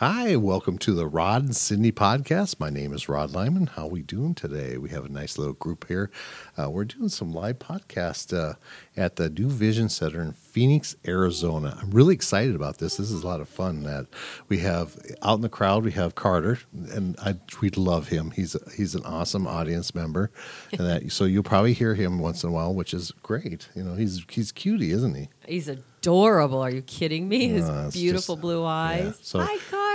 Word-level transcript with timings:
Hi, 0.00 0.34
welcome 0.34 0.78
to 0.78 0.94
the 0.94 1.06
Rod 1.06 1.42
and 1.42 1.50
Cyndee 1.52 1.92
podcast. 1.92 2.58
My 2.58 2.70
name 2.70 2.94
is 2.94 3.06
Rod 3.06 3.32
Lyman. 3.32 3.66
How 3.66 3.86
we 3.86 4.00
doing 4.00 4.34
today? 4.34 4.78
We 4.78 4.88
have 4.88 5.04
a 5.04 5.10
nice 5.10 5.36
little 5.36 5.52
group 5.52 5.86
here. 5.88 6.10
Uh, 6.56 6.70
we're 6.70 6.86
doing 6.86 7.10
some 7.10 7.34
live 7.34 7.58
podcast 7.58 8.34
uh, 8.34 8.54
at 8.96 9.16
the 9.16 9.28
New 9.28 9.50
Vision 9.50 9.90
Center 9.90 10.22
in 10.22 10.32
Phoenix, 10.32 10.96
Arizona. 11.06 11.76
I'm 11.82 11.90
really 11.90 12.14
excited 12.14 12.54
about 12.54 12.78
this. 12.78 12.96
This 12.96 13.10
is 13.10 13.22
a 13.22 13.26
lot 13.26 13.42
of 13.42 13.48
fun. 13.50 13.82
That 13.82 14.06
we 14.48 14.60
have 14.60 14.96
out 15.20 15.34
in 15.34 15.40
the 15.42 15.50
crowd, 15.50 15.84
we 15.84 15.92
have 15.92 16.14
Carter, 16.14 16.60
and 16.72 17.14
I 17.20 17.34
we 17.60 17.68
love 17.68 18.08
him. 18.08 18.30
He's 18.30 18.56
he's 18.74 18.94
an 18.94 19.04
awesome 19.04 19.46
audience 19.46 19.94
member, 19.94 20.30
and 20.72 20.80
that 20.80 21.12
so 21.12 21.24
you'll 21.26 21.42
probably 21.42 21.74
hear 21.74 21.94
him 21.94 22.20
once 22.20 22.42
in 22.42 22.48
a 22.48 22.52
while, 22.52 22.72
which 22.74 22.94
is 22.94 23.10
great. 23.22 23.68
You 23.74 23.82
know, 23.82 23.96
he's 23.96 24.24
he's 24.30 24.50
cutie, 24.50 24.92
isn't 24.92 25.14
he? 25.14 25.28
He's 25.46 25.68
adorable. 25.68 26.62
Are 26.62 26.70
you 26.70 26.80
kidding 26.80 27.28
me? 27.28 27.48
His 27.48 27.68
Uh, 27.68 27.90
beautiful 27.92 28.36
just- 28.36 28.40
blue 28.40 28.64
eyes. 28.64 29.18
so- 29.22 29.40
Hi, 29.40 29.58
Carter. 29.70 29.89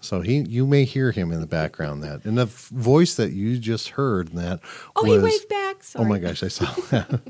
So 0.00 0.20
he, 0.22 0.38
you 0.40 0.66
may 0.66 0.84
hear 0.84 1.12
him 1.12 1.30
in 1.32 1.40
the 1.40 1.46
background. 1.46 2.02
That 2.02 2.24
and 2.24 2.38
the 2.38 2.42
f- 2.46 2.68
voice 2.68 3.14
that 3.16 3.32
you 3.32 3.58
just 3.58 3.90
heard, 3.90 4.28
that 4.28 4.60
Oh, 4.96 5.04
was, 5.04 5.12
he 5.12 5.18
waved 5.24 5.48
back. 5.48 5.82
Sorry. 5.82 6.04
Oh 6.04 6.08
my 6.08 6.18
gosh, 6.18 6.42
I 6.42 6.48
saw 6.48 6.64
that. 6.90 7.20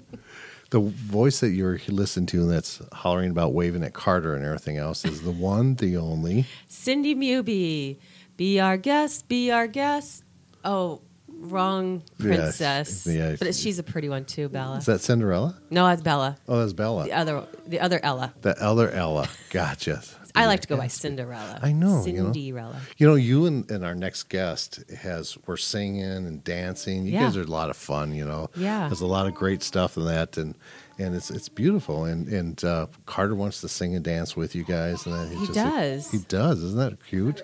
the 0.71 0.81
voice 0.81 1.41
that 1.41 1.51
you're 1.51 1.81
listening 1.89 2.27
to, 2.27 2.43
and 2.43 2.51
that's 2.51 2.81
hollering 2.93 3.31
about 3.33 3.55
waving 3.55 3.83
at 3.83 3.93
Carter 3.93 4.35
and 4.37 4.45
everything 4.45 4.77
else, 4.77 5.05
is 5.05 5.23
the 5.23 5.33
one, 5.33 5.75
the 5.75 5.97
only. 5.97 6.47
Cyndee 6.69 7.17
Muby. 7.17 7.99
Be 8.37 8.61
our 8.61 8.77
guest. 8.77 9.27
Be 9.29 9.51
our 9.51 9.67
guest. 9.67 10.23
Oh, 10.65 11.01
wrong 11.29 12.03
princess. 12.19 13.07
yeah. 13.07 13.35
But 13.39 13.55
she's 13.55 13.79
a 13.79 13.83
pretty 13.83 14.09
one 14.09 14.25
too, 14.27 14.49
Bella. 14.49 14.77
Is 14.77 14.87
that 14.87 15.01
Cinderella? 15.01 15.59
no, 15.71 15.87
that's 15.87 16.03
Bella. 16.03 16.37
Oh, 16.47 16.61
that's 16.61 16.73
Bella. 16.73 17.05
The 17.05 17.13
other, 17.15 17.45
the 17.67 17.81
other 17.81 17.99
Ella. 18.03 18.33
The 18.43 18.63
other 18.63 18.91
Ella. 18.91 19.29
Gotcha. 19.51 20.03
I 20.35 20.47
like 20.47 20.61
to 20.61 20.69
go 20.69 20.77
by 20.77 20.87
Cinderella. 20.87 21.59
I 21.63 21.73
know, 21.73 22.05
you 22.07 22.13
know. 22.15 22.33
Cinderella. 22.33 22.81
You 22.99 23.07
know, 23.07 23.15
you 23.15 23.47
and, 23.47 23.71
and 23.71 23.85
our 23.85 23.95
next 23.95 24.25
guest 24.29 24.83
has 24.97 25.37
we're 25.47 25.57
singing 25.57 26.03
and 26.03 26.43
dancing. 26.45 27.05
You 27.07 27.13
Yeah. 27.13 27.25
guys 27.25 27.37
are 27.37 27.43
a 27.43 27.47
lot 27.47 27.71
of 27.71 27.77
fun. 27.77 28.13
You 28.15 28.25
know, 28.25 28.51
Yeah. 28.57 28.89
there's 28.89 29.01
a 29.01 29.07
lot 29.07 29.27
of 29.27 29.35
great 29.35 29.63
stuff 29.63 29.97
in 29.97 30.05
that, 30.07 30.37
and 30.37 30.55
and 30.99 31.15
it's 31.15 31.31
it's 31.31 31.49
beautiful. 31.49 32.05
And 32.05 32.29
and 32.29 32.63
uh, 32.65 32.87
Carter 33.07 33.35
wants 33.35 33.61
to 33.63 33.69
sing 33.69 33.95
and 33.95 34.05
dance 34.05 34.37
with 34.37 34.55
you 34.55 34.65
guys, 34.65 35.07
and 35.07 35.15
then 35.15 35.31
He 35.31 35.47
just 35.47 35.55
does. 35.55 36.11
he 36.11 36.19
does. 36.29 36.63
Isn't 36.63 36.79
that 36.79 37.05
cute? 37.07 37.43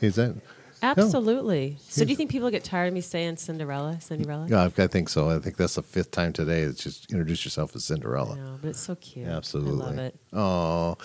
Is 0.00 0.14
that? 0.16 0.34
Absolutely. 0.82 1.78
So, 1.88 2.04
do 2.04 2.10
you 2.10 2.16
think 2.16 2.30
people 2.30 2.50
get 2.50 2.64
tired 2.64 2.88
of 2.88 2.94
me 2.94 3.00
saying 3.00 3.36
Cinderella? 3.36 4.00
Cinderella? 4.00 4.46
Yeah, 4.48 4.62
I 4.62 4.82
I 4.82 4.86
think 4.86 5.08
so. 5.08 5.30
I 5.30 5.38
think 5.38 5.56
that's 5.56 5.74
the 5.76 5.82
fifth 5.82 6.10
time 6.10 6.32
today. 6.32 6.62
It's 6.62 6.82
just 6.82 7.10
introduce 7.10 7.44
yourself 7.44 7.74
as 7.76 7.90
I 7.90 7.94
Cinderella. 7.94 8.36
know, 8.36 8.58
but 8.60 8.68
it's 8.68 8.80
so 8.80 8.94
cute. 8.96 9.26
Absolutely. 9.26 9.82
I 9.82 9.86
love 9.86 9.98
it. 9.98 10.20
Oh, 10.32 10.96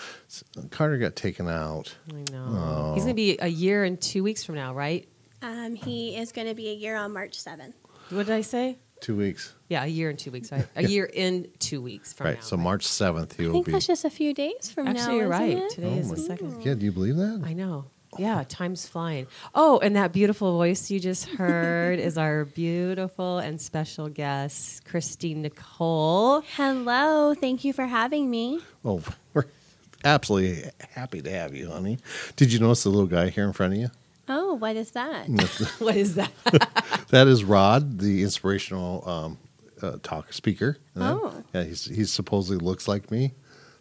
Carter 0.70 0.98
got 0.98 1.16
taken 1.16 1.48
out. 1.48 1.94
I 2.10 2.24
know. 2.32 2.46
Oh. 2.48 2.94
He's 2.94 3.04
going 3.04 3.14
to 3.14 3.20
be 3.20 3.38
a 3.40 3.48
year 3.48 3.84
and 3.84 4.00
two 4.00 4.22
weeks 4.22 4.44
from 4.44 4.54
now, 4.56 4.74
right? 4.74 5.08
Um, 5.42 5.74
he 5.74 6.16
is 6.16 6.32
going 6.32 6.46
to 6.48 6.54
be 6.54 6.68
a 6.68 6.74
year 6.74 6.96
on 6.96 7.12
March 7.12 7.38
7th. 7.38 7.72
What 8.10 8.26
did 8.26 8.34
I 8.34 8.42
say? 8.42 8.78
Two 9.00 9.16
weeks. 9.16 9.52
Yeah, 9.68 9.82
a 9.82 9.88
year 9.88 10.10
and 10.10 10.18
two 10.18 10.30
weeks. 10.30 10.52
Right? 10.52 10.64
A 10.76 10.84
year 10.86 11.10
in 11.12 11.48
two 11.58 11.82
weeks 11.82 12.12
from 12.12 12.26
now. 12.26 12.30
right. 12.30 12.38
now. 12.38 12.44
So 12.44 12.56
March 12.56 12.84
seventh, 12.86 13.36
he 13.36 13.46
will 13.46 13.48
be. 13.48 13.48
I 13.48 13.48
will 13.48 13.54
think 13.54 13.66
be. 13.66 13.72
that's 13.72 13.86
just 13.88 14.04
a 14.04 14.10
few 14.10 14.32
days 14.32 14.70
from 14.70 14.84
now. 14.84 14.90
Actually, 14.92 15.16
you're 15.16 15.32
isn't 15.32 15.40
right. 15.40 15.56
it? 15.58 15.70
Today 15.70 15.98
is 15.98 16.12
Oh 16.12 16.14
the 16.14 16.20
second. 16.20 16.62
Yeah, 16.62 16.74
do 16.74 16.84
you 16.84 16.92
believe 16.92 17.16
that? 17.16 17.42
I 17.44 17.52
know. 17.52 17.86
Yeah, 18.18 18.44
time's 18.46 18.86
flying. 18.86 19.26
Oh, 19.54 19.78
and 19.78 19.96
that 19.96 20.12
beautiful 20.12 20.56
voice 20.56 20.90
you 20.90 21.00
just 21.00 21.28
heard 21.38 21.98
is 21.98 22.18
our 22.18 22.44
beautiful 22.44 23.38
and 23.38 23.60
special 23.60 24.08
guest, 24.08 24.84
Christine 24.84 25.42
Nicole. 25.42 26.42
Hello. 26.56 27.34
Thank 27.34 27.64
you 27.64 27.72
for 27.72 27.86
having 27.86 28.30
me. 28.30 28.60
Oh, 28.84 29.02
we're 29.34 29.46
absolutely 30.04 30.70
happy 30.94 31.22
to 31.22 31.30
have 31.30 31.54
you, 31.54 31.70
honey. 31.70 31.98
Did 32.36 32.52
you 32.52 32.58
notice 32.58 32.82
the 32.82 32.90
little 32.90 33.06
guy 33.06 33.30
here 33.30 33.44
in 33.44 33.52
front 33.52 33.74
of 33.74 33.78
you? 33.80 33.90
Oh, 34.28 34.54
what 34.54 34.76
is 34.76 34.92
that? 34.92 35.28
What 35.78 35.96
is 35.96 36.14
that? 36.14 36.30
that 37.08 37.26
is 37.26 37.44
Rod, 37.44 37.98
the 37.98 38.22
inspirational 38.22 39.08
um, 39.08 39.38
uh, 39.82 39.98
talk 40.02 40.32
speaker. 40.32 40.78
Oh. 40.96 41.42
yeah, 41.52 41.64
he's 41.64 41.86
he 41.86 42.04
supposedly 42.04 42.64
looks 42.64 42.86
like 42.86 43.10
me, 43.10 43.32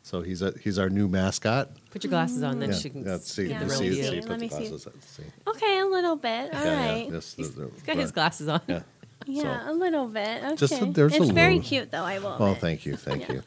so 0.04 0.22
he's 0.22 0.42
a, 0.42 0.54
he's 0.64 0.78
our 0.80 0.90
new 0.90 1.08
mascot. 1.08 1.70
Put 1.92 2.04
your 2.04 2.10
glasses 2.10 2.44
on, 2.44 2.60
then 2.60 2.72
yeah, 2.72 2.76
she 2.78 2.90
can 2.90 3.06
yeah, 3.06 3.18
see, 3.20 3.48
Yeah, 3.48 3.60
the 3.60 3.66
let 3.66 3.80
real 3.80 3.90
me 3.90 3.96
see, 3.96 4.02
see. 4.04 4.10
see, 4.10 4.20
put 4.22 4.30
Let 4.30 4.40
the 4.40 4.46
me 4.46 4.50
see. 4.50 4.56
glasses 4.58 4.88
on, 4.88 4.94
see. 5.02 5.24
Okay, 5.48 5.80
a 5.80 5.86
little 5.86 6.16
bit. 6.16 6.54
All 6.54 6.64
Yeah, 6.66 6.92
right. 6.92 7.06
yeah, 7.06 7.12
just 7.12 7.38
the- 7.38 7.44
the- 7.44 7.70
He's 7.74 7.84
got 7.84 7.98
his 7.98 8.12
glasses 8.12 8.48
on. 8.48 8.62
Yeah. 8.68 8.82
Yeah, 9.28 9.70
a 9.70 9.74
little 9.74 10.08
bit. 10.08 10.44
Okay. 10.44 10.56
Just 10.56 10.82
a- 10.82 10.86
there's 10.86 11.14
a 11.14 11.22
it's 11.22 11.30
very 11.30 11.56
little- 11.58 11.70
cute, 11.70 11.92
though. 11.92 12.04
I 12.04 12.18
will. 12.18 12.36
Oh, 12.40 12.46
admit. 12.46 12.58
thank 12.58 12.86
you, 12.88 12.96
thank 12.98 13.30
you. 13.30 13.44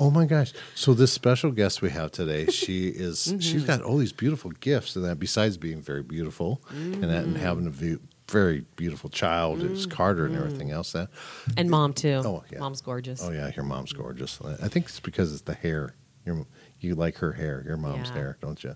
Oh 0.00 0.10
my 0.10 0.24
gosh! 0.24 0.54
So 0.74 0.94
this 0.94 1.12
special 1.12 1.50
guest 1.50 1.82
we 1.82 1.90
have 1.90 2.10
today, 2.12 2.46
she 2.50 2.88
is 2.88 3.18
Mm-hmm. 3.28 3.38
she's 3.40 3.64
got 3.64 3.82
all 3.82 3.98
these 3.98 4.12
beautiful 4.14 4.50
gifts, 4.52 4.96
and 4.96 5.04
that 5.04 5.18
besides 5.20 5.58
being 5.58 5.82
very 5.82 6.02
beautiful, 6.02 6.62
and 6.70 7.02
that 7.04 7.24
and 7.24 7.36
having 7.36 7.66
a 7.66 7.70
view, 7.70 8.00
very 8.32 8.64
beautiful 8.76 9.10
child, 9.10 9.62
is 9.62 9.86
mm-hmm. 9.86 9.96
Carter 9.96 10.24
and 10.26 10.34
mm-hmm. 10.34 10.44
everything 10.44 10.70
else. 10.70 10.92
That 10.92 11.08
And 11.56 11.70
mom, 11.70 11.92
too. 11.92 12.22
Oh, 12.24 12.42
yeah. 12.50 12.58
Mom's 12.58 12.80
gorgeous. 12.80 13.22
oh 13.22 13.30
yeah, 13.30 13.50
your 13.54 13.64
mom's 13.64 13.92
gorgeous. 13.92 14.40
I 14.42 14.68
think 14.68 14.86
it's 14.86 15.00
because 15.00 15.32
it's 15.32 15.42
the 15.42 15.54
hair. 15.54 15.94
Your 16.24 16.46
you 16.80 16.94
like 16.94 17.16
her 17.18 17.32
hair, 17.32 17.62
your 17.66 17.76
mom's 17.76 18.08
Yeah. 18.08 18.14
hair, 18.14 18.38
don't 18.40 18.62
you? 18.62 18.74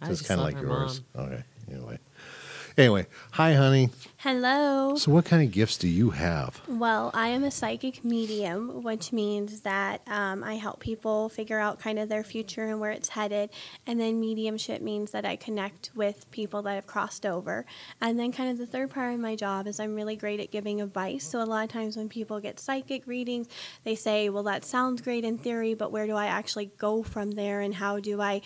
I 0.00 0.06
So 0.06 0.12
it's 0.12 0.22
kind 0.22 0.40
of 0.40 0.46
like 0.46 0.56
her 0.56 0.66
yours. 0.66 1.02
Okay. 1.14 1.44
Anyway, 1.70 1.98
anyway, 2.78 3.06
hi, 3.32 3.54
honey. 3.54 3.90
Hello. 4.18 4.96
So 4.96 5.12
what 5.12 5.24
kind 5.24 5.42
of 5.42 5.52
gifts 5.52 5.78
do 5.78 5.88
you 5.88 6.10
have? 6.10 6.60
Well, 6.68 7.10
I 7.14 7.28
am 7.28 7.44
a 7.44 7.50
psychic 7.50 8.04
medium, 8.04 8.82
which 8.82 9.12
means 9.12 9.60
that 9.60 10.02
um, 10.06 10.42
I 10.42 10.54
help 10.54 10.80
people 10.80 11.28
figure 11.28 11.58
out 11.58 11.78
kind 11.78 11.98
of 11.98 12.08
their 12.08 12.24
future 12.24 12.64
and 12.64 12.80
where 12.80 12.90
it's 12.90 13.10
headed. 13.10 13.50
And 13.86 14.00
then 14.00 14.20
mediumship 14.20 14.82
means 14.82 15.12
that 15.12 15.24
I 15.24 15.36
connect 15.36 15.90
with 15.94 16.30
people 16.30 16.62
that 16.62 16.74
have 16.74 16.86
crossed 16.86 17.24
over. 17.24 17.66
And 18.00 18.18
then, 18.18 18.32
kind 18.32 18.50
of, 18.50 18.58
the 18.58 18.66
third 18.66 18.90
part 18.90 19.14
of 19.14 19.20
my 19.20 19.36
job 19.36 19.66
is 19.66 19.78
I'm 19.78 19.94
really 19.94 20.16
great 20.16 20.40
at 20.40 20.50
giving 20.50 20.80
advice. 20.80 21.24
So, 21.24 21.40
a 21.40 21.44
lot 21.44 21.64
of 21.64 21.70
times 21.70 21.96
when 21.96 22.08
people 22.08 22.40
get 22.40 22.58
psychic 22.58 23.06
readings, 23.06 23.48
they 23.84 23.94
say, 23.94 24.28
Well, 24.28 24.42
that 24.44 24.64
sounds 24.64 25.02
great 25.02 25.24
in 25.24 25.38
theory, 25.38 25.74
but 25.74 25.92
where 25.92 26.06
do 26.06 26.14
I 26.14 26.26
actually 26.26 26.72
go 26.78 27.02
from 27.02 27.32
there? 27.32 27.60
And 27.60 27.74
how 27.74 28.00
do 28.00 28.20
I 28.20 28.42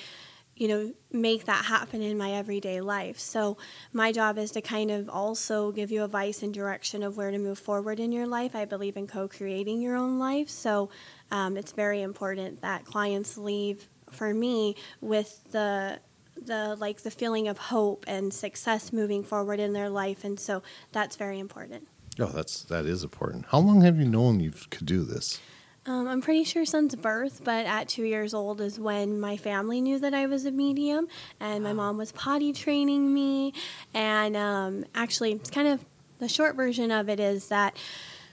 you 0.60 0.68
know, 0.68 0.92
make 1.10 1.46
that 1.46 1.64
happen 1.64 2.02
in 2.02 2.18
my 2.18 2.32
everyday 2.32 2.82
life. 2.82 3.18
So, 3.18 3.56
my 3.94 4.12
job 4.12 4.36
is 4.36 4.50
to 4.52 4.60
kind 4.60 4.90
of 4.90 5.08
also 5.08 5.72
give 5.72 5.90
you 5.90 6.04
advice 6.04 6.42
and 6.42 6.52
direction 6.52 7.02
of 7.02 7.16
where 7.16 7.30
to 7.30 7.38
move 7.38 7.58
forward 7.58 7.98
in 7.98 8.12
your 8.12 8.26
life. 8.26 8.54
I 8.54 8.66
believe 8.66 8.98
in 8.98 9.06
co 9.06 9.26
creating 9.26 9.80
your 9.80 9.96
own 9.96 10.18
life. 10.18 10.50
So, 10.50 10.90
um, 11.30 11.56
it's 11.56 11.72
very 11.72 12.02
important 12.02 12.60
that 12.60 12.84
clients 12.84 13.38
leave 13.38 13.88
for 14.10 14.34
me 14.34 14.76
with 15.00 15.40
the 15.50 15.98
the 16.36 16.76
like 16.78 17.02
the 17.02 17.10
feeling 17.10 17.48
of 17.48 17.56
hope 17.56 18.04
and 18.06 18.32
success 18.32 18.92
moving 18.92 19.22
forward 19.22 19.60
in 19.60 19.72
their 19.74 19.90
life 19.90 20.24
and 20.24 20.40
so 20.40 20.62
that's 20.90 21.14
very 21.16 21.38
important 21.38 21.86
Oh, 22.18 22.26
that's 22.26 22.64
that 22.64 22.84
is 22.84 23.02
important. 23.02 23.46
How 23.48 23.60
long 23.60 23.80
have 23.82 23.98
you 23.98 24.04
known 24.04 24.40
you 24.40 24.52
could 24.70 24.86
do 24.86 25.04
this? 25.04 25.40
Um, 25.86 26.06
I'm 26.08 26.20
pretty 26.20 26.44
sure 26.44 26.66
since 26.66 26.94
birth, 26.94 27.40
but 27.42 27.64
at 27.64 27.88
two 27.88 28.04
years 28.04 28.34
old 28.34 28.60
is 28.60 28.78
when 28.78 29.18
my 29.18 29.38
family 29.38 29.80
knew 29.80 29.98
that 29.98 30.12
I 30.12 30.26
was 30.26 30.44
a 30.44 30.50
medium, 30.50 31.08
and 31.40 31.64
my 31.64 31.72
mom 31.72 31.96
was 31.96 32.12
potty 32.12 32.52
training 32.52 33.12
me. 33.14 33.54
And 33.94 34.36
um, 34.36 34.84
actually, 34.94 35.32
it's 35.32 35.50
kind 35.50 35.66
of 35.66 35.84
the 36.18 36.28
short 36.28 36.54
version 36.54 36.90
of 36.90 37.08
it 37.08 37.18
is 37.18 37.48
that 37.48 37.78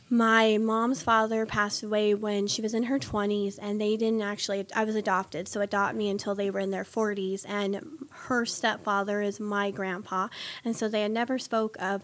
my 0.09 0.57
mom's 0.57 1.01
father 1.01 1.45
passed 1.45 1.83
away 1.83 2.13
when 2.13 2.47
she 2.47 2.61
was 2.61 2.73
in 2.73 2.83
her 2.83 2.99
20s, 2.99 3.57
and 3.61 3.79
they 3.79 3.95
didn't 3.95 4.21
actually, 4.21 4.65
I 4.75 4.83
was 4.83 4.95
adopted, 4.95 5.47
so 5.47 5.61
adopt 5.61 5.95
me 5.95 6.09
until 6.09 6.35
they 6.35 6.49
were 6.49 6.59
in 6.59 6.71
their 6.71 6.83
40s. 6.83 7.45
And 7.47 8.07
her 8.11 8.45
stepfather 8.45 9.21
is 9.21 9.39
my 9.39 9.71
grandpa, 9.71 10.27
and 10.65 10.75
so 10.75 10.89
they 10.89 11.01
had 11.01 11.11
never 11.11 11.39
spoke 11.39 11.77
of 11.79 12.03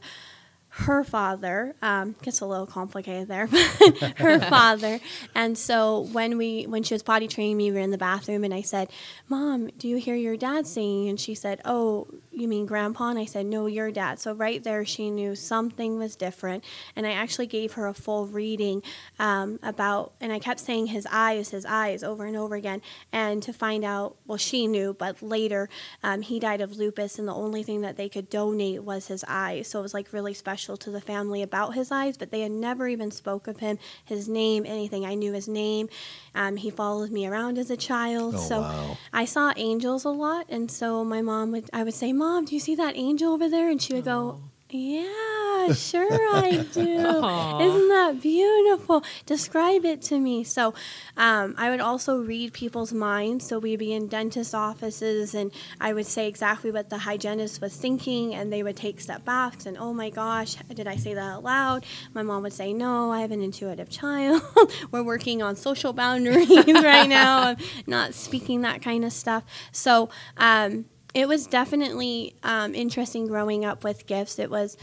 her 0.75 1.03
father 1.03 1.75
um, 1.83 2.15
gets 2.23 2.41
a 2.41 2.45
little 2.47 2.65
complicated 2.65 3.27
there 3.27 3.47
but 3.99 4.17
her 4.17 4.39
father. 4.49 4.99
And 5.35 5.55
so 5.55 6.07
when 6.11 6.37
we 6.37 6.63
when 6.63 6.81
she 6.81 6.95
was 6.95 7.03
potty 7.03 7.27
training 7.27 7.57
me 7.57 7.69
we 7.69 7.77
were 7.77 7.83
in 7.83 7.91
the 7.91 7.97
bathroom 7.97 8.43
and 8.43 8.53
i 8.53 8.61
said 8.61 8.89
mom 9.29 9.67
do 9.77 9.87
you 9.87 9.97
hear 9.97 10.15
your 10.15 10.35
dad 10.35 10.65
singing? 10.65 11.09
And 11.09 11.19
she 11.19 11.35
said 11.35 11.61
oh 11.63 12.07
you 12.33 12.47
mean 12.47 12.65
grandpa? 12.65 13.09
And 13.09 13.19
i 13.19 13.25
said 13.25 13.45
no 13.45 13.65
your 13.65 13.91
dad. 13.91 14.19
So 14.19 14.33
right 14.33 14.63
there 14.63 14.85
she 14.85 15.09
knew 15.09 15.35
something 15.35 15.97
was 15.97 16.15
different. 16.15 16.63
And 16.95 17.05
i 17.05 17.11
actually 17.11 17.47
gave 17.47 17.73
her 17.73 17.87
a 17.87 17.93
full 17.93 18.27
reading 18.27 18.83
um, 19.19 19.59
about 19.63 20.13
and 20.19 20.31
i 20.31 20.39
kept 20.39 20.59
saying 20.59 20.87
his 20.87 21.07
eyes 21.11 21.49
his 21.49 21.65
eyes 21.65 22.03
over 22.03 22.25
and 22.25 22.35
over 22.35 22.55
again. 22.55 22.81
And 23.11 23.41
to 23.43 23.53
find 23.53 23.83
out 23.83 24.15
well 24.25 24.37
she 24.37 24.67
knew 24.67 24.93
but 24.93 25.21
later 25.21 25.69
um, 26.03 26.21
he 26.21 26.39
died 26.39 26.61
of 26.61 26.77
lupus 26.77 27.19
and 27.19 27.27
the 27.27 27.33
only 27.33 27.63
thing 27.63 27.81
that 27.81 27.97
they 27.97 28.09
could 28.09 28.29
donate 28.29 28.83
was 28.83 29.07
his 29.07 29.23
eyes. 29.27 29.67
So 29.67 29.79
it 29.79 29.83
was 29.83 29.93
like 29.93 30.13
really 30.13 30.33
special 30.33 30.77
to 30.77 30.91
the 30.91 31.01
family 31.01 31.41
about 31.41 31.73
his 31.73 31.91
eyes 31.91 32.17
but 32.17 32.31
they 32.31 32.41
had 32.41 32.51
never 32.51 32.87
even 32.87 33.11
spoke 33.11 33.47
of 33.47 33.59
him 33.59 33.77
his 34.05 34.27
name 34.27 34.65
anything. 34.65 35.05
I 35.05 35.15
knew 35.15 35.33
his 35.33 35.47
name. 35.47 35.89
Um, 36.35 36.57
he 36.57 36.69
followed 36.69 37.11
me 37.11 37.27
around 37.27 37.57
as 37.57 37.69
a 37.69 37.77
child. 37.77 38.35
Oh, 38.35 38.37
so 38.37 38.61
wow. 38.61 38.97
i 39.11 39.25
saw 39.25 39.53
angels 39.55 40.05
a 40.05 40.09
lot 40.09 40.45
and 40.49 40.69
so 40.69 41.03
my 41.03 41.21
mom 41.21 41.51
would 41.51 41.69
i 41.73 41.83
would 41.83 41.93
say 41.93 42.11
mom 42.23 42.45
do 42.45 42.55
you 42.55 42.59
see 42.59 42.73
that 42.73 42.95
angel 42.95 43.33
over 43.33 43.49
there 43.49 43.69
and 43.69 43.81
she 43.81 43.93
would 43.93 44.05
go 44.05 44.39
yeah 44.69 45.33
sure 45.73 46.11
I 46.11 46.65
do. 46.73 46.81
Isn't 46.81 47.89
that 47.89 48.17
beautiful? 48.21 49.03
Describe 49.25 49.85
it 49.85 50.01
to 50.03 50.19
me. 50.19 50.43
So, 50.43 50.73
um, 51.15 51.55
I 51.57 51.69
would 51.69 51.79
also 51.79 52.17
read 52.17 52.53
people's 52.53 52.91
minds. 52.91 53.47
So, 53.47 53.59
we'd 53.59 53.79
be 53.79 53.93
in 53.93 54.07
dentist 54.07 54.53
offices, 54.53 55.33
and 55.33 55.51
I 55.79 55.93
would 55.93 56.05
say 56.05 56.27
exactly 56.27 56.71
what 56.71 56.89
the 56.89 56.97
hygienist 56.97 57.61
was 57.61 57.75
thinking, 57.75 58.35
and 58.35 58.51
they 58.51 58.63
would 58.63 58.75
take 58.75 58.99
step 58.99 59.23
backs 59.23 59.65
and, 59.65 59.77
oh 59.77 59.93
my 59.93 60.09
gosh, 60.09 60.55
did 60.73 60.87
I 60.87 60.95
say 60.95 61.13
that 61.13 61.21
out 61.21 61.43
loud? 61.43 61.85
My 62.13 62.23
mom 62.23 62.43
would 62.43 62.53
say, 62.53 62.73
no, 62.73 63.11
I 63.11 63.21
have 63.21 63.31
an 63.31 63.41
intuitive 63.41 63.89
child. 63.89 64.41
We're 64.91 65.03
working 65.03 65.41
on 65.41 65.55
social 65.55 65.93
boundaries 65.93 66.49
right 66.67 67.07
now. 67.07 67.49
I'm 67.49 67.57
not 67.87 68.13
speaking 68.13 68.61
that 68.61 68.81
kind 68.81 69.05
of 69.05 69.13
stuff. 69.13 69.43
So, 69.71 70.09
um, 70.37 70.85
it 71.13 71.27
was 71.27 71.47
definitely 71.47 72.35
um, 72.43 72.73
interesting 72.73 73.27
growing 73.27 73.63
up 73.65 73.83
with 73.83 74.07
gifts. 74.07 74.39
It 74.39 74.49
was 74.49 74.77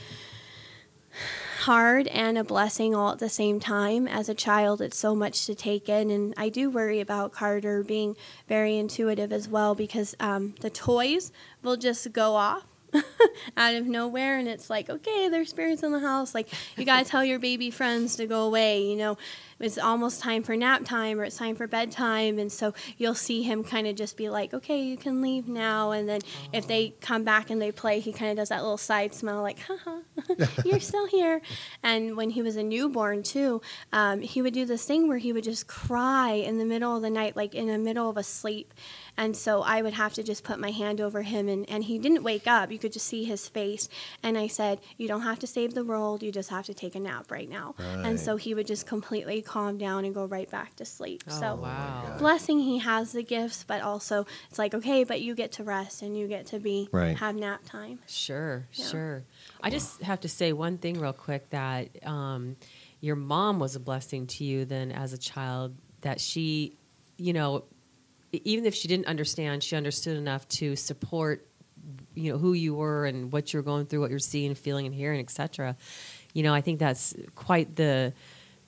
hard 1.61 2.07
and 2.09 2.39
a 2.39 2.45
blessing 2.45 2.95
all 2.95 3.13
at 3.13 3.19
the 3.19 3.29
same 3.29 3.61
time. 3.61 4.09
As 4.09 4.29
a 4.29 4.35
child, 4.35 4.81
it's 4.81 4.97
so 4.97 5.15
much 5.15 5.47
to 5.47 5.55
take 5.55 5.89
in, 5.89 6.11
and 6.11 6.33
I 6.37 6.49
do 6.49 6.71
worry 6.71 7.01
about 7.01 7.33
Carter 7.33 7.83
being 7.83 8.17
very 8.49 8.77
intuitive 8.77 9.33
as 9.33 9.49
well 9.49 9.75
because 9.75 10.15
um, 10.21 10.55
the 10.61 10.71
toys 10.71 11.33
will 11.63 11.77
just 11.77 12.13
go 12.13 12.35
off. 12.35 12.70
out 13.57 13.75
of 13.75 13.87
nowhere 13.87 14.39
and 14.39 14.49
it's 14.49 14.69
like 14.71 14.91
okay 14.91 15.29
there's 15.29 15.51
spirits 15.51 15.83
in 15.83 15.93
the 15.93 16.01
house. 16.01 16.35
Like 16.35 16.49
you 16.77 16.85
got 16.85 17.05
to 17.05 17.11
tell 17.11 17.25
your 17.25 17.39
baby 17.39 17.71
friends 17.71 18.17
to 18.17 18.27
go 18.27 18.43
away 18.43 18.83
you 18.83 18.97
know? 18.97 19.17
It's 19.59 19.77
almost 19.77 20.23
time 20.23 20.43
for 20.43 20.57
nap 20.57 20.85
time 20.87 21.21
or 21.21 21.25
it's 21.25 21.37
time 21.37 21.55
for 21.55 21.67
bedtime 21.67 22.39
and 22.39 22.51
so 22.51 22.73
you'll 22.97 23.15
see 23.15 23.43
him 23.43 23.63
kind 23.63 23.87
of 23.87 23.95
just 23.95 24.17
be 24.17 24.31
like 24.31 24.55
okay 24.55 24.83
you 24.83 24.97
can 24.97 25.21
leave 25.21 25.49
now 25.49 25.91
and 25.91 26.09
then 26.09 26.21
if 26.53 26.67
they 26.67 26.95
come 27.01 27.25
back 27.25 27.51
and 27.51 27.61
they 27.61 27.71
play 27.71 28.01
he 28.01 28.13
kind 28.13 28.31
of 28.31 28.39
does 28.39 28.49
that 28.49 28.63
little 28.63 28.79
side 28.79 29.15
smile 29.15 29.43
like 29.43 29.59
haha 29.61 29.99
you're 30.65 30.81
still 30.81 31.07
here. 31.07 31.43
And 31.83 32.17
when 32.17 32.31
he 32.31 32.43
was 32.43 32.57
a 32.57 32.63
newborn 32.63 33.23
too 33.23 33.61
um, 33.93 34.23
he 34.23 34.41
would 34.41 34.55
do 34.55 34.65
this 34.65 34.85
thing 34.87 35.09
where 35.09 35.19
he 35.19 35.33
would 35.33 35.45
just 35.45 35.67
cry 35.67 36.33
in 36.33 36.59
the 36.59 36.65
middle 36.65 36.97
of 36.97 37.03
the 37.03 37.11
night 37.11 37.37
like 37.37 37.55
in 37.55 37.67
the 37.67 37.79
middle 37.79 38.09
of 38.09 38.17
a 38.17 38.23
sleep 38.23 38.73
and 39.21 39.37
so 39.37 39.61
I 39.63 39.83
would 39.83 39.93
have 39.93 40.15
to 40.15 40.23
just 40.23 40.43
put 40.45 40.59
my 40.59 40.71
hand 40.71 40.99
over 41.01 41.21
him, 41.23 41.47
and, 41.49 41.69
and 41.69 41.85
he 41.85 41.99
didn't 41.99 42.23
wake 42.23 42.47
up. 42.47 42.73
You 42.73 42.79
could 42.79 42.93
just 42.93 43.07
see 43.07 43.25
his 43.25 43.47
face. 43.49 43.89
And 44.23 44.39
I 44.39 44.47
said, 44.47 44.81
You 44.97 45.07
don't 45.09 45.21
have 45.23 45.39
to 45.41 45.47
save 45.47 45.75
the 45.75 45.85
world. 45.85 46.23
You 46.23 46.33
just 46.33 46.49
have 46.49 46.65
to 46.67 46.75
take 46.75 46.95
a 46.95 47.01
nap 47.01 47.31
right 47.31 47.49
now. 47.49 47.75
And 47.79 48.19
so 48.19 48.37
he 48.37 48.55
would 48.55 48.67
just 48.67 48.87
completely 48.87 49.43
calm 49.43 49.77
down 49.77 50.07
and 50.07 50.15
go 50.15 50.25
right 50.25 50.51
back 50.51 50.75
to 50.77 50.85
sleep. 50.87 51.23
Oh, 51.29 51.41
so, 51.41 51.55
wow. 51.57 52.17
blessing, 52.19 52.61
he 52.61 52.79
has 52.79 53.13
the 53.13 53.23
gifts, 53.23 53.63
but 53.63 53.83
also 53.83 54.27
it's 54.49 54.59
like, 54.59 54.75
okay, 54.75 55.05
but 55.05 55.21
you 55.21 55.35
get 55.35 55.53
to 55.53 55.65
rest 55.65 56.01
and 56.03 56.17
you 56.17 56.27
get 56.27 56.47
to 56.47 56.59
be, 56.59 56.89
Right. 56.91 57.17
have 57.19 57.37
nap 57.37 57.61
time. 57.67 57.99
Sure, 58.09 58.67
Yeah. 58.73 58.85
sure. 58.87 59.25
I 59.63 59.69
just 59.69 60.01
have 60.01 60.21
to 60.21 60.29
say 60.29 60.55
one 60.55 60.79
thing 60.79 60.99
real 60.99 61.13
quick 61.13 61.51
that 61.51 61.91
um, 62.07 62.57
your 63.01 63.17
mom 63.17 63.59
was 63.59 63.77
a 63.77 63.81
blessing 63.81 64.27
to 64.29 64.45
you 64.45 64.65
then 64.65 64.91
as 64.93 65.13
a 65.13 65.19
child, 65.19 65.77
that 66.01 66.23
she, 66.23 66.79
you 67.19 67.35
know, 67.35 67.65
even 68.33 68.65
if 68.67 68.75
she 68.75 68.89
didn't 68.89 69.07
understand, 69.07 69.63
she 69.63 69.77
understood 69.77 70.17
enough 70.17 70.47
to 70.49 70.77
support, 70.77 71.47
you 72.15 72.33
know, 72.33 72.39
who 72.39 72.53
you 72.53 72.75
were 72.75 73.07
and 73.07 73.33
what 73.33 73.53
you're 73.53 73.63
going 73.63 73.87
through, 73.87 74.01
what 74.01 74.11
you're 74.11 74.19
seeing, 74.19 74.55
feeling, 74.55 74.87
and 74.87 74.95
hearing, 74.95 75.21
etc. 75.21 75.77
You 76.33 76.43
know, 76.43 76.55
I 76.55 76.61
think 76.61 76.79
that's 76.79 77.15
quite 77.35 77.77
the 77.77 78.13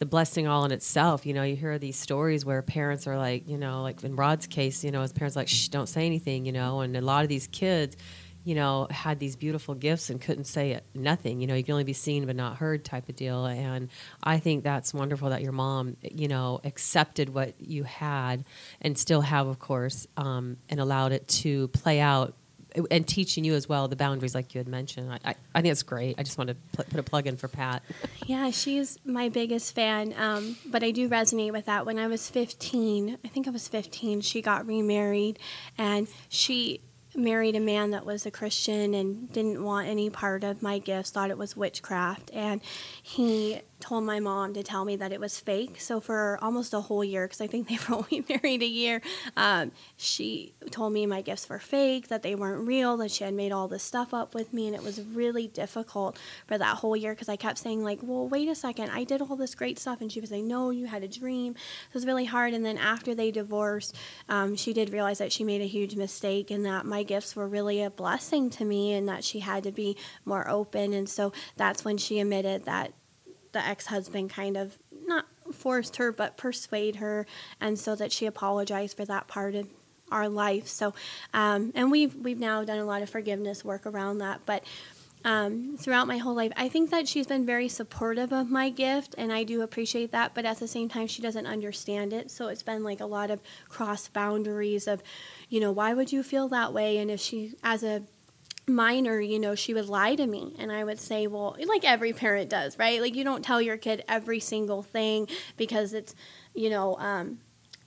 the 0.03 0.07
blessing 0.07 0.49
all 0.49 0.65
in 0.65 0.73
itself. 0.73 1.25
You 1.25 1.33
know, 1.33 1.45
you 1.45 1.55
hear 1.55 1.79
these 1.79 1.97
stories 1.97 2.45
where 2.45 2.61
parents 2.61 3.07
are 3.07 3.17
like, 3.17 3.49
you 3.49 3.57
know, 3.57 3.83
like 3.83 4.03
in 4.03 4.17
Rod's 4.17 4.49
case, 4.49 4.83
you 4.83 4.91
know, 4.91 5.03
his 5.03 5.13
parents 5.13 5.37
are 5.37 5.41
like, 5.41 5.49
shh, 5.49 5.69
don't 5.69 5.89
say 5.89 6.07
anything, 6.07 6.45
you 6.45 6.51
know, 6.51 6.81
and 6.81 6.97
a 6.97 7.01
lot 7.01 7.23
of 7.23 7.29
these 7.29 7.47
kids, 7.47 7.97
you 8.45 8.55
know, 8.55 8.89
had 8.91 9.19
these 9.21 9.37
beautiful 9.37 9.75
gifts 9.75 10.11
and 10.11 10.21
couldn't 10.21 10.45
say 10.45 10.81
nothing. 10.95 11.41
You 11.41 11.47
know, 11.47 11.55
you 11.55 11.63
can 11.63 11.73
only 11.73 11.85
be 11.85 11.93
seen 11.93 12.27
but 12.27 12.37
not 12.37 12.57
heard 12.57 12.85
type 12.85 13.09
of 13.09 13.17
deal. 13.17 13.47
And 13.47 13.89
I 14.23 14.39
think 14.39 14.65
that's 14.65 14.93
wonderful 14.93 15.31
that 15.31 15.43
your 15.43 15.53
mom, 15.53 15.97
you 16.03 16.29
know, 16.29 16.61
accepted 16.65 17.31
what 17.31 17.55
you 17.61 17.85
had 17.85 18.45
and 18.81 18.99
still 18.99 19.21
have, 19.21 19.47
of 19.47 19.59
course, 19.59 20.07
um, 20.17 20.57
and 20.69 20.81
allowed 20.81 21.13
it 21.13 21.29
to 21.29 21.69
play 21.69 22.01
out 22.01 22.35
and 22.91 23.07
teaching 23.07 23.45
you 23.45 23.55
as 23.55 23.69
well 23.69 23.87
the 23.89 23.97
boundaries 23.97 24.35
like 24.35 24.55
you 24.55 24.59
had 24.59 24.69
mentioned. 24.69 25.13
I, 25.13 25.19
I, 25.25 25.35
I 25.55 25.61
think 25.61 25.73
it's 25.73 25.83
great. 25.83 26.19
I 26.19 26.23
just 26.23 26.39
want 26.39 26.49
to 26.49 26.57
pl- 26.73 26.87
put 26.89 26.99
a 27.01 27.03
plug 27.03 27.27
in 27.27 27.37
for 27.37 27.49
Pat. 27.49 27.83
Yeah, 28.25 28.51
she's 28.51 29.01
my 29.05 29.29
biggest 29.29 29.75
fan. 29.75 30.15
Um, 30.17 30.57
but 30.65 30.85
I 30.85 30.93
do 30.93 31.09
resonate 31.09 31.51
with 31.51 31.67
that. 31.67 31.85
When 31.85 31.99
I 31.99 32.07
was 32.07 32.31
15, 32.31 33.19
I 33.23 33.29
think 33.29 33.49
I 33.49 33.51
was 33.51 33.67
15, 33.67 34.21
she 34.21 34.41
got 34.41 34.65
remarried 34.65 35.41
and 35.77 36.07
she 36.29 36.81
married 37.15 37.57
a 37.57 37.61
man 37.61 37.91
that 37.91 38.07
was 38.07 38.27
a 38.27 38.31
Christian 38.31 38.95
and 38.95 39.33
didn't 39.33 39.63
want 39.63 39.89
any 39.89 40.11
part 40.11 40.45
of 40.45 40.63
my 40.63 40.79
gifts, 40.79 41.11
thought 41.11 41.31
it 41.31 41.39
was 41.39 41.57
witchcraft. 41.57 42.31
And 42.33 42.61
he 43.03 43.61
told 43.83 44.05
my 44.05 44.21
mom 44.21 44.55
to 44.55 44.63
tell 44.63 44.85
me 44.85 44.97
that 44.97 45.13
it 45.13 45.21
was 45.21 45.39
fake. 45.39 45.81
So 45.81 46.01
for 46.01 46.39
almost 46.41 46.73
a 46.73 46.81
whole 46.81 47.05
year, 47.05 47.27
because 47.27 47.41
I 47.41 47.47
think 47.49 47.69
they 47.69 47.79
were 47.89 47.97
only 47.97 48.25
married 48.29 48.63
a 48.63 48.67
year, 48.67 49.03
um, 49.37 49.73
she 49.97 50.55
told 50.71 50.93
me 50.93 51.05
my 51.05 51.21
gifts 51.21 51.49
were 51.49 51.59
fake, 51.59 52.09
that 52.09 52.23
they 52.23 52.35
weren't 52.35 52.67
real, 52.67 52.97
that 52.99 53.11
she 53.11 53.25
had 53.25 53.35
made 53.35 53.53
all 53.53 53.69
this 53.69 53.83
stuff 53.83 54.15
up 54.15 54.35
with 54.35 54.53
me, 54.55 54.69
and 54.69 54.77
it 54.77 54.83
was 54.83 55.03
really 55.03 55.49
difficult 55.49 56.19
for 56.47 56.57
that 56.57 56.79
whole 56.79 56.97
year 56.97 57.13
because 57.13 57.29
I 57.29 57.37
kept 57.37 57.59
saying 57.59 57.83
like, 57.83 57.99
"Well, 58.03 58.29
wait 58.29 58.49
a 58.49 58.55
second, 58.55 58.91
I 58.91 59.05
did 59.05 59.21
all 59.21 59.37
this 59.37 59.55
great 59.55 59.79
stuff," 59.79 60.01
and 60.01 60.11
she 60.11 60.21
was 60.21 60.31
like, 60.31 60.45
"No, 60.45 60.71
you 60.71 60.87
had 60.87 61.03
a 61.03 61.09
dream." 61.09 61.53
It 61.53 61.95
was 61.95 62.07
really 62.07 62.25
hard. 62.25 62.55
And 62.55 62.65
then 62.65 62.79
after 62.79 63.15
they 63.15 63.31
divorced, 63.31 63.97
um, 64.29 64.57
she 64.57 64.73
did 64.73 64.91
realize 64.91 65.19
that 65.19 65.33
she 65.33 65.45
made 65.45 65.61
a 65.61 65.67
huge 65.67 65.97
mistake 65.97 66.51
and 66.51 66.65
that 66.65 66.87
my 66.87 67.03
gifts 67.03 67.35
were 67.35 67.49
really 67.49 67.83
a 67.83 67.91
blessing 67.91 68.49
to 68.51 68.65
me, 68.65 68.93
and 68.93 69.09
that 69.09 69.25
she 69.25 69.41
had 69.41 69.65
to 69.65 69.73
be 69.73 69.97
more 70.25 70.49
open. 70.49 70.93
And 70.93 71.09
so 71.09 71.33
that's 71.57 71.85
when 71.85 71.99
she 71.99 72.21
admitted 72.21 72.65
that 72.65 72.93
the 73.53 73.65
ex-husband 73.65 74.31
kind 74.31 74.57
of 74.57 74.79
not 75.07 75.27
forced 75.53 75.97
her 75.97 76.13
but 76.13 76.37
persuade 76.37 76.97
her 76.97 77.27
and 77.61 77.79
so 77.79 77.95
that 77.95 78.13
she 78.13 78.27
apologized 78.27 78.97
for 78.97 79.05
that 79.05 79.29
part 79.29 79.55
of 79.55 79.69
our 80.11 80.29
life. 80.29 80.69
So 80.69 80.95
um, 81.33 81.73
and 81.75 81.91
we've 81.91 82.15
we've 82.15 82.39
now 82.39 82.65
done 82.65 82.79
a 82.79 82.85
lot 82.85 83.03
of 83.03 83.11
forgiveness 83.11 83.65
work 83.65 83.87
around 83.87 84.19
that 84.19 84.41
but 84.47 84.65
um, 85.25 85.77
throughout 85.79 86.09
my 86.09 86.19
whole 86.19 86.35
life 86.35 86.51
i 86.57 86.69
think 86.69 86.91
that 86.91 87.07
she's 87.07 87.29
been 87.29 87.47
very 87.47 87.69
supportive 87.69 88.33
of 88.33 88.51
my 88.51 88.71
gift 88.71 89.15
and 89.17 89.33
i 89.33 89.45
do 89.45 89.63
appreciate 89.63 90.11
that 90.11 90.35
but 90.35 90.45
at 90.45 90.59
the 90.59 90.67
same 90.67 90.89
time 90.89 91.07
she 91.07 91.23
doesn't 91.23 91.47
understand 91.47 92.13
it. 92.13 92.31
So 92.31 92.49
it's 92.49 92.63
been 92.63 92.83
like 92.83 93.01
a 93.01 93.07
lot 93.07 93.31
of 93.31 93.41
cross 93.69 94.09
boundaries 94.09 94.89
of 94.89 95.03
you 95.49 95.61
know 95.61 95.71
why 95.71 95.95
would 95.95 96.13
you 96.13 96.23
feel 96.23 96.49
that 96.49 96.73
way? 96.73 96.99
And 96.99 97.11
if 97.11 97.21
she 97.21 97.55
as 97.63 97.83
a 97.85 98.03
minor, 98.67 99.21
you 99.21 99.39
know, 99.39 99.55
she 99.55 99.75
would 99.75 99.89
lie 99.89 100.15
to 100.15 100.27
me. 100.27 100.55
And 100.59 100.71
I 100.71 100.85
would 100.85 101.01
say, 101.01 101.27
well, 101.27 101.57
like 101.67 101.85
every 101.85 102.13
parent 102.13 102.49
does, 102.51 102.79
right? 102.79 103.01
Like 103.01 103.15
you 103.15 103.25
don't 103.25 103.45
tell 103.45 103.61
your 103.61 103.77
kid 103.77 104.05
every 104.09 104.41
single 104.41 104.83
thing 104.83 105.29
because 105.57 105.93
it's, 105.95 106.15
you 106.55 106.71
know, 106.71 106.97
um, 106.99 107.39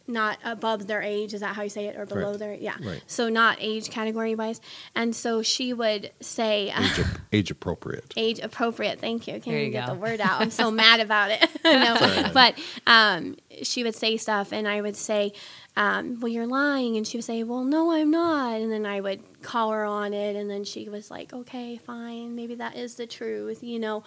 not 0.07 0.37
above 0.43 0.85
their 0.85 1.01
age. 1.01 1.33
Is 1.33 1.39
that 1.41 1.55
how 1.55 1.63
you 1.63 1.69
say 1.69 1.85
it? 1.87 1.95
Or 1.95 2.05
below 2.05 2.25
Correct. 2.37 2.39
their, 2.39 2.53
yeah. 2.53 2.75
Right. 2.79 3.01
So 3.07 3.27
not 3.29 3.57
age 3.59 3.89
category 3.89 4.35
wise. 4.35 4.61
And 4.93 5.15
so 5.15 5.41
she 5.41 5.73
would 5.73 6.11
say, 6.19 6.67
Age, 6.77 6.99
ap- 6.99 7.19
age 7.33 7.49
appropriate. 7.51 8.13
age 8.15 8.39
appropriate. 8.39 8.99
Thank 8.99 9.27
you. 9.27 9.33
I 9.35 9.37
can't 9.37 9.45
There 9.45 9.53
you 9.55 9.61
even 9.61 9.71
get 9.71 9.87
go. 9.87 9.93
the 9.95 9.99
word 9.99 10.21
out. 10.21 10.41
I'm 10.41 10.51
so 10.51 10.69
mad 10.83 10.99
about 10.99 11.31
it. 11.31 11.43
no, 11.63 12.29
but 12.33 12.59
um, 12.85 13.37
she 13.63 13.83
would 13.83 13.95
say 13.95 14.17
stuff, 14.17 14.53
and 14.53 14.67
I 14.67 14.79
would 14.81 14.95
say, 14.95 15.31
um, 15.77 16.19
"Well, 16.19 16.31
you're 16.31 16.47
lying," 16.47 16.97
and 16.97 17.05
she 17.05 17.17
would 17.17 17.25
say, 17.25 17.43
"Well, 17.43 17.63
no, 17.63 17.91
I'm 17.91 18.11
not," 18.11 18.61
and 18.61 18.71
then 18.71 18.85
I 18.85 19.01
would 19.01 19.21
call 19.41 19.71
her 19.71 19.83
on 19.83 20.13
it, 20.13 20.35
and 20.35 20.49
then 20.49 20.63
she 20.63 20.89
was 20.89 21.11
like, 21.11 21.33
"Okay, 21.33 21.77
fine, 21.77 22.35
maybe 22.35 22.55
that 22.55 22.75
is 22.75 22.95
the 22.95 23.05
truth," 23.05 23.63
you 23.63 23.79
know. 23.79 24.03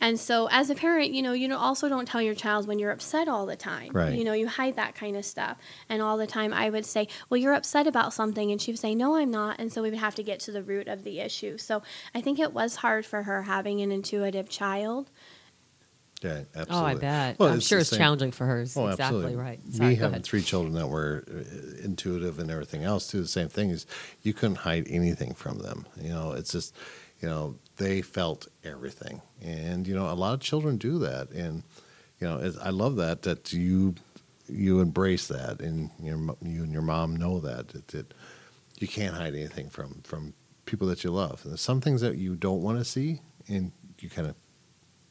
And 0.00 0.18
so, 0.18 0.48
as 0.50 0.70
a 0.70 0.74
parent, 0.74 1.12
you 1.12 1.20
know, 1.20 1.32
you 1.34 1.46
know, 1.46 1.58
also 1.58 1.88
don't 1.88 2.06
tell 2.08 2.22
your 2.22 2.34
child 2.34 2.66
when 2.66 2.78
you're 2.78 2.90
upset 2.90 3.28
all 3.28 3.44
the 3.44 3.56
time. 3.56 3.92
Right. 3.92 4.14
You 4.14 4.24
know, 4.24 4.32
you 4.32 4.48
hide 4.48 4.76
that 4.76 4.94
kind 4.94 5.14
of 5.16 5.26
stuff. 5.26 5.58
And 5.90 6.00
all 6.00 6.16
the 6.16 6.26
time, 6.26 6.54
I 6.54 6.70
would 6.70 6.86
say, 6.86 7.06
"Well, 7.28 7.38
you're 7.38 7.54
upset 7.54 7.86
about 7.86 8.14
something," 8.14 8.50
and 8.50 8.60
she 8.60 8.72
would 8.72 8.78
say, 8.80 8.94
"No, 8.94 9.16
I'm 9.16 9.30
not." 9.30 9.60
And 9.60 9.70
so 9.72 9.82
we 9.82 9.90
would 9.90 9.98
have 9.98 10.14
to 10.14 10.22
get 10.22 10.40
to 10.40 10.52
the 10.52 10.62
root 10.62 10.88
of 10.88 11.04
the 11.04 11.20
issue. 11.20 11.58
So 11.58 11.82
I 12.14 12.20
think 12.22 12.38
it 12.38 12.54
was 12.54 12.76
hard 12.76 13.04
for 13.04 13.24
her 13.24 13.42
having 13.42 13.80
an 13.80 13.92
intuitive 13.92 14.48
child. 14.48 15.10
Yeah, 16.22 16.42
absolutely. 16.54 16.74
Oh, 16.76 16.84
I 16.84 16.94
bet. 16.96 17.38
Well, 17.38 17.48
I'm 17.50 17.56
it's 17.58 17.66
sure 17.66 17.78
it's 17.78 17.88
same- 17.90 17.98
challenging 17.98 18.30
for 18.32 18.44
her. 18.46 18.58
Oh, 18.58 18.60
exactly 18.88 18.88
absolutely. 19.04 19.36
right. 19.36 19.64
Me 19.66 19.72
Sorry, 19.72 19.96
go 19.96 20.02
having 20.04 20.22
three 20.22 20.42
children 20.42 20.74
that 20.74 20.88
were 20.88 21.24
uh, 21.30 21.82
intuitive 21.82 22.38
and 22.38 22.50
everything 22.50 22.84
else 22.84 23.10
too. 23.10 23.22
The 23.22 23.28
same 23.28 23.48
thing 23.48 23.70
is 23.70 23.86
you 24.22 24.34
couldn't 24.34 24.56
hide 24.56 24.86
anything 24.88 25.34
from 25.34 25.58
them. 25.58 25.86
You 26.00 26.10
know, 26.10 26.32
it's 26.32 26.52
just 26.52 26.76
you 27.20 27.28
know 27.28 27.56
they 27.76 28.02
felt 28.02 28.48
everything, 28.64 29.22
and 29.40 29.86
you 29.86 29.94
know 29.94 30.10
a 30.10 30.14
lot 30.14 30.34
of 30.34 30.40
children 30.40 30.76
do 30.76 30.98
that, 30.98 31.30
and 31.30 31.62
you 32.20 32.28
know 32.28 32.36
it's, 32.36 32.58
I 32.58 32.68
love 32.70 32.96
that 32.96 33.22
that 33.22 33.52
you 33.54 33.94
you 34.46 34.80
embrace 34.80 35.26
that, 35.28 35.60
and 35.60 35.90
your 36.02 36.18
you 36.42 36.64
and 36.64 36.72
your 36.72 36.82
mom 36.82 37.16
know 37.16 37.40
that 37.40 37.68
that, 37.68 37.88
that 37.88 38.14
you 38.78 38.88
can't 38.88 39.14
hide 39.14 39.34
anything 39.34 39.70
from 39.70 40.02
from 40.04 40.34
people 40.66 40.86
that 40.88 41.02
you 41.02 41.10
love. 41.10 41.40
And 41.44 41.52
there's 41.52 41.60
some 41.62 41.80
things 41.80 42.02
that 42.02 42.16
you 42.16 42.36
don't 42.36 42.60
want 42.60 42.78
to 42.78 42.84
see, 42.84 43.20
and 43.48 43.72
you 44.00 44.10
kind 44.10 44.28
of 44.28 44.34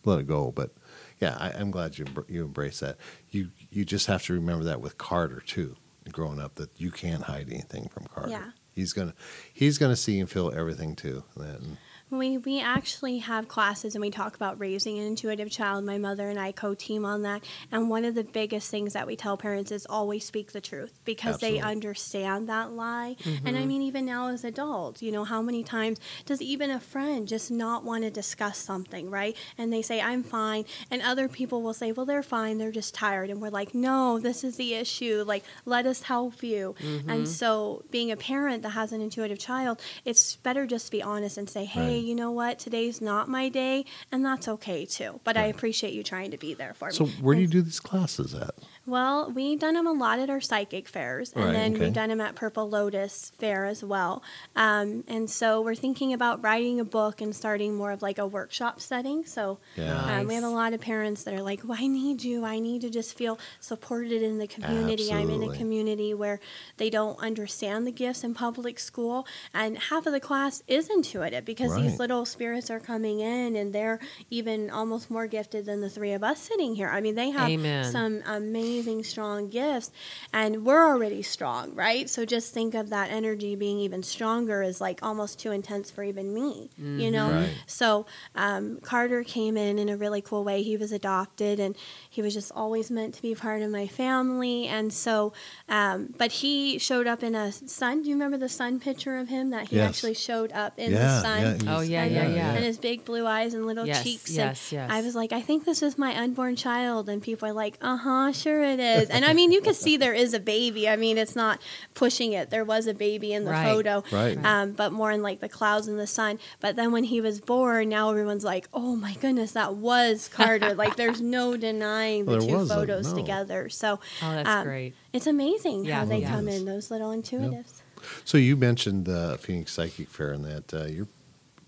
let 0.06 0.20
it 0.20 0.28
go. 0.28 0.52
But 0.52 0.72
yeah, 1.20 1.36
I, 1.40 1.52
I'm 1.52 1.72
glad 1.72 1.98
you 1.98 2.06
you 2.28 2.46
embrace 2.46 2.80
that. 2.80 2.98
You 3.30 3.50
you 3.72 3.86
just 3.86 4.08
have 4.08 4.24
to 4.24 4.34
remember 4.34 4.64
that 4.66 4.82
with 4.82 4.98
Carter 4.98 5.42
too, 5.46 5.76
growing 6.12 6.40
up, 6.40 6.56
that 6.56 6.70
you 6.78 6.92
can't 6.92 7.24
hide 7.24 7.48
anything 7.50 7.90
from 7.90 8.06
Carter. 8.06 8.32
Yeah. 8.32 8.52
He's 8.72 8.94
gonna 8.94 9.14
he's 9.54 9.78
gonna 9.78 9.96
see 9.96 10.20
and 10.20 10.30
feel 10.30 10.52
everything 10.56 10.96
too. 10.96 11.24
And 11.36 11.78
We 12.12 12.38
we 12.40 12.60
actually 12.60 13.20
have 13.20 13.48
classes 13.48 13.94
and 13.94 14.02
we 14.02 14.10
talk 14.10 14.36
about 14.36 14.60
raising 14.60 14.98
an 14.98 15.06
intuitive 15.06 15.52
child. 15.52 15.86
My 15.86 15.98
mother 15.98 16.28
and 16.30 16.40
I 16.40 16.52
co-team 16.52 17.06
on 17.06 17.22
that. 17.22 17.44
And 17.72 17.90
one 17.90 18.04
of 18.04 18.16
the 18.16 18.24
biggest 18.24 18.72
things 18.72 18.94
that 18.94 19.06
we 19.06 19.16
tell 19.16 19.38
parents 19.38 19.72
is 19.72 19.86
always 19.88 20.26
speak 20.26 20.52
the 20.52 20.62
truth 20.62 21.00
because 21.06 21.36
Absolutely. 21.36 21.60
they 21.60 21.66
understand 21.66 22.50
that 22.50 22.72
lie. 22.72 23.16
And 23.26 23.40
Mm-hmm. 23.40 23.58
I 23.58 23.66
mean 23.66 23.82
even 23.84 24.06
now 24.06 24.28
as 24.30 24.44
adults, 24.44 25.02
you 25.04 25.12
know, 25.12 25.24
how 25.24 25.42
many 25.42 25.64
times 25.64 26.00
does 26.26 26.42
even 26.42 26.72
a 26.72 26.80
friend 26.80 27.28
just 27.28 27.52
not 27.52 27.84
want 27.84 28.04
to 28.04 28.10
discuss 28.10 28.58
something, 28.58 29.10
right? 29.12 29.36
And 29.58 29.72
they 29.72 29.82
say 29.82 30.02
I'm 30.02 30.24
fine 30.24 30.66
and 30.90 31.02
other 31.02 31.28
people 31.28 31.62
will 31.62 31.74
say, 31.74 31.92
"Well, 31.92 32.06
they're 32.06 32.24
fine. 32.24 32.58
They're 32.58 32.72
just 32.72 32.94
tired." 32.96 33.30
And 33.30 33.40
we're 33.42 33.50
like, 33.50 33.76
"No, 33.76 34.20
this 34.20 34.44
is 34.44 34.56
the 34.58 34.74
issue. 34.74 35.24
Like, 35.28 35.44
let 35.66 35.86
us 35.86 36.04
help 36.04 36.42
you." 36.42 36.76
Mm-hmm. 36.82 37.10
And 37.10 37.28
so, 37.28 37.84
being 37.92 38.10
a 38.12 38.18
parent 38.18 38.64
that 38.64 38.72
has 38.72 38.92
an 38.92 39.02
intuitive 39.02 39.38
child, 39.40 39.80
it's 40.06 40.36
better 40.38 40.66
just 40.66 40.88
to 40.88 40.92
be 40.92 41.04
honest 41.04 41.38
and 41.38 41.50
say, 41.50 41.66
"Hey, 41.66 41.80
Right. 41.99 41.99
You 42.00 42.16
know 42.16 42.32
what? 42.32 42.60
Today's 42.60 43.02
not 43.02 43.28
my 43.28 43.50
day, 43.50 43.86
and 44.12 44.26
that's 44.26 44.48
okay 44.48 44.86
too. 44.86 45.20
But 45.24 45.38
I 45.38 45.44
appreciate 45.46 45.94
you 45.94 46.04
trying 46.04 46.32
to 46.32 46.38
be 46.38 46.54
there 46.54 46.74
for 46.74 46.92
So 46.92 47.06
me." 47.06 47.12
So, 47.12 47.24
where 47.24 47.36
do 47.36 47.42
you 47.42 47.48
do 47.48 47.62
these 47.62 47.80
classes 47.80 48.34
at? 48.34 48.56
Well, 48.86 49.32
we've 49.32 49.60
done 49.60 49.76
them 49.76 49.86
a 49.88 49.92
lot 49.92 50.20
at 50.20 50.30
our 50.30 50.42
psychic 50.42 50.88
fairs, 50.88 51.32
and 51.34 51.46
Right, 51.46 51.54
then 51.54 51.74
okay. 51.76 51.86
we've 51.86 51.94
done 51.94 52.10
them 52.10 52.22
at 52.22 52.36
Purple 52.36 52.68
Lotus 52.70 53.32
Fair 53.38 53.66
as 53.66 53.84
well. 53.84 54.24
Um, 54.56 55.04
and 55.08 55.30
so 55.30 55.62
we're 55.62 55.76
thinking 55.76 56.14
about 56.14 56.44
writing 56.44 56.80
a 56.80 56.84
book 56.86 57.22
and 57.22 57.36
starting 57.36 57.76
more 57.76 57.92
of 57.92 58.02
like 58.02 58.18
a 58.18 58.26
workshop 58.26 58.82
setting. 58.82 59.26
So 59.26 59.60
Yeah. 59.76 60.20
um, 60.22 60.28
we 60.28 60.34
have 60.36 60.44
a 60.44 60.50
lot 60.50 60.74
of 60.74 60.82
parents 60.82 61.24
that 61.24 61.34
are 61.34 61.42
like, 61.42 61.62
well, 61.64 61.78
I 61.80 61.88
need 61.88 62.24
you. 62.24 62.46
I 62.46 62.60
need 62.60 62.82
to 62.82 62.90
just 62.90 63.16
feel 63.16 63.38
supported 63.60 64.22
in 64.24 64.38
the 64.40 64.48
community. 64.48 65.12
I'm 65.14 65.30
in 65.30 65.44
a 65.44 65.54
community 65.56 66.14
where 66.14 66.40
they 66.78 66.90
don't 66.90 67.20
understand 67.20 67.86
the 67.86 67.92
gifts 67.92 68.24
in 68.24 68.34
public 68.34 68.80
school. 68.80 69.28
And 69.54 69.78
half 69.78 70.06
of 70.08 70.14
the 70.14 70.20
class 70.20 70.64
is 70.68 70.90
intuitive 70.90 71.46
because 71.46 71.72
Right. 71.72 71.84
these 71.84 72.00
little 72.00 72.26
spirits 72.26 72.70
are 72.72 72.80
coming 72.80 73.20
in 73.20 73.56
and 73.56 73.74
they're 73.74 74.00
even 74.30 74.70
almost 74.70 75.12
more 75.12 75.28
gifted 75.28 75.66
than 75.66 75.82
the 75.82 75.90
three 75.90 76.14
of 76.14 76.24
us 76.24 76.40
sitting 76.42 76.76
here. 76.76 76.88
I 76.90 77.02
mean, 77.02 77.16
they 77.16 77.30
have 77.30 77.50
Amen. 77.50 77.92
some 77.92 78.24
amazing, 78.26 78.69
strong 79.04 79.50
gifts, 79.50 79.92
and 80.32 80.64
we're 80.66 80.86
already 80.88 81.22
strong, 81.22 81.74
right? 81.74 82.10
So 82.10 82.26
just 82.26 82.54
think 82.54 82.74
of 82.76 82.90
that 82.90 83.10
energy 83.12 83.56
being 83.56 83.80
even 83.80 84.04
stronger 84.04 84.62
is 84.62 84.80
like 84.80 85.00
almost 85.02 85.40
too 85.40 85.52
intense 85.52 85.90
for 85.92 86.04
even 86.04 86.34
me, 86.34 86.70
you 86.78 87.10
know? 87.12 87.32
Right. 87.32 87.54
So 87.66 88.06
um, 88.36 88.78
Carter 88.82 89.24
came 89.24 89.58
in 89.58 89.80
in 89.80 89.90
a 89.90 89.98
really 89.98 90.22
cool 90.22 90.44
way. 90.44 90.62
He 90.62 90.78
was 90.78 90.92
adopted, 90.92 91.60
and 91.60 91.76
he 92.10 92.22
was 92.22 92.34
just 92.34 92.52
always 92.56 92.92
meant 92.92 93.16
to 93.16 93.22
be 93.22 93.34
part 93.36 93.62
of 93.62 93.72
my 93.72 93.88
family. 93.88 94.68
And 94.68 94.94
so, 94.94 95.34
um, 95.68 96.14
but 96.18 96.32
he 96.32 96.78
showed 96.78 97.08
up 97.08 97.24
in 97.24 97.36
a 97.36 97.52
sun. 97.52 98.04
Do 98.04 98.10
you 98.10 98.16
remember 98.16 98.38
the 98.38 98.50
sun 98.50 98.80
picture 98.80 99.18
of 99.18 99.30
him 99.30 99.50
that 99.52 99.70
he 99.70 99.78
Yes. 99.78 99.90
actually 99.90 100.14
showed 100.16 100.52
up 100.52 100.78
in 100.78 100.92
yeah, 100.92 101.00
the 101.00 101.22
sun? 101.22 101.42
yeah, 101.66 101.78
Oh, 101.78 101.82
yeah, 101.82 102.04
and, 102.04 102.14
yeah, 102.14 102.28
yeah. 102.28 102.54
and 102.54 102.64
his 102.64 102.78
big 102.78 103.06
blue 103.06 103.26
eyes 103.26 103.54
and 103.54 103.66
little 103.66 103.86
Yes, 103.86 104.04
cheeks. 104.04 104.32
yes, 104.32 104.72
and 104.72 104.82
yes. 104.82 104.92
I 104.92 105.02
was 105.02 105.16
like, 105.16 105.32
I 105.32 105.42
think 105.42 105.66
this 105.66 105.82
is 105.82 105.98
my 105.98 106.16
unborn 106.18 106.56
child, 106.56 107.08
and 107.10 107.22
people 107.22 107.48
are 107.48 107.54
like, 107.54 107.78
uh 107.82 107.98
huh, 107.98 108.32
sure 108.32 108.59
it 108.62 108.80
is. 108.80 109.10
And 109.10 109.24
I 109.26 109.34
mean, 109.34 109.52
you 109.52 109.62
can 109.62 109.74
see 109.74 109.98
there 109.98 110.14
is 110.14 110.34
a 110.34 110.40
baby. 110.40 110.88
I 110.90 110.96
mean, 110.96 111.18
it's 111.18 111.36
not 111.36 111.62
pushing 111.94 112.34
it. 112.34 112.50
There 112.50 112.64
was 112.66 112.88
a 112.88 112.94
baby 112.94 113.34
in 113.34 113.46
the 113.46 113.52
Right. 113.52 113.66
photo, 113.66 114.04
Right. 114.12 114.38
um, 114.46 114.72
but 114.74 114.92
more 114.92 115.12
in 115.12 115.22
like 115.22 115.40
the 115.40 115.50
clouds 115.50 115.88
and 115.88 116.00
the 116.00 116.08
sun. 116.08 116.40
But 116.60 116.76
then 116.76 116.92
when 116.92 117.04
he 117.06 117.22
was 117.22 117.40
born, 117.42 117.90
now 117.90 118.10
everyone's 118.10 118.44
like, 118.44 118.68
oh 118.74 118.96
my 118.96 119.14
goodness, 119.16 119.52
that 119.54 119.76
was 119.76 120.28
Carter. 120.28 120.74
like, 120.74 120.96
there's 120.96 121.22
no 121.22 121.58
denying 121.70 122.26
the 122.26 122.32
Well, 122.38 122.42
two 122.48 122.54
wasn't, 122.54 122.80
photos 122.80 123.08
no. 123.12 123.16
together. 123.18 123.70
So 123.70 124.00
Oh, 124.22 124.32
that's 124.34 124.50
um, 124.50 124.64
great. 124.66 124.94
It's 125.14 125.28
amazing 125.28 125.86
Yeah, 125.86 126.00
how 126.00 126.06
they 126.06 126.20
yeah. 126.20 126.30
come 126.30 126.48
Yes. 126.48 126.60
in, 126.60 126.66
those 126.66 126.92
little 126.92 127.12
intuitives. 127.12 127.82
So 128.26 128.38
you 128.38 128.56
mentioned 128.56 129.06
the 129.06 129.38
Phoenix 129.42 129.74
Psychic 129.74 130.10
Fair 130.10 130.32
and 130.32 130.46
that 130.46 130.74
uh, 130.74 130.86
you're 130.86 131.08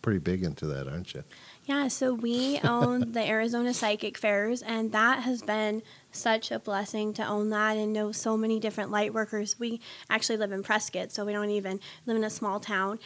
pretty 0.01 0.19
big 0.19 0.43
into 0.43 0.65
that, 0.67 0.87
aren't 0.87 1.13
you? 1.13 1.23
Yeah, 1.71 1.87
so 1.87 2.13
we 2.13 2.59
own 2.65 3.13
the 3.13 3.25
Arizona 3.25 3.73
Psychic 3.73 4.17
Fairs, 4.17 4.61
and 4.61 4.91
that 4.91 5.19
has 5.19 5.41
been 5.41 5.83
such 6.11 6.51
a 6.51 6.59
blessing 6.59 7.13
to 7.13 7.25
own 7.25 7.49
that 7.51 7.77
and 7.77 7.93
know 7.93 8.11
so 8.11 8.35
many 8.35 8.59
different 8.59 8.91
light 8.91 9.13
workers. 9.13 9.57
We 9.57 9.79
actually 10.09 10.35
live 10.35 10.51
in 10.51 10.63
Prescott, 10.63 11.13
so 11.13 11.23
we 11.23 11.31
don't 11.31 11.49
even 11.49 11.79
live 12.05 12.17
in 12.17 12.25
a 12.25 12.29
small 12.29 12.59
town. 12.59 12.99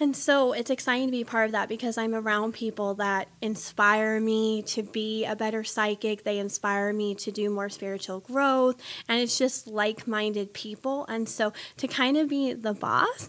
And 0.00 0.16
so 0.16 0.54
it's 0.54 0.70
exciting 0.70 1.08
to 1.08 1.12
be 1.12 1.22
part 1.22 1.46
of 1.46 1.52
that 1.52 1.68
because 1.68 1.98
I'm 1.98 2.14
around 2.14 2.54
people 2.54 2.94
that 2.94 3.28
inspire 3.42 4.18
me 4.20 4.62
to 4.62 4.82
be 4.82 5.26
a 5.26 5.36
better 5.36 5.62
psychic. 5.62 6.24
They 6.24 6.38
inspire 6.38 6.94
me 6.94 7.14
to 7.16 7.30
do 7.30 7.50
more 7.50 7.68
spiritual 7.68 8.20
growth. 8.20 8.80
And 9.06 9.20
it's 9.20 9.36
just 9.36 9.66
like 9.66 10.08
minded 10.08 10.54
people. 10.54 11.04
And 11.10 11.28
so 11.28 11.52
to 11.76 11.86
kind 11.86 12.16
of 12.16 12.30
be 12.30 12.54
the 12.54 12.72
boss 12.72 13.28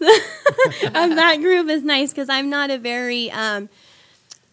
that 1.16 1.36
group 1.42 1.68
is 1.68 1.82
nice 1.82 2.12
because 2.12 2.30
I'm 2.30 2.48
not 2.48 2.70
a 2.70 2.78
very, 2.78 3.30
um, 3.30 3.68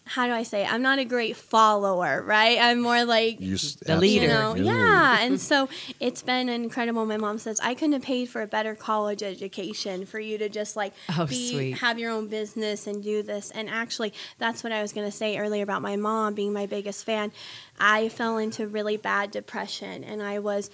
how 0.08 0.26
do 0.28 0.34
I 0.34 0.44
say? 0.44 0.64
it? 0.64 0.72
I'm 0.74 0.82
not 0.82 1.00
a 1.00 1.06
great 1.06 1.36
follower, 1.36 2.22
right? 2.24 2.58
I'm 2.60 2.80
more 2.82 3.06
like 3.06 3.40
You 3.40 3.56
s- 3.56 3.76
The 3.76 3.98
leader. 3.98 4.24
you 4.24 4.28
know, 4.30 4.52
absolutely. 4.52 4.66
yeah. 4.74 5.18
And 5.22 5.40
so 5.40 5.70
it's 6.00 6.22
been 6.22 6.50
incredible. 6.50 7.06
My 7.06 7.18
mom 7.18 7.38
says 7.40 7.60
I 7.62 7.74
couldn't 7.76 7.94
have 7.94 8.02
paid 8.02 8.30
for 8.30 8.42
a 8.42 8.48
better 8.48 8.74
college 8.76 9.22
education 9.24 10.06
for 10.06 10.20
you 10.20 10.38
to 10.40 10.50
just 10.50 10.76
like 10.76 10.94
Oh, 11.18 11.26
be 11.26 11.52
sweet. 11.52 11.72
have 11.80 12.00
your 12.00 12.12
own 12.12 12.28
business 12.28 12.88
and 12.88 13.04
do 13.04 13.22
this. 13.24 13.52
And 13.52 13.70
actually, 13.70 14.14
that's 14.40 14.64
what 14.64 14.72
I 14.72 14.82
was 14.82 14.94
going 14.94 15.08
to 15.08 15.16
say 15.16 15.38
earlier 15.38 15.64
about 15.64 15.82
my 15.82 15.96
mom 15.96 16.34
being 16.34 16.54
my 16.54 16.66
biggest 16.66 17.06
fan. 17.06 17.32
I 17.80 18.10
fell 18.10 18.38
into 18.38 18.68
really 18.68 18.98
bad 18.98 19.30
depression, 19.32 20.04
and 20.04 20.22
I 20.24 20.40
was 20.40 20.72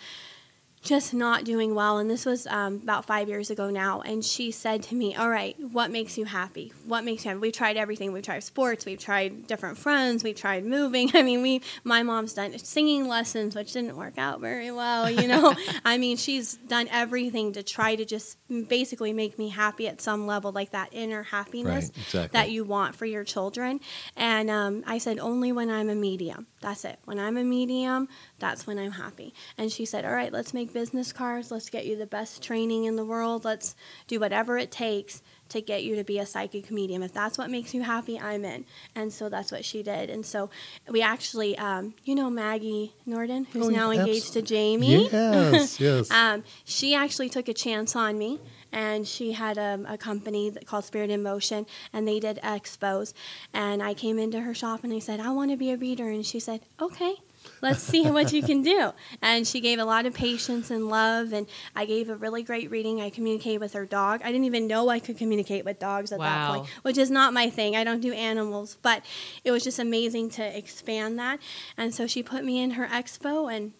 just 0.83 1.13
not 1.13 1.45
doing 1.45 1.73
well. 1.73 1.97
And 1.97 2.09
this 2.09 2.25
was 2.25 2.45
um, 2.47 2.75
about 2.83 3.05
five 3.05 3.29
years 3.29 3.49
ago 3.49 3.69
now. 3.69 4.01
And 4.01 4.23
she 4.23 4.51
said 4.51 4.83
to 4.83 4.95
me, 4.95 5.15
All 5.15 5.29
right, 5.29 5.55
what 5.59 5.89
makes 5.89 6.17
you 6.17 6.25
happy? 6.25 6.73
What 6.85 7.03
makes 7.05 7.23
you 7.23 7.29
happy? 7.29 7.39
We've 7.39 7.53
tried 7.53 7.77
everything. 7.77 8.11
We've 8.11 8.23
tried 8.23 8.43
sports. 8.43 8.85
We've 8.85 8.99
tried 8.99 9.47
different 9.47 9.77
friends. 9.77 10.23
We've 10.23 10.35
tried 10.35 10.65
moving. 10.65 11.09
I 11.13 11.21
mean, 11.23 11.41
we, 11.41 11.61
my 11.85 12.03
mom's 12.03 12.33
done 12.33 12.57
singing 12.59 13.07
lessons, 13.07 13.55
which 13.55 13.71
didn't 13.71 13.95
work 13.95 14.17
out 14.17 14.41
very 14.41 14.71
well, 14.71 15.09
you 15.09 15.27
know? 15.27 15.55
I 15.85 15.97
mean, 15.97 16.17
she's 16.17 16.55
done 16.55 16.87
everything 16.91 17.53
to 17.53 17.63
try 17.63 17.95
to 17.95 18.03
just 18.05 18.37
basically 18.67 19.13
make 19.13 19.39
me 19.39 19.49
happy 19.49 19.87
at 19.87 20.01
some 20.01 20.27
level, 20.27 20.51
like 20.51 20.71
that 20.71 20.89
inner 20.91 21.23
happiness 21.23 21.85
Right, 21.95 21.97
exactly. 22.05 22.37
that 22.37 22.51
you 22.51 22.65
want 22.65 22.95
for 22.95 23.05
your 23.05 23.23
children. 23.23 23.79
And 24.17 24.49
um, 24.49 24.83
I 24.85 24.97
said, 24.97 25.17
Only 25.17 25.51
when 25.53 25.69
I'm 25.69 25.89
a 25.89 25.95
medium. 25.95 26.47
That's 26.63 26.85
it. 26.85 26.97
When 27.03 27.19
I'm 27.19 27.35
a 27.35 27.43
medium, 27.43 28.07
that's 28.39 28.65
when 28.65 28.79
I'm 28.79 28.93
happy. 28.93 29.33
And 29.57 29.69
she 29.69 29.83
said, 29.85 30.05
All 30.05 30.13
right, 30.13 30.31
let's 30.31 30.53
make 30.53 30.71
business 30.71 31.11
cards. 31.11 31.51
Let's 31.51 31.69
get 31.69 31.85
you 31.85 31.97
the 31.97 32.05
best 32.05 32.41
training 32.41 32.85
in 32.85 32.95
the 32.95 33.03
world. 33.03 33.43
Let's 33.43 33.75
do 34.07 34.17
whatever 34.17 34.57
it 34.57 34.71
takes 34.71 35.21
to 35.49 35.59
get 35.59 35.83
you 35.83 35.97
to 35.97 36.05
be 36.05 36.19
a 36.19 36.25
psychic 36.25 36.71
medium. 36.71 37.03
If 37.03 37.13
that's 37.13 37.37
what 37.37 37.49
makes 37.51 37.73
you 37.73 37.83
happy, 37.83 38.17
I'm 38.17 38.45
in. 38.45 38.63
And 38.95 39.11
so 39.11 39.27
that's 39.27 39.51
what 39.51 39.65
she 39.65 39.83
did. 39.83 40.09
And 40.09 40.25
so 40.25 40.49
we 40.89 41.01
actually, 41.01 41.57
um, 41.57 41.95
you 42.05 42.15
know, 42.15 42.29
Maggie 42.29 42.95
Norden, 43.05 43.43
who's 43.51 43.67
Oh, 43.67 43.69
now 43.69 43.91
yeah, 43.91 43.99
engaged 43.99 44.31
to 44.33 44.41
Jamie. 44.41 45.09
Yes, 45.09 45.79
yes. 45.81 46.09
Um, 46.23 46.43
she 46.63 46.95
actually 46.95 47.27
took 47.29 47.49
a 47.49 47.53
chance 47.53 47.93
on 47.93 48.17
me, 48.17 48.39
and 48.73 49.07
she 49.07 49.33
had 49.33 49.57
a, 49.57 49.79
a 49.87 49.97
company 49.97 50.49
that 50.49 50.65
called 50.65 50.83
Spirit 50.83 51.11
in 51.11 51.23
Motion, 51.23 51.65
and 51.93 52.07
they 52.07 52.19
did 52.19 52.39
expos. 52.43 53.13
And 53.53 53.81
I 53.81 53.93
came 53.93 54.17
into 54.17 54.41
her 54.41 54.53
shop 54.53 54.83
and 54.83 54.91
I 54.91 54.99
said, 54.99 55.19
I 55.19 55.29
want 55.29 55.51
to 55.51 55.57
be 55.57 55.71
a 55.71 55.77
reader. 55.77 56.09
And 56.09 56.25
she 56.25 56.39
said, 56.39 56.61
Okay, 56.81 57.15
let's 57.61 57.83
see 57.83 58.09
what 58.09 58.33
you 58.33 58.41
can 58.41 58.63
do. 58.63 58.91
And 59.21 59.47
she 59.47 59.61
gave 59.61 59.77
a 59.79 59.85
lot 59.85 60.05
of 60.05 60.13
patience 60.13 60.71
and 60.71 60.89
love, 60.89 61.31
and 61.33 61.47
I 61.75 61.85
gave 61.85 62.09
a 62.09 62.15
really 62.15 62.41
great 62.41 62.71
reading. 62.71 62.99
I 62.99 63.11
communicated 63.11 63.59
with 63.59 63.73
her 63.73 63.85
dog. 63.85 64.21
I 64.23 64.31
didn't 64.31 64.45
even 64.45 64.67
know 64.67 64.89
I 64.89 64.99
could 64.99 65.17
communicate 65.17 65.63
with 65.65 65.79
dogs 65.79 66.11
at 66.11 66.19
that 66.19 66.49
point, 66.49 66.67
which 66.81 66.97
is 66.97 67.11
not 67.11 67.31
my 67.33 67.49
thing. 67.49 67.75
I 67.75 67.83
don't 67.83 68.01
do 68.01 68.11
animals, 68.11 68.77
but 68.81 69.05
it 69.43 69.51
was 69.51 69.63
just 69.63 69.77
amazing 69.77 70.31
to 70.31 70.57
expand 70.57 71.19
that. 71.19 71.39
And 71.77 71.93
so 71.93 72.07
she 72.07 72.23
put 72.23 72.43
me 72.43 72.59
in 72.59 72.71
her 72.71 72.87
expo, 72.87 73.53
and 73.55 73.73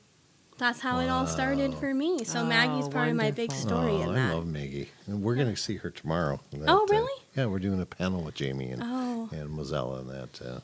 that's 0.63 0.79
how 0.79 0.99
it 0.99 1.09
all 1.09 1.27
started 1.27 1.73
for 1.75 1.93
me. 1.93 2.23
So 2.23 2.39
Oh, 2.39 2.45
Maggie's 2.45 2.87
part 2.87 3.09
of 3.09 3.15
my 3.15 3.31
big 3.31 3.49
wonderful. 3.51 3.69
story 3.69 3.91
oh, 3.91 4.01
in 4.03 4.09
I 4.09 4.13
that. 4.27 4.35
love 4.35 4.47
Maggie. 4.47 4.89
And 5.07 5.21
we're 5.21 5.35
going 5.35 5.49
to 5.49 5.55
see 5.55 5.75
her 5.77 5.89
tomorrow. 5.89 6.39
That, 6.53 6.69
Oh, 6.69 6.83
uh, 6.83 6.85
really? 6.89 7.21
yeah, 7.35 7.45
we're 7.47 7.59
doing 7.59 7.81
a 7.81 7.85
panel 7.85 8.21
with 8.23 8.35
Jamie 8.35 8.69
and, 8.71 8.81
Oh. 8.83 9.29
and 9.33 9.49
Mozella 9.49 9.99
and 9.99 10.09
that. 10.09 10.41
Uh, 10.41 10.59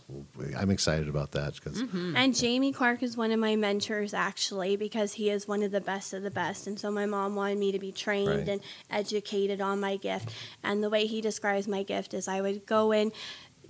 I'm 0.58 0.70
excited 0.72 1.10
about 1.10 1.32
that 1.34 1.56
because 1.56 1.82
Mm-hmm. 1.82 2.16
And 2.16 2.34
Jamie 2.36 2.72
Clark 2.72 3.04
is 3.04 3.18
one 3.18 3.32
of 3.32 3.40
my 3.40 3.56
mentors 3.58 4.14
actually 4.14 4.76
because 4.78 5.14
he 5.14 5.30
is 5.30 5.48
one 5.48 5.62
of 5.64 5.72
the 5.72 5.82
best 5.82 6.14
of 6.14 6.24
the 6.24 6.32
best. 6.32 6.68
And 6.68 6.80
so 6.80 6.90
my 6.92 7.06
mom 7.06 7.36
wanted 7.36 7.58
me 7.58 7.72
to 7.74 7.80
be 7.80 7.92
trained 7.92 8.30
Right. 8.30 8.48
and 8.50 8.62
educated 8.90 9.60
on 9.62 9.80
my 9.82 9.98
gift. 9.98 10.30
And 10.64 10.82
the 10.84 10.90
way 10.90 11.06
he 11.06 11.20
describes 11.22 11.68
my 11.68 11.84
gift 11.84 12.14
is 12.14 12.28
I 12.28 12.40
would 12.42 12.66
go 12.66 12.92
in 12.94 13.12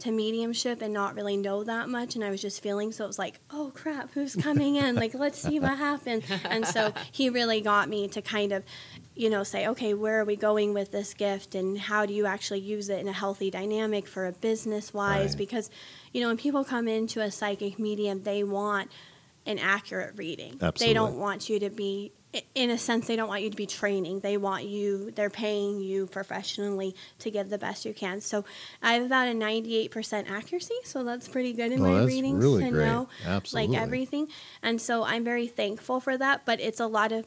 to 0.02 0.12
mediumship 0.12 0.82
and 0.82 0.94
not 0.94 1.16
really 1.16 1.38
know 1.38 1.64
that 1.64 1.90
much 1.90 2.16
and 2.16 2.24
I 2.24 2.30
was 2.30 2.42
just 2.42 2.62
feeling 2.62 2.92
so 2.92 3.04
it 3.04 3.08
was 3.08 3.20
like, 3.20 3.40
oh 3.52 3.72
crap, 3.74 4.12
who's 4.14 4.36
coming 4.36 4.76
in? 4.76 4.96
like 4.96 5.14
let's 5.14 5.40
see 5.40 5.60
what 5.60 5.78
happens. 5.78 6.24
And 6.44 6.66
so 6.66 6.94
he 7.12 7.30
really 7.30 7.62
got 7.62 7.90
me 7.90 8.08
to 8.10 8.22
kind 8.22 8.52
of 8.52 8.64
you 9.20 9.30
know, 9.30 9.44
say, 9.44 9.68
okay, 9.68 9.94
where 9.94 10.22
are 10.22 10.24
we 10.24 10.38
going 10.38 10.74
with 10.74 10.92
this 10.92 11.14
gift 11.14 11.54
and 11.54 11.78
how 11.78 12.06
do 12.06 12.14
you 12.14 12.26
actually 12.26 12.62
use 12.62 12.88
it 12.88 13.00
in 13.00 13.08
a 13.10 13.12
healthy 13.12 13.52
dynamic 13.52 14.08
for 14.08 14.26
a 14.26 14.32
business 14.32 14.94
wise? 14.94 15.32
Right. 15.32 15.38
Because, 15.38 15.70
you 16.14 16.22
know, 16.22 16.28
when 16.28 16.38
people 16.38 16.64
come 16.64 16.88
into 16.88 17.20
a 17.20 17.30
psychic 17.30 17.78
medium, 17.78 18.24
they 18.24 18.46
want 18.46 18.90
an 19.46 19.60
accurate 19.60 20.14
reading. 20.16 20.58
They 20.78 20.94
don't 20.94 21.18
want 21.18 21.50
you 21.50 21.60
to 21.60 21.70
be 21.70 22.14
in 22.54 22.70
a 22.70 22.78
sense, 22.78 23.08
they 23.08 23.16
don't 23.16 23.28
want 23.28 23.42
you 23.42 23.50
to 23.50 23.56
be 23.56 23.66
training. 23.66 24.20
They 24.20 24.38
want 24.38 24.66
you, 24.66 25.12
they're 25.12 25.32
paying 25.32 25.82
you 25.82 26.06
professionally 26.06 26.96
to 27.20 27.32
give 27.32 27.50
the 27.50 27.58
best 27.58 27.86
you 27.86 27.94
can. 27.94 28.22
So 28.22 28.46
I 28.84 28.94
have 28.94 29.04
about 29.04 29.28
a 29.28 29.32
98% 29.32 30.30
accuracy, 30.30 30.76
so 30.84 31.04
that's 31.04 31.28
pretty 31.28 31.54
good 31.54 31.72
in 31.72 31.82
my 31.82 32.04
readings 32.04 32.44
really 32.44 32.66
to 32.66 32.72
great. 32.72 32.86
know 32.86 33.10
Absolutely. 33.26 33.76
like 33.76 33.82
everything. 33.82 34.28
And 34.62 34.80
so 34.80 35.04
I'm 35.04 35.24
very 35.24 35.48
thankful 35.48 36.00
for 36.00 36.18
that, 36.18 36.46
but 36.46 36.60
it's 36.60 36.80
a 36.80 36.88
lot 36.88 37.12
of 37.12 37.26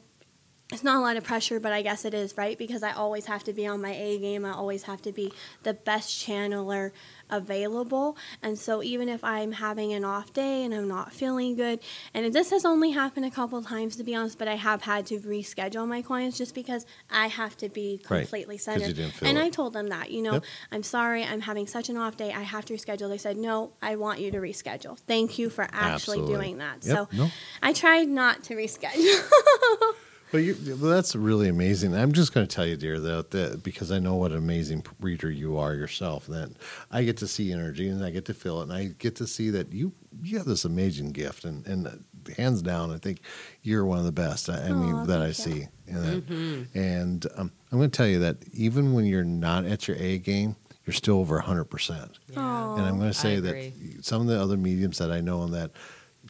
it's 0.73 0.83
not 0.83 0.97
a 0.97 1.01
lot 1.01 1.19
of 1.19 1.25
pressure, 1.25 1.61
but 1.61 1.73
I 1.73 1.83
guess 1.83 2.07
it 2.07 2.15
is, 2.15 2.37
right? 2.39 2.57
Because 2.57 2.83
I 2.83 2.93
always 2.93 3.27
have 3.27 3.45
to 3.45 3.53
be 3.53 3.67
on 3.67 3.83
my 3.83 3.93
A 3.93 4.19
game. 4.19 4.45
I 4.47 4.53
always 4.53 4.85
have 4.85 5.03
to 5.03 5.13
be 5.13 5.31
the 5.65 5.75
best 5.75 6.27
channeler 6.27 6.93
available. 7.33 8.17
And 8.43 8.57
so 8.59 8.83
even 8.83 9.09
if 9.09 9.25
I'm 9.25 9.51
having 9.53 9.93
an 9.93 10.05
off 10.05 10.33
day 10.33 10.63
and 10.65 10.73
I'm 10.73 10.87
not 10.87 11.13
feeling 11.13 11.57
good, 11.57 11.81
and 12.15 12.33
this 12.33 12.51
has 12.51 12.65
only 12.65 12.91
happened 12.93 13.27
a 13.27 13.31
couple 13.31 13.61
times 13.63 13.97
to 13.97 14.05
be 14.05 14.15
honest, 14.15 14.39
but 14.39 14.47
I 14.47 14.55
have 14.55 14.83
had 14.83 15.07
to 15.07 15.19
reschedule 15.19 15.89
my 15.89 16.03
clients 16.03 16.39
just 16.39 16.55
because 16.55 16.87
I 17.11 17.27
have 17.27 17.57
to 17.57 17.69
be 17.69 18.01
Right, 18.09 18.21
completely 18.21 18.55
you 18.57 18.59
centered. 18.61 18.99
and 19.23 19.37
it. 19.39 19.41
I 19.43 19.49
told 19.51 19.73
them 19.73 19.89
that, 19.89 20.11
you 20.13 20.23
know, 20.23 20.35
Yep. 20.35 20.45
I'm 20.71 20.83
sorry, 20.83 21.25
I'm 21.25 21.41
having 21.41 21.67
such 21.67 21.89
an 21.89 21.97
off 21.97 22.17
day. 22.17 22.33
I 22.33 22.43
have 22.43 22.65
to 22.67 22.75
reschedule. 22.75 23.09
They 23.09 23.19
said, 23.19 23.37
no, 23.37 23.73
I 23.83 23.97
want 23.97 24.21
you 24.21 24.31
to 24.31 24.39
reschedule. 24.39 24.99
Thank 24.99 25.39
you 25.39 25.49
for 25.51 25.65
actually 25.65 26.19
Absolutely. 26.21 26.35
doing 26.35 26.59
that. 26.59 26.85
Yep, 26.85 26.97
So 26.97 27.09
no. 27.17 27.31
I 27.63 27.73
tried 27.73 28.09
not 28.09 28.43
to 28.45 28.55
reschedule. 28.55 29.23
Well, 30.33 30.41
you, 30.43 30.57
well, 30.81 30.91
that's 30.91 31.15
really 31.15 31.49
amazing. 31.49 31.95
I'm 31.95 32.13
just 32.13 32.33
going 32.33 32.47
to 32.47 32.55
tell 32.55 32.65
you, 32.65 32.77
dear, 32.77 32.99
that, 33.01 33.31
that 33.33 33.63
because 33.63 33.93
I 33.93 33.99
know 33.99 34.15
what 34.15 34.31
an 34.33 34.39
amazing 34.39 34.85
reader 34.99 35.31
you 35.31 35.59
are 35.59 35.75
yourself, 35.75 36.27
that 36.27 36.51
I 36.91 37.05
get 37.05 37.19
to 37.19 37.29
see 37.29 37.53
energy 37.53 37.89
and 37.89 38.03
I 38.03 38.11
get 38.11 38.25
to 38.27 38.35
feel 38.35 38.61
it, 38.61 38.65
and 38.65 38.73
I 38.73 38.87
get 38.99 39.17
to 39.17 39.27
see 39.27 39.51
that 39.51 39.73
you 39.73 39.93
you 40.23 40.39
have 40.39 40.47
this 40.47 40.65
amazing 40.65 41.13
gift, 41.13 41.45
and 41.45 41.67
and 41.67 41.87
uh, 41.87 41.91
hands 42.37 42.63
down, 42.63 42.93
I 42.93 42.99
think 42.99 43.21
you're 43.63 43.85
one 43.85 43.99
of 43.99 44.05
the 44.05 44.13
best. 44.13 44.49
I, 44.49 44.69
I 44.69 44.73
mean, 44.73 44.95
Aw, 44.95 45.05
that 45.05 45.21
I 45.21 45.29
you. 45.29 45.33
see, 45.35 45.69
and, 45.87 46.05
that, 46.05 46.69
and 46.75 47.27
um, 47.37 47.53
I'm 47.71 47.79
going 47.79 47.91
to 47.91 47.97
tell 47.97 48.07
you 48.07 48.21
that 48.21 48.37
even 48.55 48.95
when 48.95 49.05
you're 49.05 49.25
not 49.25 49.67
at 49.67 49.87
your 49.87 49.97
A 49.99 50.19
game, 50.19 50.57
you're 50.87 50.95
still 50.95 51.19
over 51.19 51.37
100 51.37 51.65
percent. 51.65 52.19
And 52.31 52.39
I'm 52.41 52.99
going 52.99 53.11
to 53.11 53.19
say 53.19 53.39
that 53.41 53.73
some 54.01 54.23
of 54.23 54.29
the 54.29 54.41
other 54.41 54.57
mediums 54.57 54.97
that 54.99 55.11
I 55.13 55.21
know 55.21 55.43
and 55.43 55.53
that 55.53 55.73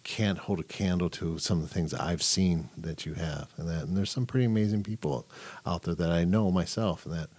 can't 0.05 0.39
hold 0.39 0.61
a 0.61 0.65
candle 0.65 1.11
to 1.11 1.39
some 1.39 1.59
of 1.59 1.69
the 1.69 1.73
things 1.73 1.95
I've 1.95 2.23
seen 2.23 2.71
that 2.77 3.07
you 3.07 3.15
have, 3.15 3.49
and 3.57 3.69
that 3.69 3.85
and 3.85 3.97
there's 3.97 4.11
some 4.11 4.27
pretty 4.27 4.47
amazing 4.47 4.83
people 4.83 5.27
out 5.67 5.83
there 5.83 5.95
that 5.95 6.11
I 6.11 6.25
know 6.25 6.51
myself, 6.51 7.07
and 7.07 7.15
that 7.15 7.31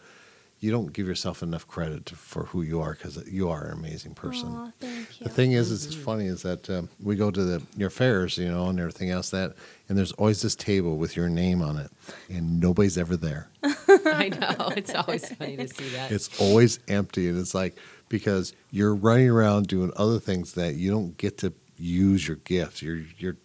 you 0.63 0.71
don't 0.71 0.93
give 0.93 1.05
yourself 1.05 1.43
enough 1.43 1.67
credit 1.67 2.05
to, 2.05 2.15
for 2.15 2.45
who 2.45 2.61
you 2.61 2.79
are 2.79 2.93
because 2.93 3.21
you 3.27 3.49
are 3.49 3.65
an 3.65 3.73
amazing 3.73 4.13
person. 4.13 4.47
Aw, 4.47 4.71
thank 4.79 5.19
you. 5.19 5.25
The 5.25 5.29
thing 5.29 5.51
is, 5.51 5.71
is 5.71 5.85
it's 5.85 5.95
funny 5.95 6.27
is 6.27 6.41
that 6.43 6.69
um, 6.69 6.87
we 7.01 7.17
go 7.17 7.29
to 7.29 7.43
the 7.43 7.61
your 7.75 7.89
fairs, 7.89 8.37
you 8.37 8.49
know, 8.49 8.67
and 8.67 8.79
everything 8.79 9.09
else 9.09 9.29
that, 9.31 9.55
and 9.89 9.97
there's 9.97 10.13
always 10.13 10.41
this 10.41 10.55
table 10.55 10.95
with 10.97 11.17
your 11.17 11.27
name 11.27 11.61
on 11.61 11.77
it, 11.77 11.91
and 12.29 12.61
nobody's 12.61 12.97
ever 12.97 13.17
there. 13.17 13.49
I 13.63 14.29
know. 14.29 14.69
It's 14.77 14.95
always 14.95 15.29
funny 15.35 15.57
to 15.57 15.67
see 15.67 15.89
that. 15.89 16.11
It's 16.11 16.29
always 16.39 16.79
empty, 16.87 17.27
and 17.27 17.37
it's 17.37 17.53
like 17.53 17.75
because 18.07 18.53
you're 18.71 18.95
running 18.95 19.29
around 19.29 19.67
doing 19.67 19.91
other 19.97 20.19
things 20.19 20.53
that 20.53 20.75
you 20.75 20.91
don't 20.91 21.17
get 21.17 21.39
to 21.39 21.51
use 21.77 22.27
your 22.27 22.37
gifts. 22.37 22.81
You're 22.81 23.01
you're 23.17 23.37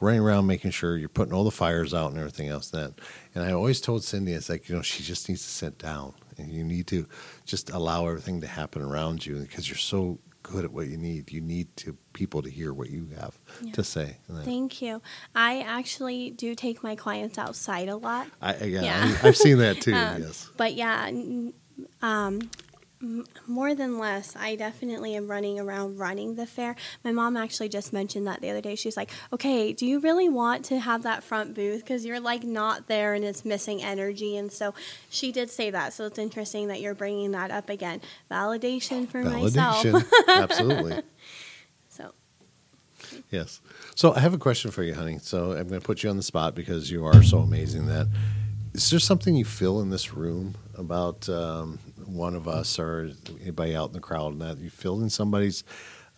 running 0.00 0.20
around 0.20 0.46
making 0.46 0.70
sure 0.70 0.96
you're 0.96 1.08
putting 1.08 1.34
all 1.34 1.44
the 1.44 1.50
fires 1.50 1.92
out 1.92 2.10
and 2.10 2.18
everything 2.18 2.48
else. 2.48 2.70
then. 2.70 2.94
and 3.34 3.44
I 3.44 3.52
always 3.52 3.80
told 3.80 4.02
Cyndee, 4.02 4.34
it's 4.34 4.48
like 4.48 4.68
you 4.68 4.74
know 4.76 4.82
she 4.82 5.02
just 5.02 5.28
needs 5.28 5.42
to 5.42 5.48
sit 5.48 5.78
down, 5.78 6.14
and 6.38 6.50
you 6.52 6.64
need 6.64 6.86
to 6.88 7.06
just 7.44 7.70
allow 7.70 8.06
everything 8.08 8.40
to 8.40 8.46
happen 8.46 8.82
around 8.82 9.26
you 9.26 9.36
because 9.36 9.68
you're 9.68 9.76
so 9.76 10.18
good 10.42 10.64
at 10.64 10.72
what 10.72 10.86
you 10.86 10.96
need. 10.96 11.30
You 11.30 11.42
need 11.42 11.76
to 11.78 11.94
people 12.14 12.40
to 12.42 12.48
hear 12.48 12.72
what 12.72 12.88
you 12.88 13.08
have 13.20 13.38
Yeah. 13.60 13.72
to 13.72 13.84
say. 13.84 14.16
Thank 14.44 14.80
you. 14.80 15.02
I 15.34 15.60
actually 15.60 16.30
do 16.30 16.54
take 16.54 16.82
my 16.82 16.94
clients 16.96 17.36
outside 17.36 17.88
a 17.90 17.96
lot. 17.96 18.28
I, 18.40 18.56
yeah, 18.64 18.80
Yeah. 18.82 19.18
I, 19.22 19.28
I've 19.28 19.36
seen 19.36 19.58
that 19.58 19.80
too. 19.82 19.92
Um, 19.92 20.22
yes. 20.22 20.48
But 20.56 20.72
yeah, 20.74 21.04
n- 21.08 21.52
um, 22.00 22.48
more 23.46 23.74
than 23.74 23.98
less, 23.98 24.34
I 24.34 24.56
definitely 24.56 25.14
am 25.14 25.28
running 25.28 25.60
around 25.60 25.98
running 25.98 26.34
the 26.34 26.46
fair. 26.46 26.74
My 27.04 27.12
mom 27.12 27.36
actually 27.36 27.68
just 27.68 27.92
mentioned 27.92 28.26
that 28.26 28.40
the 28.40 28.50
other 28.50 28.60
day. 28.60 28.74
She's 28.74 28.96
like, 28.96 29.10
"Okay, 29.32 29.72
do 29.72 29.86
you 29.86 30.00
really 30.00 30.28
want 30.28 30.64
to 30.66 30.80
have 30.80 31.04
that 31.04 31.22
front 31.22 31.54
booth 31.54 31.80
because 31.80 32.04
you're 32.04 32.18
like 32.18 32.42
not 32.42 32.88
there 32.88 33.14
and 33.14 33.24
it's 33.24 33.44
missing 33.44 33.82
energy?" 33.82 34.36
And 34.36 34.50
so 34.50 34.74
she 35.08 35.30
did 35.30 35.50
say 35.50 35.70
that. 35.70 35.92
So 35.92 36.06
it's 36.06 36.18
interesting 36.18 36.68
that 36.68 36.80
you're 36.80 36.94
bringing 36.94 37.30
that 37.32 37.50
up 37.50 37.68
again. 37.68 38.00
Validation 38.30 39.08
for 39.08 39.22
myself. 39.22 39.84
Validation. 39.84 40.04
Absolutely. 40.28 41.02
So 41.88 42.12
Yes. 43.30 43.60
So 43.94 44.12
I 44.14 44.20
have 44.20 44.34
a 44.34 44.38
question 44.38 44.70
for 44.70 44.82
you, 44.82 44.94
honey. 44.94 45.18
So 45.20 45.52
I'm 45.52 45.68
going 45.68 45.80
to 45.80 45.86
put 45.86 46.02
you 46.02 46.10
on 46.10 46.16
the 46.16 46.22
spot 46.22 46.54
because 46.54 46.90
you 46.90 47.06
are 47.06 47.22
so 47.22 47.38
amazing. 47.38 47.86
That 47.86 48.08
is 48.78 48.90
there 48.90 49.00
something 49.00 49.34
you 49.34 49.44
feel 49.44 49.80
in 49.80 49.90
this 49.90 50.14
room 50.14 50.54
about 50.76 51.28
um, 51.28 51.80
one 52.06 52.36
of 52.36 52.46
us 52.46 52.78
or 52.78 53.10
anybody 53.42 53.74
out 53.74 53.88
in 53.88 53.92
the 53.92 53.98
crowd, 53.98 54.34
and 54.34 54.40
that 54.40 54.58
you 54.58 54.70
feel 54.70 55.00
in 55.00 55.10
somebody's 55.10 55.64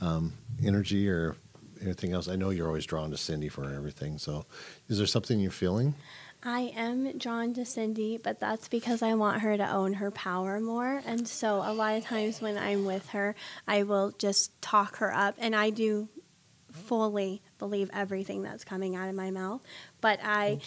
um, 0.03 0.35
energy 0.63 1.09
or 1.09 1.37
anything 1.81 2.13
else? 2.13 2.29
I 2.29 2.37
know 2.37 2.51
you're 2.51 2.67
always 2.67 2.85
drawn 2.85 3.13
to 3.13 3.17
Cyndee 3.17 3.51
for 3.51 3.65
everything. 3.65 4.19
So 4.19 4.45
is 4.89 4.99
there 4.99 5.07
something 5.07 5.41
you're 5.41 5.51
feeling? 5.51 5.95
I 6.43 6.75
am 6.77 7.17
drawn 7.17 7.55
to 7.55 7.63
Cyndee, 7.63 8.23
but 8.23 8.41
that's 8.41 8.69
because 8.69 9.01
I 9.01 9.15
want 9.15 9.41
her 9.41 9.57
to 9.57 9.73
own 9.73 9.95
her 9.95 10.11
power 10.11 10.61
more. 10.61 11.01
And 11.07 11.27
so 11.27 11.63
a 11.65 11.73
lot 11.73 11.97
of 11.97 12.05
times 12.05 12.43
when 12.43 12.59
I'm 12.59 12.85
with 12.85 13.09
her, 13.11 13.35
I 13.67 13.85
will 13.85 14.13
just 14.19 14.61
talk 14.61 14.97
her 14.97 15.15
up, 15.15 15.37
and 15.39 15.57
I 15.57 15.71
do 15.71 16.11
fully 16.73 17.41
believe 17.59 17.89
everything 17.95 18.43
that's 18.43 18.65
coming 18.65 18.97
out 18.97 19.09
of 19.09 19.15
my 19.15 19.31
mouth. 19.31 19.63
But 20.03 20.21
I 20.23 20.61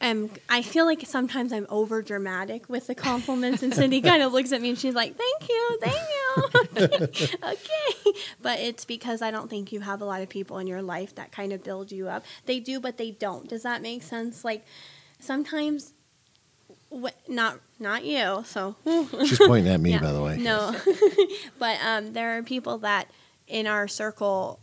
am, 0.00 0.30
I 0.48 0.62
feel 0.62 0.84
like 0.86 1.02
sometimes 1.06 1.52
I'm 1.52 1.66
over 1.68 2.02
dramatic 2.02 2.68
with 2.68 2.86
the 2.86 2.94
compliments, 2.94 3.62
and 3.62 3.72
Cyndee 3.72 4.02
kind 4.02 4.22
of 4.22 4.32
looks 4.32 4.52
at 4.52 4.60
me 4.62 4.70
and 4.70 4.78
she's 4.78 4.94
like, 4.94 5.16
"Thank 5.16 5.48
you, 5.48 5.78
thank 5.80 6.00
you." 6.08 7.36
okay, 7.42 8.18
but 8.40 8.58
it's 8.60 8.84
because 8.84 9.22
I 9.22 9.30
don't 9.30 9.50
think 9.50 9.72
you 9.72 9.80
have 9.80 10.00
a 10.00 10.04
lot 10.04 10.22
of 10.22 10.28
people 10.28 10.58
in 10.58 10.66
your 10.66 10.82
life 10.82 11.14
that 11.16 11.32
kind 11.32 11.52
of 11.52 11.62
build 11.64 11.92
you 11.92 12.08
up. 12.08 12.24
They 12.46 12.60
do, 12.60 12.80
but 12.80 12.96
they 12.96 13.10
don't. 13.10 13.48
Does 13.48 13.62
that 13.64 13.82
make 13.82 14.02
sense? 14.02 14.44
Like 14.44 14.64
sometimes, 15.18 15.92
wh- 16.92 17.08
not 17.28 17.60
not 17.78 18.04
you. 18.04 18.42
So 18.46 18.76
She's 18.84 19.38
pointing 19.38 19.72
at 19.72 19.80
me, 19.80 19.90
Yeah. 19.94 20.00
by 20.00 20.12
the 20.12 20.22
way. 20.22 20.36
no, 20.38 20.74
but 21.58 21.78
um, 21.84 22.12
there 22.12 22.38
are 22.38 22.42
people 22.42 22.78
that 22.78 23.10
in 23.46 23.66
our 23.66 23.88
circle 23.88 24.60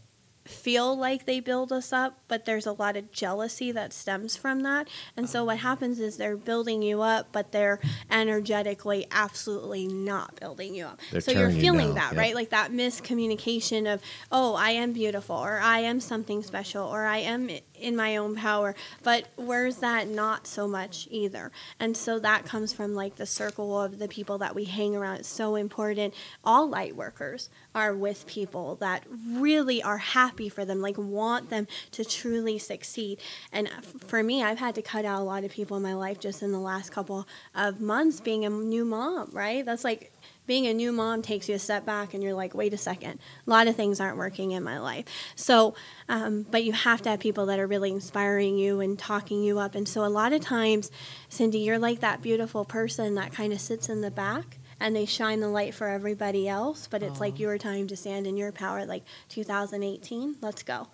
feel 0.47 0.97
like 0.97 1.25
they 1.25 1.39
build 1.39 1.71
us 1.71 1.93
up, 1.93 2.19
but 2.27 2.45
there's 2.45 2.65
a 2.65 2.71
lot 2.71 2.97
of 2.97 3.11
jealousy 3.11 3.71
that 3.71 3.93
stems 3.93 4.35
from 4.35 4.63
that. 4.63 4.87
And 5.15 5.29
so 5.29 5.45
what 5.45 5.59
happens 5.59 5.99
is 5.99 6.17
they're 6.17 6.37
building 6.37 6.81
you 6.81 7.01
up, 7.01 7.27
but 7.31 7.51
they're 7.51 7.79
energetically 8.09 9.07
absolutely 9.11 9.87
not 9.87 10.39
building 10.39 10.75
you 10.75 10.85
up. 10.85 10.99
They're 11.11 11.21
so 11.21 11.31
you're 11.31 11.49
tearing 11.49 11.55
you 11.55 11.61
feeling 11.61 11.93
that, 11.95 12.13
yep. 12.13 12.19
right? 12.19 12.35
Like 12.35 12.49
that 12.49 12.71
miscommunication 12.71 13.91
of, 13.91 14.01
oh, 14.31 14.55
I 14.55 14.71
am 14.71 14.93
beautiful, 14.93 15.35
or 15.35 15.59
I 15.59 15.79
am 15.79 15.99
something 15.99 16.43
special, 16.43 16.85
or 16.85 17.05
I 17.05 17.17
am 17.17 17.49
in 17.79 17.95
my 17.95 18.17
own 18.17 18.35
power. 18.35 18.75
But 19.03 19.27
where's 19.35 19.77
that 19.77 20.07
not 20.07 20.47
so 20.47 20.67
much 20.67 21.07
either? 21.11 21.51
And 21.79 21.95
so 21.95 22.19
that 22.19 22.45
comes 22.45 22.73
from 22.73 22.93
like 22.93 23.15
the 23.15 23.25
circle 23.25 23.79
of 23.79 23.99
the 23.99 24.07
people 24.07 24.37
that 24.39 24.55
we 24.55 24.65
hang 24.65 24.95
around. 24.95 25.17
It's 25.17 25.27
so 25.27 25.55
important. 25.55 26.13
All 26.43 26.67
light 26.67 26.95
workers 26.95 27.49
are 27.75 27.93
with 27.93 28.25
people 28.27 28.75
that 28.75 29.03
really 29.29 29.81
are 29.83 29.97
happy 29.97 30.49
for 30.49 30.65
them, 30.65 30.81
like 30.81 30.97
want 30.97 31.49
them 31.49 31.67
to 31.91 32.03
truly 32.03 32.57
succeed. 32.57 33.19
And 33.51 33.69
for 34.07 34.23
me, 34.23 34.43
I've 34.43 34.59
had 34.59 34.75
to 34.75 34.81
cut 34.81 35.05
out 35.05 35.21
a 35.21 35.23
lot 35.23 35.43
of 35.43 35.51
people 35.51 35.77
in 35.77 35.83
my 35.83 35.93
life 35.93 36.19
just 36.19 36.41
in 36.41 36.51
the 36.51 36.59
last 36.59 36.91
couple 36.91 37.27
of 37.53 37.79
months 37.79 38.19
being 38.19 38.45
a 38.45 38.49
new 38.49 38.85
mom, 38.85 39.29
right? 39.31 39.65
That's 39.65 39.83
like 39.83 40.11
being 40.47 40.65
a 40.65 40.73
new 40.73 40.91
mom 40.91 41.21
takes 41.21 41.47
you 41.47 41.55
a 41.55 41.59
step 41.59 41.85
back 41.85 42.13
and 42.13 42.23
you're 42.23 42.33
like, 42.33 42.55
wait 42.55 42.73
a 42.73 42.77
second, 42.77 43.19
a 43.45 43.49
lot 43.49 43.67
of 43.67 43.75
things 43.75 43.99
aren't 43.99 44.17
working 44.17 44.51
in 44.51 44.63
my 44.63 44.79
life. 44.79 45.05
So, 45.35 45.75
um, 46.09 46.45
but 46.49 46.63
you 46.63 46.71
have 46.71 47.01
to 47.03 47.09
have 47.09 47.19
people 47.19 47.45
that 47.47 47.59
are 47.59 47.67
really 47.67 47.91
inspiring 47.91 48.57
you 48.57 48.79
and 48.79 48.97
talking 48.97 49.43
you 49.43 49.59
up. 49.59 49.75
And 49.75 49.87
so, 49.87 50.03
a 50.03 50.07
lot 50.07 50.33
of 50.33 50.41
times, 50.41 50.89
Cyndee, 51.29 51.63
you're 51.63 51.77
like 51.77 51.99
that 51.99 52.21
beautiful 52.21 52.65
person 52.65 53.15
that 53.15 53.33
kind 53.33 53.53
of 53.53 53.61
sits 53.61 53.89
in 53.89 54.01
the 54.01 54.11
back 54.11 54.57
and 54.79 54.95
they 54.95 55.05
shine 55.05 55.39
the 55.39 55.49
light 55.49 55.73
for 55.73 55.87
everybody 55.87 56.47
else, 56.47 56.87
but 56.87 57.01
it's 57.01 57.19
like 57.19 57.39
your 57.39 57.57
time 57.57 57.87
to 57.87 57.97
stand 57.97 58.27
in 58.27 58.37
your 58.37 58.51
power, 58.51 58.85
like 58.85 59.03
2018. 59.29 60.37
Let's 60.41 60.63
go. 60.63 60.87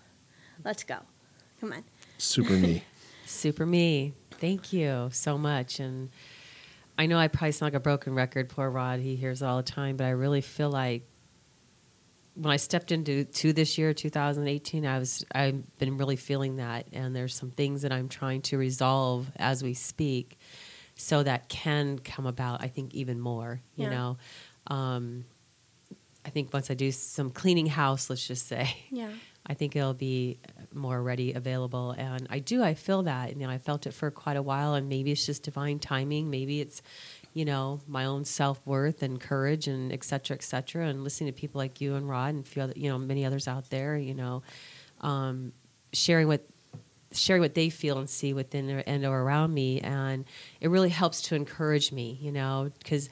Let's 0.64 0.84
go. 0.84 1.00
Come 1.60 1.74
on. 1.74 1.84
Super 2.18 2.54
me. 2.54 2.84
Super 3.26 3.66
me. 3.66 4.14
Thank 4.32 4.74
you 4.74 5.10
so 5.12 5.38
much. 5.38 5.80
And 5.80 6.10
I 6.98 7.06
know 7.08 7.18
I 7.18 7.28
probably 7.28 7.52
sound 7.54 7.74
like 7.74 7.78
a 7.78 7.84
broken 7.84 8.14
record. 8.14 8.50
Poor 8.50 8.70
Rod, 8.70 9.00
he 9.00 9.16
hears 9.16 9.42
it 9.42 9.46
all 9.46 9.58
the 9.58 9.64
time, 9.64 9.98
but 9.98 10.06
I 10.06 10.12
really 10.12 10.42
feel 10.42 10.70
like 10.70 11.04
when 12.36 12.52
I 12.52 12.58
stepped 12.58 12.92
into 12.92 13.26
to 13.26 13.54
this 13.54 13.78
year, 13.78 13.94
2018, 13.94 14.86
I 14.86 15.00
was 15.00 15.26
I've 15.34 15.78
been 15.78 15.98
really 15.98 16.16
feeling 16.16 16.58
that, 16.58 16.88
and 16.94 17.16
there's 17.16 17.36
some 17.36 17.52
things 17.52 17.82
that 17.84 17.92
I'm 17.92 18.10
trying 18.10 18.42
to 18.44 18.58
resolve 18.58 19.32
as 19.38 19.64
we 19.64 19.74
speak, 19.74 20.38
so 20.96 21.24
that 21.24 21.50
can 21.50 22.00
come 22.00 22.26
about. 22.26 22.62
I 22.62 22.68
think 22.68 22.94
even 22.94 23.20
more. 23.20 23.62
You 23.76 23.86
Yeah. 23.86 23.90
know, 23.90 24.18
um, 24.68 25.26
I 26.26 26.30
think 26.30 26.54
once 26.54 26.72
I 26.72 26.74
do 26.76 26.92
some 26.92 27.30
cleaning 27.32 27.68
house, 27.68 28.10
let's 28.10 28.26
just 28.28 28.48
say, 28.48 28.76
Yeah. 28.92 29.12
I 29.46 29.54
think 29.54 29.76
it'll 29.76 29.94
be 29.94 30.40
more 30.74 31.02
ready 31.02 31.34
available. 31.34 31.92
And 31.92 32.28
I 32.30 32.40
do, 32.40 32.64
I 32.64 32.74
feel 32.74 33.04
that. 33.04 33.36
You 33.36 33.46
know, 33.46 33.50
I 33.50 33.58
felt 33.58 33.86
it 33.86 33.94
for 33.94 34.10
quite 34.10 34.38
a 34.38 34.42
while, 34.42 34.74
and 34.74 34.88
maybe 34.88 35.12
it's 35.12 35.26
just 35.26 35.44
divine 35.44 35.80
timing. 35.80 36.30
Maybe 36.30 36.62
it's, 36.62 36.82
you 37.34 37.46
know, 37.46 37.82
my 37.88 38.06
own 38.06 38.26
self 38.26 38.66
worth 38.66 39.04
and 39.04 39.20
courage 39.20 39.68
and 39.68 39.92
et 39.92 40.04
cetera, 40.04 40.36
et 40.36 40.44
cetera. 40.44 40.88
And 40.88 41.04
listening 41.04 41.34
to 41.34 41.40
people 41.40 41.60
like 41.60 41.82
you 41.82 41.96
and 41.96 42.10
Rod 42.10 42.36
and 42.36 42.46
a 42.46 42.48
few 42.48 42.62
other, 42.62 42.74
you 42.76 42.90
know, 42.90 42.98
many 42.98 43.26
others 43.26 43.48
out 43.48 43.70
there, 43.70 43.98
you 43.98 44.14
know, 44.14 44.44
um, 45.02 45.52
sharing 45.92 46.28
what 46.28 46.42
sharing 47.12 47.42
what 47.42 47.54
they 47.54 47.70
feel 47.70 48.00
and 48.00 48.10
see 48.10 48.34
within 48.34 48.70
and 48.70 49.06
or 49.06 49.22
around 49.22 49.54
me 49.54 49.80
and 49.82 50.26
it 50.60 50.70
really 50.70 50.90
helps 50.90 51.22
to 51.22 51.36
encourage 51.36 51.92
me 51.92 52.18
you 52.20 52.32
know 52.32 52.72
because 52.80 53.08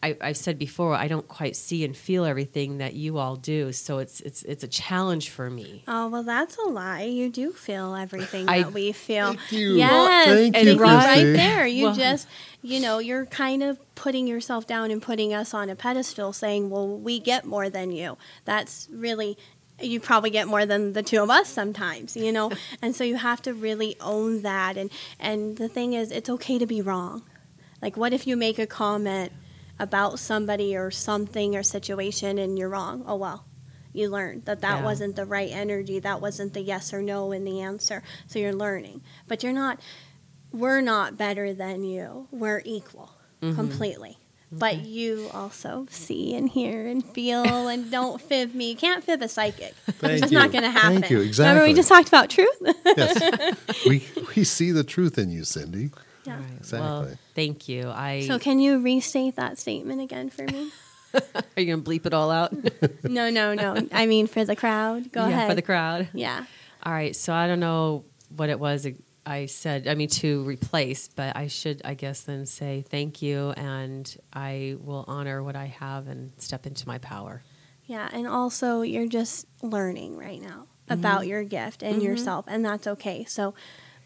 I, 0.00 0.16
I've 0.20 0.36
said 0.36 0.58
before, 0.60 0.94
I 0.94 1.08
don't 1.08 1.26
quite 1.26 1.56
see 1.56 1.84
and 1.84 1.96
feel 1.96 2.24
everything 2.24 2.78
that 2.78 2.94
you 2.94 3.18
all 3.18 3.34
do, 3.34 3.72
so 3.72 3.98
it's 3.98 4.20
it's 4.20 4.42
it's 4.44 4.62
a 4.62 4.68
challenge 4.68 5.30
for 5.30 5.50
me. 5.50 5.82
Oh 5.88 6.06
well, 6.08 6.22
that's 6.22 6.56
a 6.56 6.68
lie. 6.68 7.02
You 7.02 7.28
do 7.30 7.52
feel 7.52 7.96
everything 7.96 8.48
I- 8.48 8.62
that 8.62 8.72
we 8.72 8.92
feel. 8.92 9.34
Thank 9.34 9.52
you. 9.52 9.74
Yes, 9.74 10.28
Thank 10.28 10.56
you, 10.56 10.70
and 10.72 10.80
right 10.80 11.04
Christy. 11.04 11.32
there. 11.32 11.66
You 11.66 11.84
Well- 11.86 11.94
just, 11.96 12.28
you 12.62 12.78
know, 12.78 13.00
you're 13.00 13.26
kind 13.26 13.64
of 13.64 13.80
putting 13.96 14.28
yourself 14.28 14.68
down 14.68 14.92
and 14.92 15.02
putting 15.02 15.34
us 15.34 15.52
on 15.52 15.68
a 15.68 15.74
pedestal, 15.74 16.32
saying, 16.32 16.70
"Well, 16.70 16.86
we 16.96 17.18
get 17.18 17.44
more 17.44 17.68
than 17.68 17.90
you." 17.90 18.16
That's 18.44 18.88
really. 18.92 19.36
You 19.80 20.00
probably 20.00 20.30
get 20.30 20.48
more 20.48 20.66
than 20.66 20.92
the 20.92 21.04
two 21.04 21.22
of 21.22 21.30
us 21.30 21.48
sometimes, 21.48 22.16
you 22.16 22.32
know, 22.32 22.50
and 22.82 22.94
so 22.96 23.04
you 23.04 23.14
have 23.16 23.40
to 23.42 23.52
really 23.54 23.96
own 24.00 24.42
that. 24.42 24.76
And 24.76 24.90
and 25.18 25.56
the 25.56 25.68
thing 25.68 25.92
is, 25.92 26.10
it's 26.12 26.28
okay 26.30 26.56
to 26.58 26.66
be 26.66 26.80
wrong. 26.82 27.22
Like, 27.82 27.96
what 27.96 28.12
if 28.12 28.26
you 28.28 28.36
make 28.36 28.58
a 28.60 28.66
comment 28.66 29.32
about 29.78 30.18
somebody 30.18 30.76
or 30.76 30.90
something 30.90 31.54
or 31.56 31.62
situation 31.62 32.38
and 32.38 32.58
you're 32.58 32.68
wrong? 32.68 33.04
Oh 33.06 33.16
well, 33.16 33.44
you 33.92 34.08
learned 34.08 34.44
that 34.46 34.60
that 34.60 34.78
Yeah. 34.78 34.84
wasn't 34.84 35.16
the 35.16 35.24
right 35.26 35.50
energy. 35.50 35.98
That 35.98 36.20
wasn't 36.20 36.54
the 36.54 36.60
yes 36.60 36.92
or 36.92 37.02
no 37.02 37.32
in 37.32 37.44
the 37.44 37.60
answer. 37.60 38.02
So 38.26 38.38
you're 38.38 38.52
learning, 38.54 39.02
but 39.26 39.42
you're 39.42 39.52
not. 39.52 39.80
We're 40.52 40.80
not 40.80 41.16
better 41.18 41.52
than 41.52 41.84
you. 41.84 42.26
We're 42.30 42.62
equal 42.64 43.10
Mhm. 43.42 43.54
completely. 43.54 44.18
But 44.50 44.86
you 44.86 45.28
also 45.34 45.86
see 45.90 46.34
and 46.34 46.48
hear 46.48 46.86
and 46.86 47.04
feel 47.04 47.68
and 47.68 47.90
don't 47.90 48.18
fib 48.18 48.54
me. 48.54 48.70
You 48.70 48.76
can't 48.76 49.04
fib 49.04 49.20
a 49.20 49.28
psychic. 49.28 49.74
Thank 50.00 50.12
it's 50.14 50.20
just 50.22 50.32
you. 50.32 50.38
not 50.38 50.50
going 50.52 50.64
to 50.64 50.70
happen. 50.70 51.00
Thank 51.02 51.10
you. 51.10 51.20
Exactly. 51.20 51.50
Remember 51.50 51.68
we 51.68 51.74
just 51.74 51.90
talked 51.90 52.08
about 52.08 52.30
truth? 52.30 52.56
yes. 52.96 53.56
we 53.86 54.08
we 54.34 54.44
see 54.44 54.70
the 54.70 54.84
truth 54.84 55.18
in 55.18 55.30
you, 55.30 55.42
Cyndee. 55.42 55.92
Yeah. 56.72 56.78
Right. 56.78 56.86
Exactly. 56.86 57.08
Well, 57.10 57.18
thank 57.34 57.68
you. 57.68 57.88
I 57.90 58.26
So 58.26 58.38
can 58.38 58.58
you 58.58 58.80
restate 58.80 59.36
that 59.36 59.58
statement 59.58 60.00
again 60.00 60.30
for 60.30 60.44
me? 60.44 60.70
are 61.14 61.60
you 61.60 61.66
gonna 61.66 61.82
bleep 61.82 62.06
it 62.06 62.14
all 62.14 62.30
out? 62.30 62.52
no, 63.04 63.30
no, 63.30 63.54
no. 63.54 63.86
I 63.92 64.06
mean 64.06 64.26
for 64.26 64.44
the 64.44 64.56
crowd. 64.56 65.10
Go 65.12 65.22
yeah, 65.22 65.28
ahead. 65.28 65.48
for 65.50 65.54
the 65.54 65.62
crowd. 65.62 66.08
yeah. 66.12 66.44
All 66.82 66.92
right. 66.92 67.14
So 67.16 67.32
I 67.32 67.46
don't 67.46 67.60
know 67.60 68.04
what 68.36 68.50
it 68.50 68.60
was 68.60 68.86
I 69.26 69.46
said. 69.46 69.86
I 69.88 69.94
mean 69.94 70.08
to 70.08 70.42
replace, 70.44 71.08
but 71.08 71.36
I 71.36 71.48
should, 71.48 71.82
I 71.84 71.92
guess, 71.94 72.22
then 72.22 72.46
say 72.46 72.82
thank 72.88 73.20
you, 73.20 73.50
and 73.50 74.16
I 74.32 74.76
will 74.82 75.04
honor 75.06 75.42
what 75.42 75.54
I 75.54 75.66
have 75.66 76.08
and 76.08 76.32
step 76.38 76.66
into 76.66 76.88
my 76.88 76.96
power. 76.98 77.42
Yeah, 77.84 78.08
and 78.12 78.26
also 78.26 78.80
you're 78.82 79.06
just 79.08 79.46
learning 79.62 80.16
right 80.16 80.40
now 80.40 80.66
about 80.88 81.20
Mm-hmm. 81.22 81.30
your 81.30 81.44
gift 81.44 81.82
and 81.82 82.02
yourself, 82.02 82.46
and 82.48 82.64
that's 82.64 82.86
okay. 82.86 83.24
So 83.24 83.54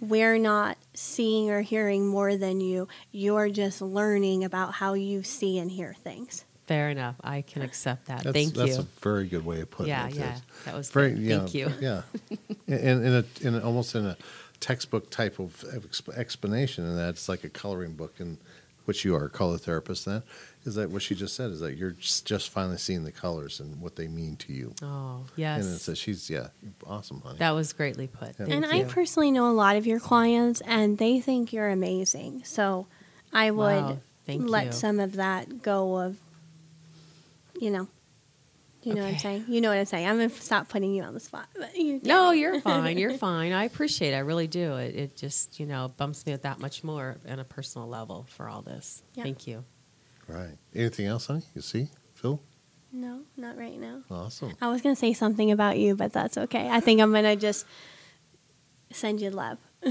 we're 0.03 0.37
not 0.37 0.77
seeing 0.95 1.49
or 1.49 1.61
hearing 1.63 2.09
more 2.09 2.37
than 2.37 2.61
you. 2.61 2.89
You're 3.13 3.49
just 3.49 3.81
learning 3.81 4.43
about 4.43 4.75
how 4.75 4.95
you 4.95 5.23
see 5.23 5.59
and 5.59 5.71
hear 5.71 5.95
things. 5.95 6.45
Fair 6.67 6.91
enough. 6.91 7.15
I 7.23 7.43
can 7.43 7.63
accept 7.63 8.07
that. 8.07 8.25
That's, 8.25 8.35
thank 8.35 8.55
that's 8.55 8.71
you. 8.71 8.77
That's 8.77 8.89
a 8.89 9.01
very 9.01 9.29
good 9.29 9.45
way 9.45 9.61
of 9.61 9.71
putting 9.71 9.91
yeah, 9.91 10.09
it. 10.09 10.15
yeah. 10.15 10.33
It's 10.33 10.65
That 10.65 10.75
was 10.75 10.91
Very, 10.91 11.13
good. 11.13 11.21
yeah, 11.21 11.39
Thank 11.39 11.55
you. 11.55 11.73
Yeah, 11.81 12.03
and 12.67 13.05
in 13.05 13.15
a, 13.15 13.25
in 13.41 13.55
a, 13.55 13.61
almost 13.61 13.95
in 13.95 14.05
a 14.05 14.17
textbook 14.59 15.11
type 15.11 15.39
of 15.39 15.65
exp- 15.73 16.17
explanation, 16.17 16.85
and 16.85 16.99
that's 16.99 17.29
like 17.29 17.45
a 17.45 17.49
coloring 17.49 17.95
book, 17.95 18.19
and 18.19 18.39
which 18.87 19.05
you 19.05 19.15
are 19.15 19.27
a 19.27 19.31
color 19.31 19.59
therapist. 19.59 20.05
Then 20.05 20.23
is 20.65 20.77
that 20.77 20.91
what 20.91 21.03
she 21.03 21.15
just 21.15 21.35
said? 21.35 21.51
Is 21.51 21.61
that 21.61 21.77
you're 21.77 21.91
just, 21.93 22.25
just 22.25 22.51
finally 22.51 22.79
seeing 22.79 23.05
the 23.05 23.13
colors 23.13 23.59
and 23.61 23.81
what 23.81 23.97
they 23.97 24.07
mean 24.07 24.37
to 24.37 24.53
you? 24.53 24.75
Oh, 24.83 25.25
yes. 25.37 25.65
And 25.65 25.75
it 25.75 25.79
says 25.79 25.99
she's 25.99 26.31
yeah, 26.31 26.49
awesome, 26.87 27.21
honey. 27.21 27.39
That 27.39 27.51
was 27.51 27.73
greatly 27.73 28.07
put. 28.07 28.29
Yeah. 28.29 28.47
Thank 28.47 28.51
and 28.51 28.65
you. 28.67 28.83
I 28.83 28.85
personally 28.85 29.31
know 29.33 29.51
a 29.51 29.53
lot 29.53 29.77
of 29.77 29.87
your 29.87 29.99
clients, 30.01 30.61
and 30.63 30.99
they 30.99 31.21
think 31.21 31.53
you're 31.53 31.69
amazing. 31.69 32.43
So 32.45 32.87
I 33.33 33.51
would 33.51 33.83
Wow, 33.85 33.99
let 34.29 34.67
you. 34.67 34.73
some 34.73 35.01
of 35.01 35.15
that 35.15 35.63
go 35.63 35.97
of, 35.97 36.17
you 37.61 37.71
know. 37.71 37.89
You 38.85 38.95
know 38.95 39.03
what 39.03 39.13
I'm 39.13 39.19
saying? 39.19 39.45
You 39.47 39.61
know 39.61 39.69
what 39.69 39.79
I'm 39.79 39.85
saying. 39.85 40.09
I'm 40.09 40.17
gonna 40.17 40.29
stop 40.31 40.69
putting 40.69 40.93
you 40.93 41.05
on 41.05 41.15
the 41.15 41.21
spot. 41.21 41.47
But 41.57 41.77
you 41.77 42.01
No, 42.03 42.33
you're 42.33 42.61
fine. 42.61 42.99
You're 42.99 43.15
fine. 43.17 43.53
I 43.53 43.63
appreciate 43.65 44.13
it. 44.13 44.17
I 44.17 44.21
really 44.21 44.49
do. 44.49 44.75
It, 44.75 44.97
it 44.97 45.17
just, 45.17 45.61
you 45.61 45.67
know, 45.67 45.93
bumps 45.97 46.27
me 46.27 46.33
up 46.33 46.43
that 46.43 46.59
much 46.59 46.83
more 46.83 47.17
on 47.29 47.39
a 47.39 47.45
personal 47.45 47.87
level 47.87 48.27
for 48.29 48.49
all 48.49 48.61
this. 48.61 49.05
Yeah. 49.15 49.23
Thank 49.23 49.47
you. 49.47 49.65
Right. 50.29 50.57
Anything 50.75 51.07
else, 51.07 51.27
honey? 51.27 51.43
You 51.55 51.63
see, 51.63 51.89
Phil? 52.15 52.41
No, 52.93 53.21
not 53.37 53.57
right 53.57 53.79
now. 53.79 54.03
Awesome. 54.11 54.53
I 54.61 54.69
was 54.71 54.83
gonna 54.83 54.97
say 54.97 55.13
something 55.13 55.51
about 55.51 55.79
you, 55.79 55.95
but 55.95 56.13
that's 56.13 56.37
okay. 56.37 56.69
I 56.71 56.81
think 56.81 57.01
I'm 57.01 57.13
gonna 57.13 57.37
just 57.37 57.67
send 58.91 59.21
you 59.21 59.31
love. 59.31 59.59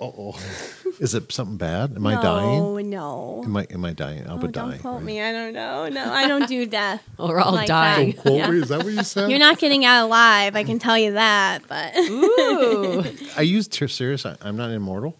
Oh, 0.00 0.12
oh. 0.34 0.90
is 0.98 1.14
it 1.14 1.30
something 1.30 1.58
bad? 1.58 1.94
Am 1.94 2.04
I 2.04 2.14
no, 2.14 2.22
dying? 2.22 2.90
No, 2.90 3.42
Am 3.44 3.56
I 3.56 3.66
am 3.70 3.84
I 3.84 3.92
dying? 3.92 4.26
I'll 4.26 4.34
Oh, 4.34 4.38
be 4.38 4.48
don't 4.48 4.70
dying. 4.70 4.80
quote 4.80 4.94
right? 4.96 5.04
me. 5.04 5.20
I 5.22 5.30
don't 5.30 5.52
know. 5.52 5.88
No, 5.88 6.12
I 6.12 6.26
don't 6.26 6.48
do 6.48 6.66
death. 6.66 7.04
We're 7.20 7.38
all 7.38 7.52
like 7.52 7.68
dying. 7.68 8.06
that. 8.08 8.14
Don't 8.16 8.22
quote 8.22 8.38
Yeah. 8.38 8.50
me. 8.50 8.62
Is 8.62 8.68
that 8.70 8.82
what 8.82 8.92
you 8.92 9.04
said? 9.04 9.30
You're 9.30 9.38
not 9.38 9.58
getting 9.58 9.84
out 9.84 10.04
alive. 10.06 10.56
I 10.56 10.64
can 10.64 10.80
tell 10.80 10.98
you 10.98 11.12
that. 11.12 11.62
But 11.68 11.96
Ooh. 11.98 13.04
Are 13.36 13.44
you 13.44 13.62
ter- 13.62 13.86
serious? 13.86 14.26
I, 14.26 14.34
I'm 14.42 14.56
not 14.56 14.72
immortal. 14.72 15.16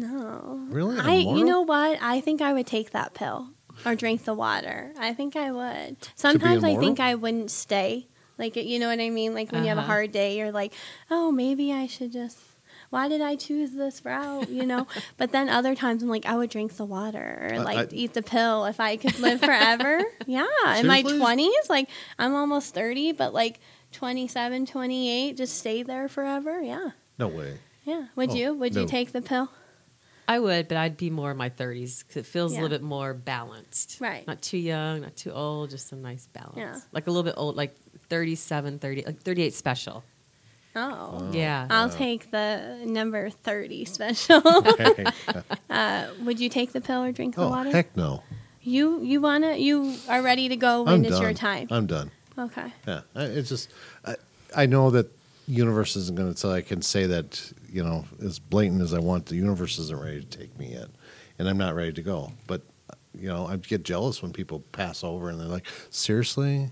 No, 0.00 0.66
Really? 0.70 0.98
I. 0.98 1.14
You 1.16 1.44
know 1.44 1.60
what? 1.62 1.98
I 2.02 2.20
think 2.20 2.40
I 2.42 2.52
would 2.52 2.66
take 2.66 2.90
that 2.90 3.14
pill 3.14 3.48
or 3.84 3.94
drink 3.94 4.24
the 4.24 4.34
water. 4.34 4.92
I 4.98 5.12
think 5.14 5.36
I 5.36 5.50
would. 5.52 5.96
Sometimes 6.14 6.64
I 6.64 6.76
think? 6.76 7.00
I 7.00 7.14
wouldn't 7.14 7.50
stay. 7.50 8.06
Like 8.38 8.56
you 8.56 8.78
know 8.78 8.88
what 8.88 9.00
I 9.00 9.10
mean? 9.10 9.34
Like 9.34 9.52
when 9.52 9.62
you 9.62 9.68
have 9.68 9.78
a 9.78 9.80
Uh-huh. 9.82 9.88
hard 9.92 10.12
day, 10.12 10.38
you're 10.38 10.52
like, 10.52 10.72
oh, 11.10 11.30
maybe 11.30 11.72
I 11.72 11.86
should 11.86 12.12
just. 12.12 12.38
Why 12.88 13.06
did 13.08 13.20
I 13.20 13.36
choose 13.36 13.70
this 13.72 14.04
route? 14.04 14.48
You 14.48 14.66
know. 14.66 14.86
but 15.16 15.30
then 15.30 15.48
other 15.48 15.74
times 15.76 16.02
I'm 16.02 16.08
like, 16.08 16.26
I 16.26 16.36
would 16.36 16.50
drink 16.50 16.76
the 16.76 16.84
water 16.84 17.48
or 17.50 17.54
I- 17.54 17.58
like 17.58 17.92
I- 17.92 17.94
eat 17.94 18.14
the 18.14 18.22
pill 18.22 18.64
if 18.64 18.80
I 18.80 18.96
could 18.96 19.18
live 19.20 19.40
forever. 19.40 20.00
yeah, 20.26 20.46
in 20.78 20.86
my 20.86 21.02
twenties, 21.02 21.68
like 21.68 21.88
I'm 22.18 22.34
almost 22.34 22.74
thirty, 22.74 23.12
but 23.12 23.32
like 23.34 23.60
27, 23.92 24.66
28, 24.66 25.36
just 25.36 25.58
stay 25.58 25.82
there 25.82 26.08
forever. 26.08 26.60
Yeah. 26.62 26.90
No 27.18 27.28
way. 27.28 27.58
Yeah. 27.84 28.06
Would 28.16 28.30
Oh, 28.30 28.34
you? 28.34 28.54
Would 28.54 28.74
you 28.74 28.86
take 28.86 29.12
the 29.12 29.20
pill? 29.20 29.50
I 30.30 30.38
would, 30.38 30.68
but 30.68 30.76
I'd 30.76 30.96
be 30.96 31.10
more 31.10 31.32
in 31.32 31.36
my 31.36 31.50
30s 31.50 31.98
because 32.06 32.16
it 32.18 32.26
feels 32.26 32.52
Yeah. 32.52 32.60
a 32.60 32.62
little 32.62 32.78
bit 32.78 32.84
more 32.84 33.14
balanced. 33.14 33.98
Right. 34.00 34.24
Not 34.28 34.40
too 34.42 34.58
young, 34.58 35.00
not 35.00 35.16
too 35.16 35.32
old, 35.32 35.70
just 35.70 35.90
a 35.90 35.96
nice 35.96 36.28
balance. 36.32 36.56
Yeah. 36.56 36.78
Like 36.92 37.08
a 37.08 37.10
little 37.10 37.24
bit 37.24 37.34
old, 37.36 37.56
like 37.56 37.74
37, 38.08 38.78
30, 38.78 39.02
like 39.06 39.20
38 39.22 39.52
special. 39.54 40.04
Oh. 40.76 41.18
Oh. 41.20 41.30
Yeah. 41.32 41.66
I'll 41.68 41.90
take 41.90 42.30
the 42.30 42.78
number 42.84 43.28
30 43.28 43.84
special. 43.86 44.40
uh, 45.70 46.06
would 46.22 46.38
you 46.38 46.48
take 46.48 46.72
the 46.72 46.80
pill 46.80 47.02
or 47.02 47.10
drink 47.10 47.34
the 47.34 47.42
oh 47.42 47.48
water? 47.50 47.70
heck 47.72 47.96
no! 47.96 48.22
You 48.62 49.02
you 49.02 49.20
want 49.20 49.42
to 49.42 49.58
you 49.58 49.96
are 50.08 50.22
ready 50.22 50.48
to 50.48 50.56
go 50.56 50.82
when 50.84 50.94
I'm 50.94 51.04
it's 51.04 51.14
done. 51.14 51.22
your 51.22 51.34
time. 51.34 51.66
I'm 51.72 51.86
done. 51.86 52.12
okay. 52.38 52.72
Yeah, 52.86 53.00
I- 53.16 53.24
it's 53.24 53.48
just 53.48 53.68
I, 54.06 54.14
I 54.54 54.66
know 54.66 54.90
that 54.90 55.10
universe 55.50 55.96
isn't 55.96 56.16
going 56.16 56.32
to. 56.32 56.38
So 56.38 56.50
I 56.52 56.62
can 56.62 56.82
say 56.82 57.06
that 57.06 57.52
you 57.68 57.82
know 57.82 58.04
as 58.22 58.38
blatant 58.38 58.82
as 58.82 58.94
I 58.94 58.98
want. 59.00 59.26
The 59.26 59.36
universe 59.36 59.78
isn't 59.78 60.00
ready 60.00 60.20
to 60.20 60.38
take 60.38 60.58
me 60.58 60.72
yet, 60.72 60.88
and 61.38 61.48
I'm 61.48 61.58
not 61.58 61.74
ready 61.74 61.92
to 61.92 62.02
go. 62.02 62.32
But 62.46 62.62
you 63.14 63.28
know, 63.28 63.46
I 63.46 63.56
get 63.56 63.82
jealous 63.82 64.22
when 64.22 64.32
people 64.32 64.60
pass 64.72 65.02
over 65.04 65.28
and 65.28 65.40
they're 65.40 65.48
like, 65.48 65.66
"Seriously." 65.90 66.70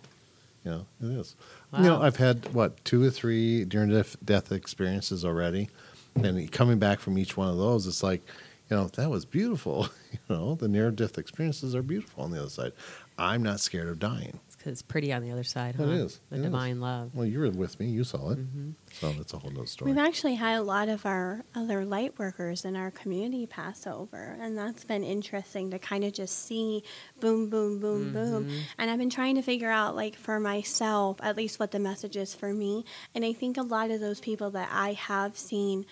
You 0.64 0.70
know, 0.72 0.86
it 1.00 1.18
is. 1.18 1.36
You 1.76 1.84
know, 1.84 2.02
I've 2.02 2.16
had 2.16 2.52
what 2.52 2.84
two 2.84 3.02
or 3.02 3.10
three 3.10 3.64
near 3.72 3.86
death, 3.86 4.16
death 4.24 4.52
experiences 4.52 5.24
already, 5.24 5.68
and 6.16 6.50
coming 6.50 6.78
back 6.78 7.00
from 7.00 7.16
each 7.16 7.36
one 7.36 7.48
of 7.48 7.56
those, 7.56 7.86
it's 7.86 8.02
like, 8.02 8.22
you 8.70 8.76
know, 8.76 8.88
that 8.88 9.10
was 9.10 9.24
beautiful. 9.24 9.88
You 10.10 10.34
know, 10.34 10.54
the 10.54 10.68
near 10.68 10.90
death 10.90 11.18
experiences 11.18 11.74
are 11.74 11.82
beautiful 11.82 12.24
on 12.24 12.30
the 12.30 12.40
other 12.40 12.48
side. 12.48 12.72
I'm 13.18 13.42
not 13.42 13.60
scared 13.60 13.88
of 13.88 13.98
dying. 13.98 14.40
It's 14.58 14.64
because 14.64 14.72
it's 14.72 14.82
pretty 14.82 15.12
on 15.12 15.22
the 15.22 15.30
other 15.30 15.44
side, 15.44 15.76
huh? 15.76 15.84
It 15.84 15.90
is. 15.90 16.20
The 16.30 16.36
It 16.36 16.38
is. 16.40 16.44
divine 16.46 16.80
love. 16.80 17.14
Well, 17.14 17.24
you 17.24 17.38
were 17.38 17.48
with 17.48 17.78
me. 17.78 17.86
You 17.90 18.02
saw 18.02 18.30
it. 18.30 18.38
Mhm. 18.40 18.74
So 18.92 19.12
that's 19.12 19.32
a 19.32 19.38
whole 19.38 19.52
nother 19.52 19.66
story. 19.66 19.92
We've 19.92 19.98
actually 20.00 20.34
had 20.34 20.58
a 20.58 20.62
lot 20.64 20.88
of 20.88 21.06
our 21.06 21.44
other 21.54 21.84
light 21.84 22.18
workers 22.18 22.64
in 22.64 22.74
our 22.74 22.90
community 22.90 23.46
pass 23.46 23.86
over, 23.86 24.36
and 24.40 24.58
that's 24.58 24.82
been 24.84 25.04
interesting 25.04 25.70
to 25.70 25.78
kind 25.78 26.02
of 26.02 26.12
just 26.12 26.44
see 26.44 26.82
boom, 27.20 27.48
boom, 27.50 27.78
boom, 27.78 28.12
boom. 28.12 28.48
Mhm. 28.48 28.60
And 28.78 28.90
I've 28.90 28.98
been 28.98 29.10
trying 29.10 29.36
to 29.36 29.42
figure 29.42 29.70
out, 29.70 29.94
like, 29.94 30.16
for 30.16 30.40
myself, 30.40 31.18
at 31.22 31.36
least 31.36 31.60
what 31.60 31.70
the 31.70 31.78
message 31.78 32.16
is 32.16 32.34
for 32.34 32.52
me. 32.52 32.84
And 33.14 33.24
I 33.24 33.32
think 33.32 33.56
a 33.58 33.62
lot 33.62 33.92
of 33.92 34.00
those 34.00 34.18
people 34.18 34.50
that 34.50 34.70
I 34.72 34.94
have 34.94 35.38
seen 35.38 35.86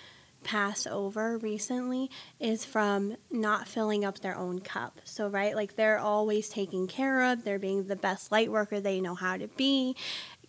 pass 0.47 0.87
over 0.87 1.37
recently 1.39 2.09
is 2.39 2.65
from 2.65 3.17
not 3.31 3.67
filling 3.67 4.05
up 4.05 4.21
their 4.21 4.37
own 4.37 4.61
cup. 4.61 5.01
So, 5.05 5.29
right, 5.29 5.55
like 5.57 5.75
they're 5.75 5.99
always 5.99 6.49
taken 6.49 6.87
care 6.87 7.23
of, 7.33 7.45
they're 7.45 7.59
being 7.59 7.89
the 7.89 7.97
best 7.97 8.31
light 8.31 8.51
worker 8.51 8.81
they 8.81 9.01
know 9.01 9.17
how 9.17 9.37
to 9.37 9.49
be 9.49 9.97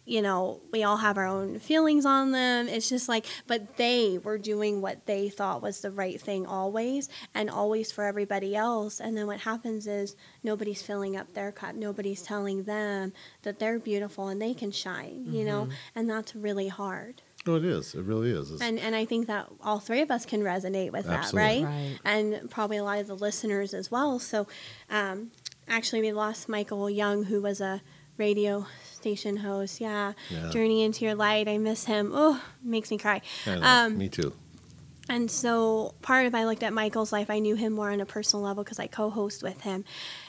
you 0.08 0.22
know, 0.22 0.62
we 0.72 0.84
all 0.84 0.96
have 0.96 1.18
our 1.18 1.28
own 1.28 1.60
feelings 1.60 2.06
on 2.06 2.32
them. 2.32 2.70
It's 2.70 2.88
just 2.88 3.10
like, 3.10 3.26
but 3.46 3.76
they 3.76 4.18
were 4.24 4.38
doing 4.38 4.80
what 4.80 5.06
they 5.06 5.28
thought 5.28 5.62
was 5.62 5.82
the 5.82 5.92
right 5.92 6.20
thing 6.20 6.46
always 6.46 7.10
and 7.36 7.50
always 7.50 7.92
for 7.92 8.06
everybody 8.06 8.56
else. 8.56 9.02
And 9.02 9.18
then 9.18 9.28
what 9.28 9.42
happens 9.42 9.86
is 9.86 10.16
nobody's 10.44 10.82
filling 10.82 11.18
up 11.18 11.34
their 11.34 11.52
cup. 11.52 11.76
Nobody's 11.76 12.22
telling 12.22 12.64
them 12.64 13.12
that 13.42 13.60
they're 13.60 13.80
beautiful 13.80 14.30
and 14.30 14.42
they 14.42 14.54
can 14.54 14.72
shine, 14.72 15.26
you 15.30 15.44
know, 15.44 15.64
Mm-hmm. 15.64 15.72
and 16.00 16.10
that's 16.10 16.34
really 16.36 16.70
hard. 16.70 17.22
Oh, 17.48 17.56
it 17.56 17.66
is. 17.66 17.96
It 17.96 18.04
really 18.04 18.32
is. 18.32 18.52
It's, 18.52 18.62
And 18.62 18.78
and 18.80 18.96
I 18.96 19.06
think 19.06 19.28
that 19.28 19.48
all 19.64 19.80
three 19.80 20.02
of 20.02 20.12
us 20.12 20.26
can 20.26 20.42
resonate 20.42 20.92
with 20.92 21.06
that, 21.06 21.32
right? 21.34 21.64
Right. 21.64 21.98
And 22.04 22.50
probably 22.50 22.78
a 22.78 22.84
lot 22.84 23.00
of 23.00 23.08
the 23.08 23.16
listeners 23.16 23.74
as 23.74 23.90
well. 23.90 24.20
So, 24.20 24.48
um, 24.90 25.32
actually, 25.68 26.02
we 26.02 26.12
lost 26.12 26.50
Michael 26.50 26.90
Young, 26.90 27.24
who 27.26 27.42
was 27.42 27.62
a 27.62 27.82
radio 28.18 28.66
station 28.84 29.38
host. 29.38 29.80
Yeah, 29.80 30.14
Yeah. 30.30 30.50
Journey 30.50 30.84
into 30.84 31.06
Your 31.06 31.16
Light. 31.16 31.48
I 31.48 31.58
miss 31.58 31.86
him. 31.86 32.12
Oh, 32.14 32.42
makes 32.64 32.92
me 32.92 32.98
cry. 32.98 33.22
Um, 33.46 33.98
me 33.98 34.10
too. 34.10 34.34
and 35.10 35.32
so 35.32 35.94
part 36.02 36.26
of 36.26 36.36
I 36.36 36.44
looked 36.46 36.64
at 36.64 36.74
Michael's 36.74 37.14
life, 37.14 37.30
I 37.30 37.40
knew 37.40 37.56
him 37.56 37.74
more 37.74 37.92
on 37.92 38.02
a 38.02 38.06
personal 38.06 38.44
level 38.44 38.64
because 38.64 38.80
I 38.80 38.88
co-host 38.88 39.42
with 39.44 39.62
him, 39.62 39.86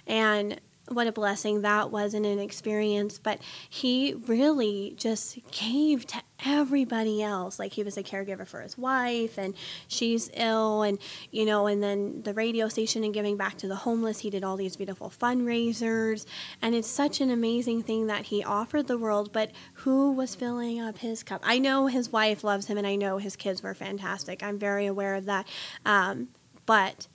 and 0.07 0.61
what 0.90 1.07
a 1.07 1.12
blessing 1.12 1.62
that 1.62 1.90
was 1.90 2.14
in 2.14 2.24
an 2.24 2.38
experience. 2.38 3.18
But 3.18 3.40
he 3.68 4.14
really 4.27 4.94
just 4.96 5.38
gave 5.51 6.07
to 6.09 6.22
everybody 6.44 7.22
else. 7.22 7.59
Like 7.59 7.72
he 7.72 7.83
was 7.83 7.96
a 7.96 8.03
caregiver 8.03 8.46
for 8.46 8.61
his 8.61 8.79
wife, 8.79 9.38
and 9.38 9.55
she's 9.87 10.31
ill, 10.35 10.83
and 10.83 10.98
you 11.31 11.44
know, 11.44 11.66
and 11.66 11.83
then 11.83 12.22
the 12.22 12.35
radio 12.35 12.68
station 12.68 13.05
and 13.05 13.14
giving 13.14 13.37
back 13.37 13.57
to 13.59 13.68
the 13.68 13.77
homeless. 13.77 14.20
He 14.20 14.31
did 14.31 14.44
all 14.44 14.57
these 14.57 14.77
beautiful 14.77 15.11
fundraisers, 15.11 16.27
and 16.62 16.74
it's 16.74 16.88
such 16.88 17.20
an 17.20 17.31
amazing 17.31 17.83
thing 17.83 18.07
that 18.07 18.27
he 18.27 18.42
offered 18.44 18.87
the 18.87 18.98
world. 18.98 19.33
But 19.33 19.51
who 19.74 20.12
was 20.12 20.35
filling 20.35 20.81
up 20.81 20.98
his 20.98 21.22
cup? 21.22 21.40
I 21.44 21.59
know 21.59 21.87
his 21.87 22.11
wife 22.11 22.44
loves 22.44 22.66
him, 22.66 22.79
and 22.79 22.87
I 22.87 22.96
know 22.96 23.18
his 23.18 23.37
kids 23.37 23.62
were 23.62 23.74
fantastic. 23.74 24.42
I'm 24.42 24.59
very 24.59 24.87
aware 24.87 25.14
of 25.14 25.24
that. 25.27 25.46
Um, 25.85 26.29
but 26.66 27.09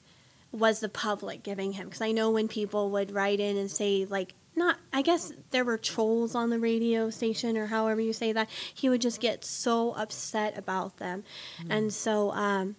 was 0.53 0.79
the 0.79 0.87
public 0.87 1.43
giving 1.43 1.73
him? 1.73 1.87
Because 1.87 2.01
I 2.01 2.13
know 2.13 2.31
when 2.31 2.47
people 2.47 2.91
would 2.91 3.11
write 3.11 3.41
in 3.41 3.57
and 3.57 3.69
say 3.69 4.05
like. 4.09 4.33
Not, 4.55 4.77
I 4.93 5.01
guess 5.01 5.33
there 5.49 5.65
were 5.65 5.79
trolls 5.79 6.35
on 6.35 6.51
the 6.51 6.59
radio 6.59 7.09
station, 7.09 7.57
or 7.57 7.65
however 7.65 7.99
you 7.99 8.13
say 8.13 8.33
that. 8.33 8.47
He 8.71 8.87
would 8.87 9.01
just 9.01 9.19
get 9.19 9.43
so 9.43 9.93
upset 9.93 10.55
about 10.55 10.97
them, 10.97 11.23
and 11.71 11.91
so, 11.91 12.29
um, 12.33 12.75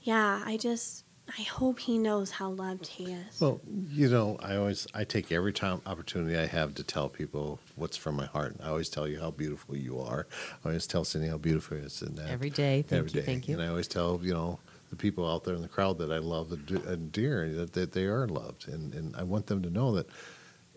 yeah, 0.00 0.42
I 0.46 0.56
just, 0.56 1.04
I 1.38 1.42
hope 1.42 1.80
he 1.80 1.98
knows 1.98 2.30
how 2.30 2.48
loved 2.48 2.86
he 2.86 3.12
is. 3.12 3.40
Well, 3.42 3.60
you 3.90 4.08
know, 4.08 4.38
I 4.40 4.56
always 4.56 4.86
I 4.94 5.04
take 5.04 5.30
every 5.30 5.52
time 5.52 5.82
opportunity 5.84 6.34
I 6.38 6.46
have 6.46 6.74
to 6.76 6.82
tell 6.82 7.10
people 7.10 7.58
what's 7.74 7.98
from 7.98 8.14
my 8.16 8.26
heart. 8.26 8.56
I 8.62 8.68
always 8.68 8.88
tell 8.88 9.06
you 9.06 9.20
how 9.20 9.32
beautiful 9.32 9.76
you 9.76 10.00
are. 10.00 10.26
I 10.64 10.68
always 10.68 10.86
tell 10.86 11.04
Cyndee 11.04 11.28
how 11.28 11.36
beautiful 11.36 11.76
it 11.76 11.84
is. 11.84 12.00
And 12.00 12.16
that 12.16 12.30
Every 12.30 12.48
day. 12.48 12.80
Thank 12.88 13.00
every 13.00 13.10
you. 13.10 13.20
day. 13.20 13.26
Thank 13.26 13.48
you. 13.48 13.54
And 13.54 13.62
I 13.62 13.68
always 13.68 13.86
tell 13.88 14.18
you 14.22 14.32
know 14.32 14.60
the 14.90 14.96
people 14.96 15.28
out 15.30 15.44
there 15.44 15.54
in 15.54 15.62
the 15.62 15.68
crowd 15.68 15.98
that 15.98 16.12
I 16.12 16.18
love 16.18 16.52
and 16.52 17.12
dear 17.12 17.48
that, 17.52 17.72
that 17.72 17.92
they 17.92 18.04
are 18.04 18.26
loved, 18.26 18.68
and 18.68 18.94
and 18.94 19.16
I 19.16 19.22
want 19.22 19.46
them 19.46 19.62
to 19.62 19.70
know 19.70 19.94
that. 19.94 20.06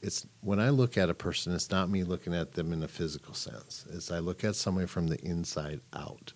It's 0.02 0.26
when 0.40 0.62
I 0.62 0.70
look 0.70 0.98
at 0.98 1.10
a 1.10 1.14
person, 1.14 1.54
it's 1.54 1.72
not 1.72 1.90
me 1.90 2.06
looking 2.06 2.34
at 2.34 2.54
them 2.54 2.72
in 2.72 2.82
a 2.84 2.88
physical 2.88 3.34
sense. 3.34 3.86
It's 3.92 4.10
I 4.10 4.20
look 4.20 4.46
at 4.46 4.56
somebody 4.56 4.88
from 4.88 5.08
the 5.08 5.20
inside 5.20 5.82
out. 5.94 6.32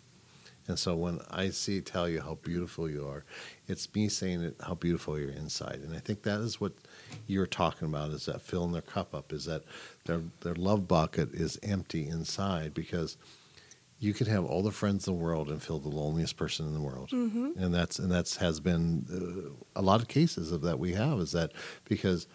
And 0.68 0.80
so 0.80 0.96
when 0.96 1.20
I 1.30 1.50
see 1.50 1.82
tell 1.82 2.08
you 2.08 2.22
how 2.22 2.36
beautiful 2.36 2.90
you 2.90 3.08
are, 3.08 3.26
it's 3.68 3.94
me 3.94 4.08
saying 4.08 4.42
it, 4.42 4.56
how 4.66 4.76
beautiful 4.76 5.20
you're 5.20 5.30
inside. 5.30 5.82
And 5.84 5.94
I 5.94 6.00
think 6.00 6.24
that 6.24 6.40
is 6.40 6.62
what 6.62 6.74
you're 7.28 7.46
talking 7.46 7.88
about 7.88 8.12
is 8.12 8.26
that 8.26 8.42
filling 8.42 8.72
their 8.72 8.82
cup 8.82 9.14
up, 9.14 9.34
is 9.34 9.46
that 9.46 9.64
their 10.06 10.22
their 10.42 10.56
love 10.56 10.88
bucket 10.88 11.34
is 11.34 11.60
empty 11.64 12.08
inside 12.08 12.74
because 12.74 13.18
you 14.04 14.14
could 14.14 14.28
have 14.28 14.44
all 14.44 14.62
the 14.62 14.72
friends 14.72 15.08
in 15.08 15.14
the 15.14 15.20
world 15.20 15.50
and 15.50 15.64
feel 15.64 15.80
the 15.80 15.88
loneliest 15.88 16.36
person 16.36 16.68
in 16.68 16.74
the 16.74 16.82
world. 16.82 17.10
Mm-hmm. 17.12 17.52
And 17.58 17.74
that's 17.74 18.00
and 18.00 18.12
that's 18.12 18.36
has 18.38 18.60
been 18.60 19.06
uh, 19.10 19.80
a 19.80 19.82
lot 19.82 20.02
of 20.02 20.08
cases 20.08 20.52
of 20.52 20.62
that 20.62 20.78
we 20.78 20.94
have 20.94 21.20
is 21.20 21.32
that 21.32 21.54
because 21.86 22.28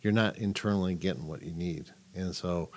you're 0.00 0.12
not 0.12 0.38
internally 0.38 0.94
getting 0.94 1.26
what 1.26 1.42
you 1.42 1.52
need. 1.52 1.90
And 2.14 2.34
so 2.36 2.70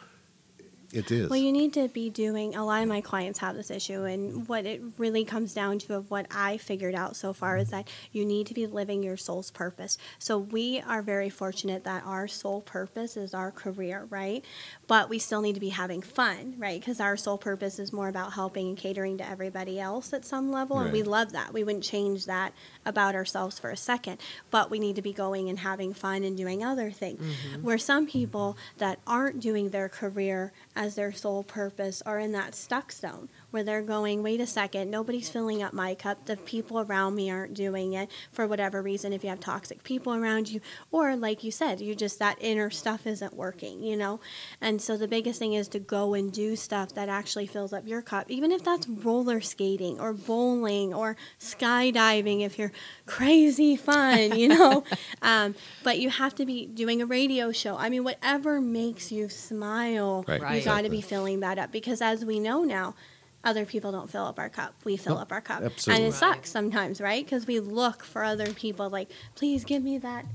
it 0.93 1.11
is. 1.11 1.29
Well, 1.29 1.39
you 1.39 1.51
need 1.51 1.73
to 1.73 1.87
be 1.87 2.09
doing. 2.09 2.55
A 2.55 2.65
lot 2.65 2.83
of 2.83 2.89
my 2.89 3.01
clients 3.01 3.39
have 3.39 3.55
this 3.55 3.71
issue, 3.71 4.03
and 4.03 4.47
what 4.47 4.65
it 4.65 4.81
really 4.97 5.25
comes 5.25 5.53
down 5.53 5.79
to, 5.79 5.95
of 5.95 6.11
what 6.11 6.27
I 6.31 6.57
figured 6.57 6.95
out 6.95 7.15
so 7.15 7.33
far, 7.33 7.57
is 7.57 7.69
that 7.69 7.89
you 8.11 8.25
need 8.25 8.47
to 8.47 8.53
be 8.53 8.67
living 8.67 9.03
your 9.03 9.17
soul's 9.17 9.51
purpose. 9.51 9.97
So 10.19 10.37
we 10.37 10.81
are 10.81 11.01
very 11.01 11.29
fortunate 11.29 11.83
that 11.83 12.03
our 12.05 12.27
soul 12.27 12.61
purpose 12.61 13.17
is 13.17 13.33
our 13.33 13.51
career, 13.51 14.07
right? 14.09 14.43
But 14.87 15.09
we 15.09 15.19
still 15.19 15.41
need 15.41 15.53
to 15.53 15.59
be 15.59 15.69
having 15.69 16.01
fun, 16.01 16.55
right? 16.57 16.79
Because 16.79 16.99
our 16.99 17.17
soul 17.17 17.37
purpose 17.37 17.79
is 17.79 17.93
more 17.93 18.07
about 18.07 18.33
helping 18.33 18.67
and 18.69 18.77
catering 18.77 19.17
to 19.19 19.29
everybody 19.29 19.79
else 19.79 20.13
at 20.13 20.25
some 20.25 20.51
level, 20.51 20.79
and 20.79 20.91
we 20.91 21.03
love 21.03 21.31
that. 21.33 21.53
We 21.53 21.63
wouldn't 21.63 21.83
change 21.83 22.25
that 22.25 22.53
about 22.85 23.15
ourselves 23.15 23.59
for 23.59 23.69
a 23.69 23.77
second, 23.77 24.17
but 24.49 24.69
we 24.69 24.79
need 24.79 24.95
to 24.95 25.01
be 25.01 25.13
going 25.13 25.49
and 25.49 25.59
having 25.59 25.93
fun 25.93 26.23
and 26.23 26.35
doing 26.37 26.63
other 26.63 26.91
things. 26.91 27.21
Mm-hmm. 27.21 27.63
Where 27.63 27.77
some 27.77 28.07
people 28.07 28.57
that 28.77 28.99
aren't 29.05 29.39
doing 29.39 29.69
their 29.69 29.89
career 29.89 30.51
as 30.75 30.95
their 30.95 31.11
sole 31.11 31.43
purpose 31.43 32.01
are 32.05 32.19
in 32.19 32.31
that 32.31 32.55
stuck 32.55 32.91
zone 32.91 33.29
where 33.51 33.63
they're 33.63 33.81
going, 33.81 34.23
wait 34.23 34.41
a 34.41 34.47
second, 34.47 34.89
nobody's 34.89 35.29
filling 35.29 35.61
up 35.61 35.73
my 35.73 35.93
cup. 35.93 36.25
The 36.25 36.37
people 36.37 36.79
around 36.79 37.15
me 37.15 37.29
aren't 37.29 37.53
doing 37.53 37.93
it 37.93 38.09
for 38.31 38.47
whatever 38.47 38.81
reason. 38.81 39.13
If 39.13 39.23
you 39.23 39.29
have 39.29 39.39
toxic 39.39 39.83
people 39.83 40.13
around 40.13 40.49
you, 40.49 40.61
or 40.91 41.15
like 41.15 41.43
you 41.43 41.51
said, 41.51 41.79
you 41.81 41.93
just 41.95 42.17
that 42.19 42.37
inner 42.41 42.69
stuff 42.69 43.05
isn't 43.05 43.33
working, 43.35 43.83
you 43.83 43.95
know? 43.95 44.19
And 44.59 44.81
so 44.81 44.97
the 44.97 45.07
biggest 45.07 45.39
thing 45.39 45.53
is 45.53 45.67
to 45.69 45.79
go 45.79 46.13
and 46.13 46.31
do 46.31 46.55
stuff 46.55 46.93
that 46.95 47.09
actually 47.09 47.45
fills 47.47 47.73
up 47.73 47.87
your 47.87 48.01
cup, 48.01 48.31
even 48.31 48.51
if 48.51 48.63
that's 48.63 48.87
roller 48.87 49.41
skating 49.41 49.99
or 49.99 50.13
bowling 50.13 50.93
or 50.93 51.15
skydiving 51.39 52.41
if 52.41 52.57
you're 52.57 52.71
crazy 53.05 53.75
fun, 53.75 54.35
you 54.35 54.47
know? 54.47 54.83
um, 55.21 55.55
but 55.83 55.99
you 55.99 56.09
have 56.09 56.35
to 56.35 56.45
be 56.45 56.65
doing 56.65 57.01
a 57.01 57.05
radio 57.05 57.51
show. 57.51 57.75
I 57.77 57.89
mean, 57.89 58.03
whatever 58.03 58.61
makes 58.61 59.11
you 59.11 59.29
smile, 59.29 60.25
Right, 60.27 60.39
you 60.39 60.43
Right. 60.43 60.63
got 60.63 60.81
to 60.81 60.87
exactly. 60.87 60.89
be 60.89 61.01
filling 61.01 61.39
that 61.41 61.57
up 61.57 61.71
because 61.71 62.01
as 62.01 62.23
we 62.25 62.39
know 62.39 62.63
now, 62.63 62.95
other 63.43 63.65
people 63.65 63.91
don't 63.91 64.09
fill 64.09 64.25
up 64.25 64.37
our 64.39 64.49
cup. 64.49 64.75
We 64.83 64.97
fill 64.97 65.15
Nope, 65.15 65.23
up 65.23 65.31
our 65.31 65.41
cup. 65.41 65.63
absolutely. 65.63 66.05
And 66.05 66.13
it 66.13 66.17
Right. 66.21 66.35
sucks 66.35 66.51
sometimes, 66.51 67.01
right? 67.01 67.23
Because 67.25 67.47
we 67.47 67.59
look 67.59 68.03
for 68.03 68.23
other 68.23 68.53
people 68.53 68.89
like, 68.89 69.09
please 69.35 69.65
give 69.65 69.83
me 69.83 69.97
that 69.99 70.25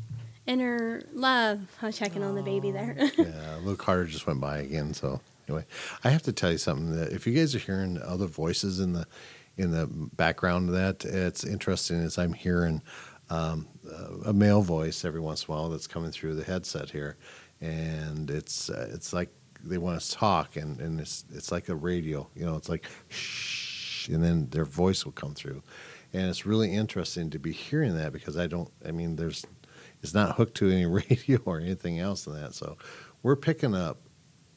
inner 0.47 1.03
love. 1.12 1.61
I 1.83 1.87
was 1.87 1.99
checking 1.99 2.23
on 2.23 2.35
the 2.35 2.42
baby 2.42 2.71
there. 2.71 2.97
yeah, 3.19 3.59
Luke 3.62 3.79
Carter 3.79 4.07
just 4.07 4.27
went 4.27 4.40
by 4.40 4.59
again. 4.59 4.95
So 4.95 5.21
anyway, 5.49 5.66
I 6.05 6.11
have 6.11 6.23
to 6.23 6.33
tell 6.33 6.53
you 6.53 6.59
something 6.59 6.92
that 6.97 7.12
if 7.12 7.27
you 7.27 7.35
guys 7.35 7.55
are 7.55 7.59
hearing 7.61 8.01
other 8.03 8.27
voices 8.27 8.81
in 8.81 8.92
the 8.92 9.07
in 9.57 9.71
the 9.71 9.87
background 9.87 10.69
of 10.69 10.75
that, 10.75 11.05
it's 11.05 11.42
interesting. 11.42 12.01
As 12.03 12.19
I'm 12.19 12.35
hearing 12.35 12.83
um, 13.31 13.66
a 14.25 14.33
male 14.33 14.62
voice 14.62 15.05
every 15.05 15.21
once 15.21 15.45
in 15.45 15.53
a 15.53 15.57
while 15.57 15.69
that's 15.71 15.87
coming 15.87 16.11
through 16.11 16.35
the 16.35 16.45
headset 16.45 16.90
here, 16.90 17.16
and 17.61 18.31
it's 18.31 18.69
uh, 18.71 18.90
it's 18.92 19.12
like 19.12 19.31
they 19.68 19.79
want 19.79 20.00
to 20.00 20.11
talk, 20.11 20.57
and, 20.57 20.81
and 20.81 21.00
it's 21.00 21.24
it's 21.33 21.52
like 21.52 21.68
a 21.68 21.74
radio. 21.74 22.29
You 22.35 22.46
know, 22.46 22.57
it's 22.57 22.68
like 22.68 22.87
shh, 23.09 24.09
and 24.09 24.22
then 24.22 24.48
their 24.50 24.64
voice 24.64 25.05
will 25.05 25.12
come 25.12 25.35
through, 25.35 25.62
and 26.12 26.29
it's 26.29 26.46
really 26.46 26.72
interesting 26.74 27.31
to 27.31 27.38
be 27.38 27.52
hearing 27.52 27.96
that 27.96 28.12
because 28.12 28.37
I 28.37 28.46
don't. 28.46 28.70
I 28.87 28.92
mean, 28.92 29.16
there's 29.16 29.44
it's 30.02 30.14
not 30.14 30.37
hooked 30.37 30.57
to 30.59 30.70
any 30.70 30.87
radio 31.11 31.40
or 31.44 31.61
anything 31.61 31.98
else 31.98 32.24
than 32.24 32.40
that. 32.40 32.55
So 32.55 32.76
we're 33.22 33.37
picking 33.37 33.74
up 33.74 33.98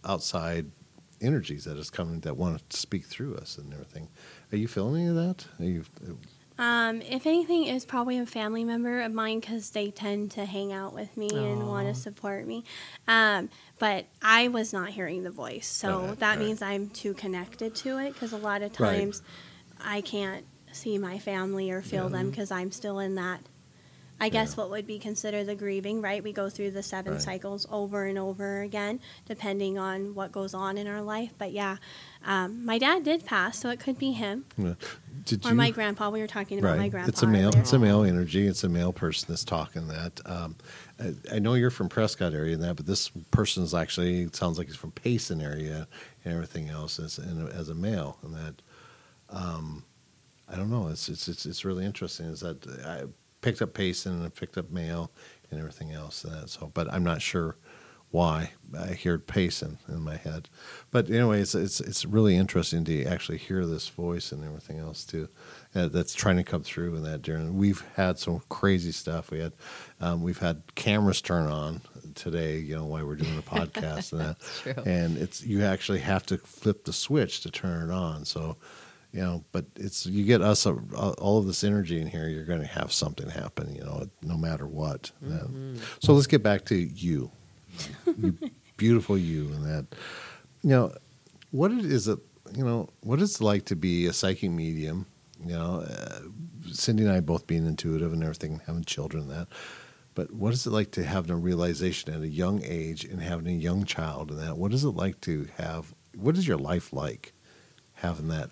outside 0.05 0.71
energies 1.21 1.65
that 1.65 1.77
is 1.77 1.89
coming 1.89 2.21
that 2.21 2.37
want 2.37 2.69
to 2.69 2.77
speak 2.77 3.05
through 3.05 3.35
us 3.35 3.57
and 3.57 3.73
everything. 3.73 4.07
Are 4.51 4.57
you 4.57 4.67
feeling 4.67 5.01
any 5.01 5.09
of 5.09 5.15
that? 5.15 5.45
Are 5.59 5.65
you? 5.65 5.83
Um, 6.59 7.01
if 7.01 7.25
anything, 7.25 7.63
it's 7.67 7.85
probably 7.85 8.19
a 8.19 8.25
family 8.25 8.65
member 8.65 8.99
of 9.01 9.13
mine 9.13 9.39
because 9.39 9.69
they 9.69 9.91
tend 9.91 10.31
to 10.31 10.43
hang 10.43 10.73
out 10.73 10.93
with 10.93 11.15
me 11.15 11.29
and 11.29 11.67
want 11.69 11.87
to 11.87 11.93
support 11.93 12.45
me. 12.45 12.65
Um, 13.07 13.49
but 13.79 14.07
I 14.21 14.49
was 14.49 14.73
not 14.73 14.89
hearing 14.89 15.23
the 15.23 15.31
voice, 15.31 15.65
so 15.67 16.01
Right, 16.01 16.19
that 16.19 16.29
right. 16.31 16.39
means 16.39 16.61
I'm 16.61 16.89
too 16.89 17.13
connected 17.13 17.73
to 17.75 17.97
it 17.97 18.13
because 18.13 18.33
a 18.33 18.37
lot 18.37 18.61
of 18.61 18.77
Right. 18.77 18.97
times 18.99 19.21
I 19.79 20.01
can't 20.01 20.45
see 20.73 20.97
my 20.97 21.17
family 21.17 21.71
or 21.71 21.81
feel 21.81 22.09
Yeah. 22.09 22.17
them 22.17 22.29
because 22.29 22.51
I'm 22.51 22.71
still 22.71 22.99
in 22.99 23.15
that. 23.15 23.39
I 24.21 24.29
guess 24.29 24.51
Yeah. 24.51 24.55
what 24.63 24.69
would 24.71 24.85
be 24.87 24.99
considered 24.99 25.45
the 25.45 25.55
grieving, 25.55 26.01
right? 26.01 26.23
We 26.23 26.33
go 26.33 26.49
through 26.49 26.71
the 26.71 26.83
seven 26.83 27.13
Right. 27.13 27.21
cycles 27.21 27.65
over 27.71 28.05
and 28.05 28.17
over 28.17 28.61
again, 28.61 28.99
depending 29.25 29.77
on 29.77 30.13
what 30.15 30.31
goes 30.31 30.53
on 30.53 30.77
in 30.77 30.87
our 30.87 31.01
life. 31.01 31.33
But 31.37 31.51
yeah, 31.53 31.77
um, 32.25 32.65
my 32.65 32.77
dad 32.77 33.03
did 33.03 33.25
pass, 33.25 33.57
so 33.59 33.69
it 33.69 33.79
could 33.79 33.97
be 33.97 34.11
him 34.11 34.45
Did 35.25 35.45
or 35.45 35.49
you? 35.49 35.55
my 35.55 35.71
grandpa. 35.71 36.09
We 36.09 36.19
were 36.21 36.27
talking 36.27 36.59
about 36.59 36.71
right. 36.71 36.79
my 36.79 36.89
grandpa. 36.89 37.09
It's 37.09 37.23
a 37.23 37.27
male. 37.27 37.51
It's 37.55 37.71
a 37.73 37.79
male 37.79 38.03
energy. 38.03 38.45
It's 38.47 38.63
a 38.63 38.69
male 38.69 38.91
person 38.91 39.27
that's 39.29 39.43
talking 39.45 39.87
that. 39.87 40.19
Um, 40.25 40.55
I, 40.99 41.13
I 41.35 41.39
know 41.39 41.53
you're 41.53 41.69
from 41.69 41.87
Prescott 41.87 42.33
area 42.33 42.53
and 42.55 42.63
that, 42.63 42.75
but 42.75 42.85
this 42.85 43.09
person 43.31 43.63
is 43.63 43.73
actually 43.73 44.23
it 44.23 44.35
sounds 44.35 44.57
like 44.57 44.67
he's 44.67 44.75
from 44.75 44.91
Payson 44.91 45.39
area 45.39 45.87
and 46.25 46.33
everything 46.33 46.69
else 46.69 46.99
as 46.99 47.17
and 47.19 47.47
as 47.49 47.69
a 47.69 47.75
male 47.75 48.17
and 48.23 48.33
that. 48.33 48.61
Um, 49.29 49.85
I 50.51 50.55
don't 50.55 50.69
know. 50.69 50.87
It's 50.87 51.07
it's 51.09 51.27
it's, 51.27 51.45
it's 51.45 51.63
really 51.63 51.85
interesting. 51.85 52.25
Is 52.25 52.39
that 52.41 52.65
I 52.85 53.03
picked 53.41 53.61
up 53.61 53.73
Payson 53.73 54.21
and 54.23 54.35
picked 54.35 54.57
up 54.57 54.69
male 54.71 55.11
and 55.51 55.59
everything 55.59 55.91
else 55.91 56.23
and 56.23 56.33
that. 56.33 56.49
So, 56.49 56.71
but 56.73 56.91
I'm 56.93 57.03
not 57.03 57.21
sure 57.21 57.57
why. 58.11 58.51
I 58.77 58.93
hear 58.93 59.19
Payson 59.19 59.77
in 59.87 60.01
my 60.01 60.15
head, 60.17 60.49
but 60.89 61.09
anyway, 61.09 61.41
it's 61.41 61.53
it's 61.53 61.79
it's 61.79 62.05
really 62.05 62.35
interesting 62.35 62.83
to 62.85 63.05
actually 63.05 63.37
hear 63.37 63.65
this 63.67 63.87
voice 63.87 64.31
and 64.31 64.43
everything 64.43 64.79
else 64.79 65.03
too. 65.03 65.29
Uh, 65.75 65.87
that's 65.89 66.15
trying 66.15 66.37
to 66.37 66.43
come 66.43 66.63
through 66.63 66.95
in 66.95 67.03
that 67.03 67.21
journey. 67.21 67.51
We've 67.51 67.83
had 67.95 68.17
some 68.17 68.41
crazy 68.49 68.91
stuff. 68.91 69.29
We 69.29 69.39
had 69.39 69.53
um, 70.01 70.23
we've 70.23 70.39
had 70.39 70.63
cameras 70.75 71.21
turn 71.21 71.47
on 71.47 71.81
today. 72.15 72.57
You 72.57 72.77
know 72.77 72.85
while 72.85 73.05
we're 73.05 73.15
doing 73.15 73.35
the 73.35 73.43
podcast 73.43 74.11
and 74.11 74.21
that, 74.21 74.37
True. 74.63 74.83
and 74.91 75.17
it's 75.17 75.43
you 75.43 75.63
actually 75.63 75.99
have 75.99 76.25
to 76.27 76.37
flip 76.39 76.85
the 76.85 76.93
switch 76.93 77.41
to 77.41 77.51
turn 77.51 77.89
it 77.89 77.93
on. 77.93 78.25
So 78.25 78.57
you 79.11 79.21
know 79.21 79.43
but 79.51 79.65
it's 79.75 80.05
you 80.05 80.23
get 80.23 80.41
us 80.41 80.65
uh, 80.65 80.73
all 81.17 81.39
of 81.39 81.47
this 81.47 81.63
energy 81.63 81.99
in 81.99 82.07
here 82.07 82.27
you're 82.27 82.45
going 82.45 82.61
to 82.61 82.67
have 82.67 82.91
something 82.93 83.29
happen 83.29 83.73
you 83.73 83.81
know 83.81 84.07
no 84.21 84.37
matter 84.37 84.67
what. 84.67 85.11
Um, 85.25 85.77
so 85.99 86.13
let's 86.13 86.27
get 86.27 86.43
back 86.43 86.65
to 86.65 86.75
you, 86.75 87.31
you 88.17 88.37
beautiful 88.77 89.17
you 89.17 89.45
and 89.53 89.65
that. 89.65 89.87
You 90.61 90.69
know 90.69 90.93
what 91.51 91.71
it 91.71 91.85
is 91.85 92.07
it 92.07 92.19
you 92.55 92.63
know 92.63 92.89
what 93.01 93.21
it's 93.21 93.41
like 93.41 93.65
to 93.65 93.75
be 93.75 94.07
a 94.07 94.13
psychic 94.13 94.49
medium 94.49 95.05
you 95.45 95.53
know 95.53 95.81
uh, 95.87 96.19
cyndee 96.67 97.01
and 97.01 97.11
i 97.11 97.19
both 97.19 97.45
being 97.47 97.65
intuitive 97.65 98.11
and 98.11 98.23
everything 98.23 98.61
having 98.65 98.83
children 98.83 99.27
that. 99.29 99.47
But 100.15 100.33
what 100.33 100.53
is 100.53 100.67
it 100.67 100.71
like 100.71 100.91
to 100.91 101.03
have 101.05 101.29
a 101.29 101.35
realization 101.35 102.13
at 102.13 102.21
a 102.21 102.27
young 102.27 102.61
age 102.63 103.05
and 103.05 103.21
having 103.21 103.47
a 103.47 103.57
young 103.57 103.85
child 103.85 104.31
and 104.31 104.39
that? 104.39 104.57
What 104.57 104.73
is 104.73 104.83
it 104.83 104.89
like 104.89 105.21
to 105.21 105.47
have 105.57 105.93
what 106.15 106.35
is 106.37 106.47
your 106.47 106.57
life 106.57 106.91
like 106.91 107.33
having 107.93 108.27
that 108.29 108.49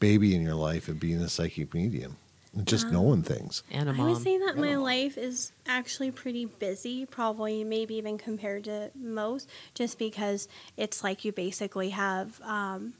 baby 0.00 0.34
in 0.34 0.42
your 0.42 0.54
life 0.54 0.88
and 0.88 0.98
being 1.00 1.20
a 1.20 1.28
psychic 1.28 1.74
medium. 1.74 2.16
And 2.54 2.66
just 2.66 2.90
knowing 2.90 3.22
things. 3.22 3.62
And 3.70 3.86
a 3.86 3.92
I 3.92 3.96
mom. 3.96 4.08
would 4.08 4.22
say 4.22 4.38
that 4.38 4.56
my 4.56 4.76
life 4.76 5.18
is 5.18 5.52
actually 5.66 6.10
pretty 6.10 6.46
busy, 6.46 7.04
probably 7.04 7.64
maybe 7.64 7.96
even 7.96 8.16
compared 8.16 8.64
to 8.64 8.90
most, 8.94 9.46
just 9.74 9.98
because 9.98 10.48
it's 10.78 11.04
like 11.04 11.22
you 11.26 11.32
basically 11.32 11.90
have, 11.90 12.40
um, 12.40 12.94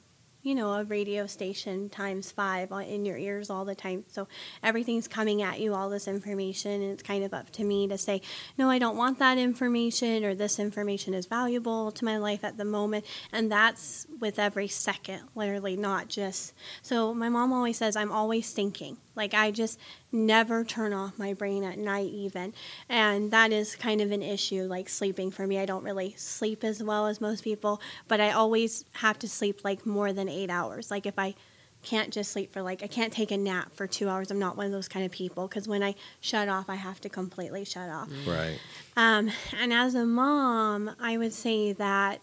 you 0.47 0.55
know, 0.55 0.75
a 0.75 0.85
radio 0.85 1.27
station 1.27 1.89
times 1.89 2.31
five 2.31 2.71
in 2.71 3.05
your 3.05 3.17
ears 3.17 3.51
all 3.51 3.65
the 3.65 3.75
time. 3.75 4.05
So 4.07 4.29
everything's 4.63 5.09
coming 5.09 5.43
at 5.43 5.59
you, 5.59 5.75
all 5.75 5.91
this 5.91 6.07
information, 6.07 6.71
and 6.71 6.93
it's 6.93 7.03
kind 7.03 7.25
of 7.25 7.35
up 7.35 7.51
to 7.51 7.65
me 7.65 7.89
to 7.89 7.99
say, 7.99 8.23
no, 8.57 8.71
I 8.71 8.79
don't 8.79 8.97
want 8.97 9.19
that 9.19 9.39
information, 9.39 10.25
or 10.25 10.37
this 10.37 10.61
information 10.61 11.15
is 11.15 11.27
valuable 11.27 11.91
to 11.91 12.05
my 12.05 12.19
life 12.19 12.45
at 12.45 12.59
the 12.59 12.65
moment. 12.65 13.05
And 13.33 13.51
that's 13.51 14.07
with 14.21 14.39
every 14.39 14.69
second, 14.69 15.23
literally, 15.35 15.77
not 15.77 16.07
just. 16.07 16.55
So 16.81 17.13
my 17.13 17.29
mom 17.29 17.53
always 17.53 17.79
says, 17.79 17.97
I'm 17.97 18.13
always 18.13 18.53
thinking. 18.53 18.99
Like, 19.17 19.35
I 19.35 19.51
just 19.51 19.79
never 20.13 20.65
turn 20.65 20.93
off 20.93 21.19
my 21.19 21.33
brain 21.33 21.65
at 21.65 21.79
night, 21.79 22.11
even. 22.11 22.53
And 22.89 23.31
that 23.31 23.53
is 23.53 23.75
kind 23.75 24.01
of 24.01 24.13
an 24.13 24.23
issue, 24.23 24.65
like 24.65 24.89
sleeping 24.89 25.31
for 25.31 25.47
me. 25.47 25.59
I 25.59 25.67
don't 25.67 25.85
really 25.85 26.15
sleep 26.17 26.63
as 26.63 26.83
well 26.83 27.07
as 27.07 27.21
most 27.21 27.43
people, 27.43 27.81
but 28.09 28.21
I 28.21 28.31
always 28.31 28.85
have 28.93 29.19
to 29.21 29.29
sleep 29.29 29.65
like 29.65 29.87
more 29.87 30.13
than 30.13 30.29
eight 30.29 30.51
hours. 30.51 30.91
Like, 30.91 31.07
if 31.07 31.19
I 31.19 31.35
can't 31.83 32.13
just 32.13 32.33
sleep 32.33 32.53
for 32.53 32.63
like, 32.63 32.83
I 32.83 32.89
can't 32.89 33.13
take 33.13 33.31
a 33.31 33.37
nap 33.37 33.73
for 33.75 33.87
two 33.87 34.09
hours. 34.09 34.31
I'm 34.31 34.39
not 34.39 34.57
one 34.57 34.67
of 34.67 34.73
those 34.73 34.89
kind 34.89 35.07
of 35.07 35.13
people 35.13 35.47
because 35.47 35.69
when 35.69 35.83
I 35.83 35.95
shut 36.21 36.49
off, 36.49 36.69
I 36.69 36.75
have 36.75 37.01
to 37.03 37.09
completely 37.09 37.65
shut 37.65 37.89
off. 37.89 38.11
right 38.27 38.59
Um, 38.97 39.31
and 39.57 39.73
as 39.73 39.95
a 39.95 40.05
mom, 40.05 40.91
I 41.01 41.17
would 41.17 41.33
say 41.33 41.73
that 41.75 42.21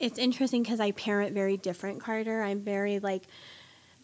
it's 0.00 0.18
interesting 0.18 0.62
because 0.62 0.80
I 0.80 0.90
parent 0.90 1.34
very 1.34 1.56
different, 1.56 2.00
Carter. 2.00 2.42
I'm 2.42 2.60
very 2.60 2.98
like, 2.98 3.22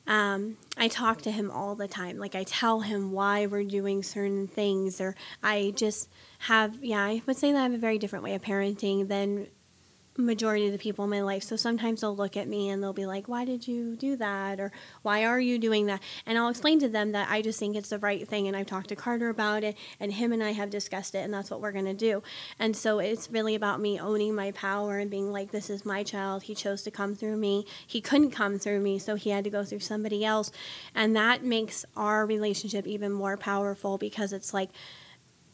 um, 0.07 0.57
I 0.77 0.89
talk 0.89 1.23
to 1.23 1.31
him 1.31 1.51
all 1.51 1.75
the 1.75 1.89
time. 1.89 2.19
Like 2.19 2.35
I 2.35 2.45
tell 2.45 2.81
him 2.81 3.13
why 3.13 3.47
we're 3.47 3.65
doing 3.65 4.03
certain 4.03 4.49
things, 4.49 5.01
or 5.01 5.15
I 5.43 5.73
just 5.77 6.09
have, 6.41 6.83
yeah, 6.83 7.03
I 7.03 7.23
would 7.27 7.37
say 7.37 7.53
that 7.53 7.59
I 7.59 7.63
have 7.63 7.75
a 7.75 7.79
very 7.79 7.99
different 7.99 8.25
way 8.25 8.35
of 8.35 8.43
parenting 8.43 9.09
than 9.09 9.49
majority 10.17 10.67
of 10.67 10.73
the 10.73 10.79
people 10.79 11.05
in 11.05 11.11
my 11.11 11.23
life. 11.23 11.43
So 11.43 11.57
sometimes 11.57 12.01
they'll 12.01 12.15
look 12.15 12.37
at 12.37 12.49
me 12.49 12.69
and 12.69 12.83
they'll 12.83 12.93
be 12.93 13.07
like, 13.07 13.29
"Why 13.29 13.45
did 13.45 13.67
you 13.67 13.97
do 13.97 14.17
that?" 14.17 14.61
or 14.61 14.73
"Why 15.03 15.25
are 15.25 15.41
you 15.41 15.59
doing 15.59 15.87
that?" 15.87 16.03
And 16.27 16.37
I'll 16.39 16.49
explain 16.49 16.79
to 16.81 16.89
them 16.89 17.13
that 17.13 17.31
I 17.31 17.41
just 17.41 17.59
think 17.59 17.77
it's 17.77 17.89
the 17.89 17.99
right 17.99 18.29
thing 18.29 18.47
and 18.47 18.57
I've 18.57 18.67
talked 18.67 18.89
to 18.89 18.97
Carter 18.97 19.29
about 19.29 19.65
it 19.65 19.77
and 19.99 20.13
him 20.13 20.33
and 20.33 20.43
I 20.43 20.53
have 20.53 20.71
discussed 20.71 21.15
it 21.15 21.19
and 21.25 21.33
that's 21.33 21.51
what 21.51 21.61
we're 21.61 21.73
going 21.73 21.87
to 21.87 21.95
do. 21.95 22.23
And 22.59 22.77
so 22.77 22.99
it's 22.99 23.31
really 23.31 23.55
about 23.55 23.81
me 23.81 23.99
owning 23.99 24.35
my 24.35 24.51
power 24.53 24.99
and 24.99 25.11
being 25.11 25.33
like, 25.33 25.51
"This 25.51 25.71
is 25.71 25.87
my 25.87 26.03
child. 26.03 26.45
He 26.45 26.55
chose 26.55 26.83
to 26.83 26.91
come 26.91 27.15
through 27.15 27.37
me. 27.37 27.67
He 27.87 28.01
couldn't 28.01 28.33
come 28.33 28.59
through 28.59 28.81
me, 28.81 28.99
so 28.99 29.15
he 29.15 29.31
had 29.31 29.45
to 29.45 29.51
go 29.51 29.65
through 29.65 29.81
somebody 29.81 30.25
else." 30.25 30.53
And 30.95 31.17
that 31.17 31.43
makes 31.45 31.85
our 31.97 32.27
relationship 32.27 32.87
even 32.87 33.13
more 33.13 33.37
powerful 33.37 33.99
because 33.99 34.33
it's 34.33 34.53
like 34.53 34.71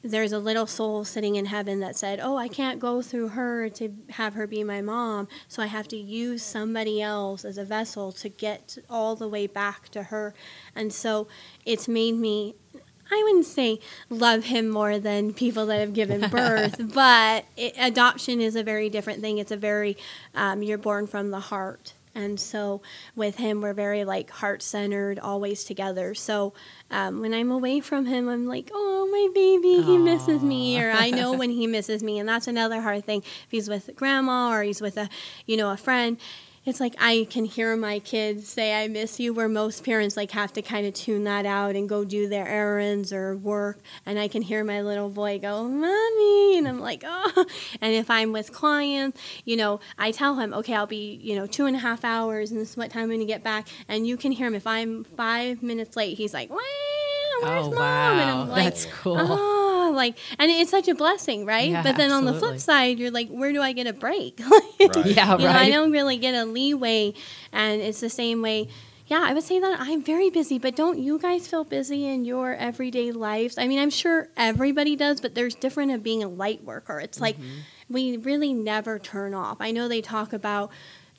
there's 0.02 0.32
a 0.32 0.38
little 0.38 0.66
soul 0.66 1.04
sitting 1.04 1.36
in 1.36 1.46
heaven 1.46 1.80
that 1.80 1.96
said, 1.96 2.20
Oh, 2.22 2.36
I 2.36 2.48
can't 2.48 2.78
go 2.78 3.02
through 3.02 3.28
her 3.28 3.68
to 3.70 3.92
have 4.10 4.34
her 4.34 4.46
be 4.46 4.62
my 4.62 4.80
mom, 4.80 5.28
so 5.48 5.62
I 5.62 5.66
have 5.66 5.88
to 5.88 5.96
use 5.96 6.42
somebody 6.42 7.02
else 7.02 7.44
as 7.44 7.58
a 7.58 7.64
vessel 7.64 8.12
to 8.12 8.28
get 8.28 8.78
all 8.88 9.16
the 9.16 9.28
way 9.28 9.46
back 9.46 9.88
to 9.90 10.04
her. 10.04 10.34
And 10.74 10.92
so 10.92 11.26
it's 11.66 11.88
made 11.88 12.14
me, 12.14 12.54
I 13.10 13.22
wouldn't 13.24 13.46
say 13.46 13.80
love 14.08 14.44
him 14.44 14.68
more 14.68 15.00
than 15.00 15.34
people 15.34 15.66
that 15.66 15.80
have 15.80 15.94
given 15.94 16.30
birth, 16.30 16.76
but 16.94 17.46
it, 17.56 17.74
adoption 17.76 18.40
is 18.40 18.54
a 18.54 18.62
very 18.62 18.88
different 18.88 19.20
thing. 19.20 19.38
It's 19.38 19.52
a 19.52 19.56
very, 19.56 19.96
um, 20.34 20.62
you're 20.62 20.78
born 20.78 21.08
from 21.08 21.30
the 21.30 21.40
heart. 21.40 21.94
And 22.18 22.40
so 22.40 22.82
with 23.14 23.36
him, 23.36 23.60
we're 23.60 23.74
very 23.74 24.04
like 24.04 24.28
heart 24.30 24.60
centered, 24.60 25.20
always 25.20 25.62
together. 25.62 26.14
So 26.14 26.52
um, 26.90 27.20
when 27.20 27.32
I'm 27.32 27.52
away 27.52 27.78
from 27.78 28.06
him, 28.06 28.28
I'm 28.28 28.46
like, 28.46 28.70
oh, 28.72 29.08
my 29.10 29.28
baby, 29.32 29.82
he 29.82 29.98
misses 29.98 30.42
me. 30.42 30.80
Or 30.82 30.90
I 30.90 31.10
know 31.10 31.32
when 31.38 31.50
he 31.50 31.68
misses 31.68 32.02
me. 32.02 32.18
And 32.18 32.28
that's 32.28 32.48
another 32.48 32.80
hard 32.80 33.04
thing. 33.04 33.20
If 33.20 33.50
he's 33.50 33.68
with 33.68 33.94
grandma 33.94 34.52
or 34.52 34.62
he's 34.62 34.80
with 34.80 34.96
a, 34.96 35.08
you 35.46 35.56
know, 35.56 35.70
a 35.70 35.76
friend, 35.76 36.18
it's 36.68 36.80
like 36.80 36.94
I 36.98 37.26
can 37.30 37.44
hear 37.44 37.76
my 37.76 37.98
kids 37.98 38.48
say 38.48 38.74
I 38.74 38.88
miss 38.88 39.18
you 39.18 39.32
where 39.32 39.48
most 39.48 39.84
parents 39.84 40.16
like 40.16 40.30
have 40.32 40.52
to 40.54 40.62
kind 40.62 40.86
of 40.86 40.94
tune 40.94 41.24
that 41.24 41.46
out 41.46 41.76
and 41.76 41.88
go 41.88 42.04
do 42.04 42.28
their 42.28 42.46
errands 42.46 43.12
or 43.12 43.36
work 43.36 43.80
and 44.04 44.18
I 44.18 44.28
can 44.28 44.42
hear 44.42 44.64
my 44.64 44.82
little 44.82 45.08
boy 45.08 45.38
go 45.38 45.64
mommy 45.64 46.58
and 46.58 46.68
I'm 46.68 46.80
like 46.80 47.04
oh. 47.06 47.46
And 47.80 47.92
if 47.94 48.10
I'm 48.10 48.32
with 48.32 48.52
clients 48.52 49.20
you 49.44 49.56
know 49.56 49.80
I 49.98 50.10
tell 50.10 50.36
him 50.36 50.52
okay 50.54 50.74
I'll 50.74 50.86
be 50.86 51.18
you 51.22 51.36
know 51.36 51.46
two 51.46 51.66
and 51.66 51.76
a 51.76 51.78
half 51.78 52.04
hours 52.04 52.50
and 52.50 52.60
this 52.60 52.70
is 52.70 52.76
what 52.76 52.90
time 52.90 53.10
I'm 53.10 53.18
to 53.18 53.24
get 53.24 53.42
back 53.42 53.68
and 53.88 54.06
you 54.06 54.16
can 54.16 54.32
hear 54.32 54.46
him. 54.46 54.54
If 54.54 54.66
I'm 54.66 55.04
five 55.04 55.62
minutes 55.62 55.96
late 55.96 56.16
he's 56.16 56.34
like 56.34 56.50
wow 57.42 57.54
where's 57.54 57.66
Oh, 57.66 57.70
mom 57.70 58.18
and 58.18 58.28
wow. 58.28 58.42
I'm 58.42 58.48
like 58.48 58.64
That's 58.64 58.86
cool. 58.86 59.16
oh 59.18 59.92
like 59.94 60.16
and 60.38 60.50
it's 60.50 60.70
such 60.70 60.88
a 60.88 60.94
blessing 60.94 61.44
right 61.46 61.70
Yeah, 61.70 61.82
but 61.82 61.96
then 61.96 62.10
on 62.12 62.24
the 62.24 62.34
flip 62.34 62.58
side 62.60 62.98
you're 62.98 63.10
like 63.10 63.28
where 63.28 63.52
do 63.52 63.62
I 63.62 63.72
get 63.72 63.86
a 63.86 63.92
break 63.92 64.40
Right. 64.80 65.06
Yeah, 65.06 65.36
you 65.36 65.44
know, 65.44 65.50
I 65.50 65.70
don't 65.70 65.90
really 65.90 66.18
get 66.18 66.34
a 66.34 66.44
leeway, 66.44 67.14
and 67.52 67.80
it's 67.80 68.00
the 68.00 68.08
same 68.10 68.42
way. 68.42 68.68
Yeah, 69.06 69.24
I 69.26 69.32
would 69.32 69.42
say 69.42 69.58
that 69.58 69.80
I'm 69.80 70.02
very 70.04 70.28
busy, 70.30 70.58
but 70.58 70.76
don't 70.76 70.98
you 70.98 71.18
guys 71.18 71.48
feel 71.48 71.64
busy 71.64 72.04
in 72.06 72.24
your 72.26 72.54
everyday 72.54 73.10
lives? 73.10 73.56
I 73.58 73.66
mean, 73.66 73.78
I'm 73.80 73.90
sure 73.90 74.28
everybody 74.36 74.96
does, 74.96 75.20
but 75.20 75.34
there's 75.34 75.54
different 75.54 75.92
of 75.92 76.02
being 76.02 76.22
a 76.22 76.28
light 76.28 76.62
worker. 76.62 77.00
It's 77.00 77.18
like 77.20 77.36
mm-hmm. 77.36 77.60
we 77.88 78.18
really 78.18 78.52
never 78.52 78.98
turn 78.98 79.32
off. 79.34 79.56
I 79.60 79.70
know 79.72 79.88
they 79.88 80.02
talk 80.02 80.32
about 80.34 80.70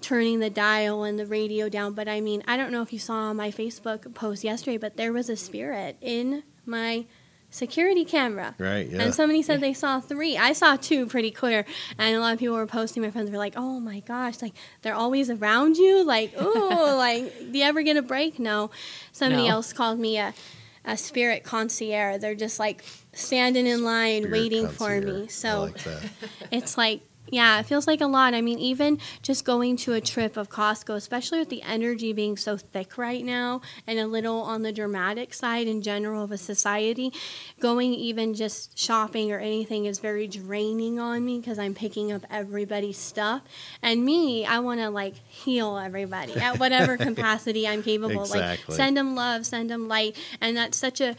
turning 0.02 0.40
the 0.40 0.50
dial 0.50 1.04
and 1.04 1.20
the 1.20 1.26
radio 1.26 1.68
down, 1.70 1.94
but 1.94 2.08
I 2.08 2.22
mean, 2.22 2.42
I 2.48 2.56
don't 2.58 2.72
know 2.72 2.82
if 2.82 2.94
you 2.94 3.00
saw 3.00 3.34
my 3.34 3.52
Facebook 3.52 4.14
post 4.14 4.44
yesterday, 4.44 4.78
but 4.78 4.96
there 4.98 5.12
was 5.12 5.30
a 5.30 5.36
spirit 5.36 5.98
in 6.02 6.44
my 6.66 7.06
security 7.52 8.06
camera. 8.06 8.54
right 8.60 8.88
yeah 8.90 9.02
And 9.02 9.14
somebody 9.14 9.42
said 9.42 9.60
they 9.60 9.74
saw 9.74 10.00
three. 10.00 10.38
I 10.38 10.54
saw 10.54 10.76
two 10.76 11.08
pretty 11.08 11.32
clear. 11.32 11.66
And 11.98 12.16
a 12.16 12.20
lot 12.20 12.34
of 12.34 12.40
people 12.40 12.56
were 12.56 12.68
posting. 12.68 13.02
My 13.04 13.10
friends 13.12 13.32
were 13.32 13.38
like, 13.38 13.56
"Oh 13.58 13.80
my 13.80 14.02
gosh! 14.02 14.42
Like 14.42 14.54
they're 14.84 14.94
always 14.94 15.30
around 15.32 15.76
you. 15.78 16.04
Like, 16.04 16.34
oh, 16.38 16.96
like 16.98 17.52
do 17.52 17.58
you 17.58 17.66
ever 17.66 17.82
get 17.82 17.98
a 17.98 18.02
break? 18.04 18.40
No." 18.40 18.70
Somebody 19.12 19.44
No. 19.48 19.56
else 19.56 19.74
called 19.74 20.00
me 20.00 20.18
a 20.20 20.34
a 20.86 20.96
spirit 20.96 21.44
concierge. 21.44 22.22
They're 22.22 22.36
just 22.36 22.58
like 22.60 22.84
standing 23.14 23.68
in 23.68 23.84
line 23.84 24.22
Spirit 24.24 24.32
waiting 24.32 24.68
for 24.70 25.02
me. 25.02 25.28
So 25.28 25.72
like 25.76 26.02
it's 26.52 26.78
like 26.78 27.02
yeah, 27.32 27.60
it 27.60 27.64
feels 27.64 27.88
like 27.88 28.02
a 28.02 28.08
lot. 28.08 28.34
I 28.34 28.42
mean, 28.42 28.60
even 28.60 29.00
just 29.22 29.46
going 29.46 29.78
to 29.78 29.94
a 29.94 30.02
trip 30.02 30.38
of 30.38 30.50
Costco, 30.50 30.96
especially 30.96 31.40
with 31.40 31.50
the 31.50 31.62
energy 31.62 32.14
being 32.14 32.38
so 32.38 32.58
thick 32.58 32.98
right 32.98 33.24
now 33.24 33.62
and 33.88 34.00
a 34.00 34.08
little 34.08 34.42
on 34.42 34.64
the 34.64 34.72
dramatic 34.72 35.34
side 35.34 35.68
in 35.68 35.82
general 35.82 36.24
of 36.24 36.32
a 36.32 36.38
society, 36.38 37.14
going 37.60 37.94
even 37.94 38.34
just 38.34 38.78
shopping 38.78 39.32
or 39.32 39.40
anything 39.40 39.86
is 39.86 40.00
very 40.00 40.28
draining 40.28 41.00
on 41.00 41.26
me 41.26 41.40
because 41.40 41.60
I'm 41.60 41.74
picking 41.74 42.12
up 42.12 42.26
everybody's 42.30 42.98
stuff. 42.98 43.44
And 43.82 44.04
me, 44.04 44.46
I 44.46 44.60
want 44.60 44.80
to 44.80 44.90
like 44.90 45.16
heal 45.28 45.78
everybody 45.78 46.34
at 46.36 46.60
whatever 46.60 46.98
capacity 47.10 47.68
I'm 47.68 47.84
capable. 47.84 48.22
Exactly. 48.22 48.74
Like 48.74 48.78
send 48.78 48.98
them 48.98 49.16
love, 49.16 49.46
send 49.46 49.70
them 49.70 49.88
light, 49.88 50.18
and 50.42 50.58
that's 50.58 50.78
such 50.78 51.02
a 51.02 51.16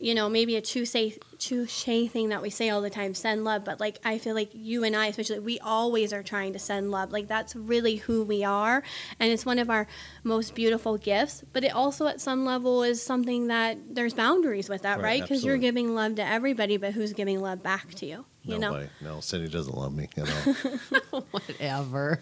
you 0.00 0.14
know, 0.14 0.28
maybe 0.28 0.56
a 0.56 0.60
touche 0.60 0.94
touche 1.38 1.84
thing 2.10 2.28
that 2.30 2.42
we 2.42 2.50
say 2.50 2.68
all 2.70 2.80
the 2.82 2.90
time, 2.90 3.14
send 3.14 3.44
love. 3.44 3.64
But 3.64 3.78
like, 3.80 3.98
I 4.04 4.18
feel 4.18 4.34
like 4.34 4.50
you 4.52 4.82
and 4.84 4.94
I, 4.96 5.06
especially, 5.06 5.38
we 5.38 5.58
always 5.60 6.12
are 6.12 6.22
trying 6.22 6.52
to 6.54 6.58
send 6.58 6.90
love. 6.90 7.12
Like 7.12 7.28
that's 7.28 7.54
really 7.54 7.96
who 7.96 8.22
we 8.24 8.42
are, 8.44 8.82
and 9.20 9.32
it's 9.32 9.46
one 9.46 9.58
of 9.58 9.70
our 9.70 9.86
most 10.24 10.54
beautiful 10.54 10.98
gifts. 10.98 11.44
But 11.52 11.64
it 11.64 11.72
also, 11.74 12.06
at 12.06 12.20
some 12.20 12.44
level, 12.44 12.82
is 12.82 13.00
something 13.02 13.46
that 13.48 13.78
there's 13.94 14.14
boundaries 14.14 14.68
with 14.68 14.82
that, 14.82 14.96
Right, 14.96 15.04
right? 15.04 15.22
Because 15.22 15.44
you're 15.44 15.58
giving 15.58 15.94
love 15.94 16.16
to 16.16 16.26
everybody, 16.26 16.76
but 16.76 16.92
who's 16.92 17.12
giving 17.12 17.40
love 17.40 17.62
back 17.62 17.94
to 17.94 18.06
you? 18.06 18.24
You 18.42 18.58
know, 18.58 18.72
Nobody. 18.72 18.88
No, 19.00 19.16
Cyndee 19.18 19.50
doesn't 19.50 19.76
love 19.76 19.94
me. 19.94 20.08
You 20.16 20.24
know, 21.12 21.24
Whatever. 21.30 22.20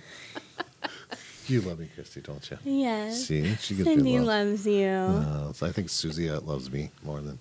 you 1.48 1.60
love 1.62 1.78
me, 1.80 1.88
Christy, 1.94 2.20
don't 2.20 2.48
you? 2.50 2.58
yes. 2.64 3.26
See, 3.26 3.42
she 3.56 3.74
gets 3.74 3.88
Cyndee 3.88 4.18
good 4.18 4.26
love. 4.26 4.46
loves 4.48 4.66
you. 4.66 4.86
Uh, 4.86 5.52
so 5.52 5.66
I 5.66 5.72
think 5.72 5.88
Susie 5.88 6.30
uh, 6.30 6.40
loves 6.40 6.70
me 6.70 6.90
more 7.02 7.20
than. 7.20 7.38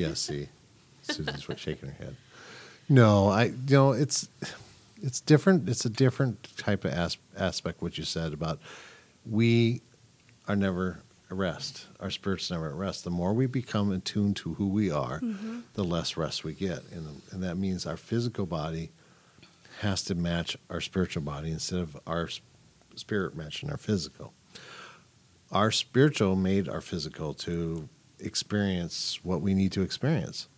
Yeah, 0.00 0.14
see, 0.14 0.48
Susie's 1.02 1.46
shaking 1.56 1.90
her 1.90 2.04
head. 2.04 2.16
No, 2.88 3.28
I. 3.28 3.44
You 3.44 3.54
know, 3.68 3.92
it's 3.92 4.28
it's 5.02 5.20
different. 5.20 5.68
It's 5.68 5.84
a 5.84 5.90
different 5.90 6.56
type 6.56 6.84
of 6.84 6.92
as- 6.92 7.18
aspect. 7.36 7.82
What 7.82 7.98
you 7.98 8.04
said 8.04 8.32
about 8.32 8.60
we 9.28 9.82
are 10.46 10.56
never 10.56 11.00
at 11.30 11.36
rest. 11.36 11.86
Our 12.00 12.10
spirit's 12.10 12.50
never 12.50 12.68
at 12.68 12.74
rest. 12.74 13.04
The 13.04 13.10
more 13.10 13.32
we 13.32 13.46
become 13.46 13.92
attuned 13.92 14.36
to 14.36 14.54
who 14.54 14.68
we 14.68 14.90
are, 14.90 15.20
mm-hmm. 15.20 15.60
the 15.74 15.84
less 15.84 16.16
rest 16.16 16.44
we 16.44 16.54
get, 16.54 16.82
and 16.92 17.22
and 17.30 17.42
that 17.42 17.56
means 17.56 17.86
our 17.86 17.96
physical 17.96 18.46
body 18.46 18.90
has 19.80 20.02
to 20.04 20.14
match 20.14 20.56
our 20.70 20.80
spiritual 20.80 21.22
body 21.22 21.50
instead 21.50 21.78
of 21.78 21.96
our 22.06 22.28
spirit 22.96 23.36
matching 23.36 23.70
our 23.70 23.76
physical 23.76 24.32
our 25.50 25.70
spiritual 25.70 26.36
made 26.36 26.68
our 26.68 26.80
physical 26.80 27.32
to 27.34 27.88
experience 28.20 29.20
what 29.22 29.40
we 29.40 29.54
need 29.54 29.72
to 29.72 29.82
experience. 29.82 30.48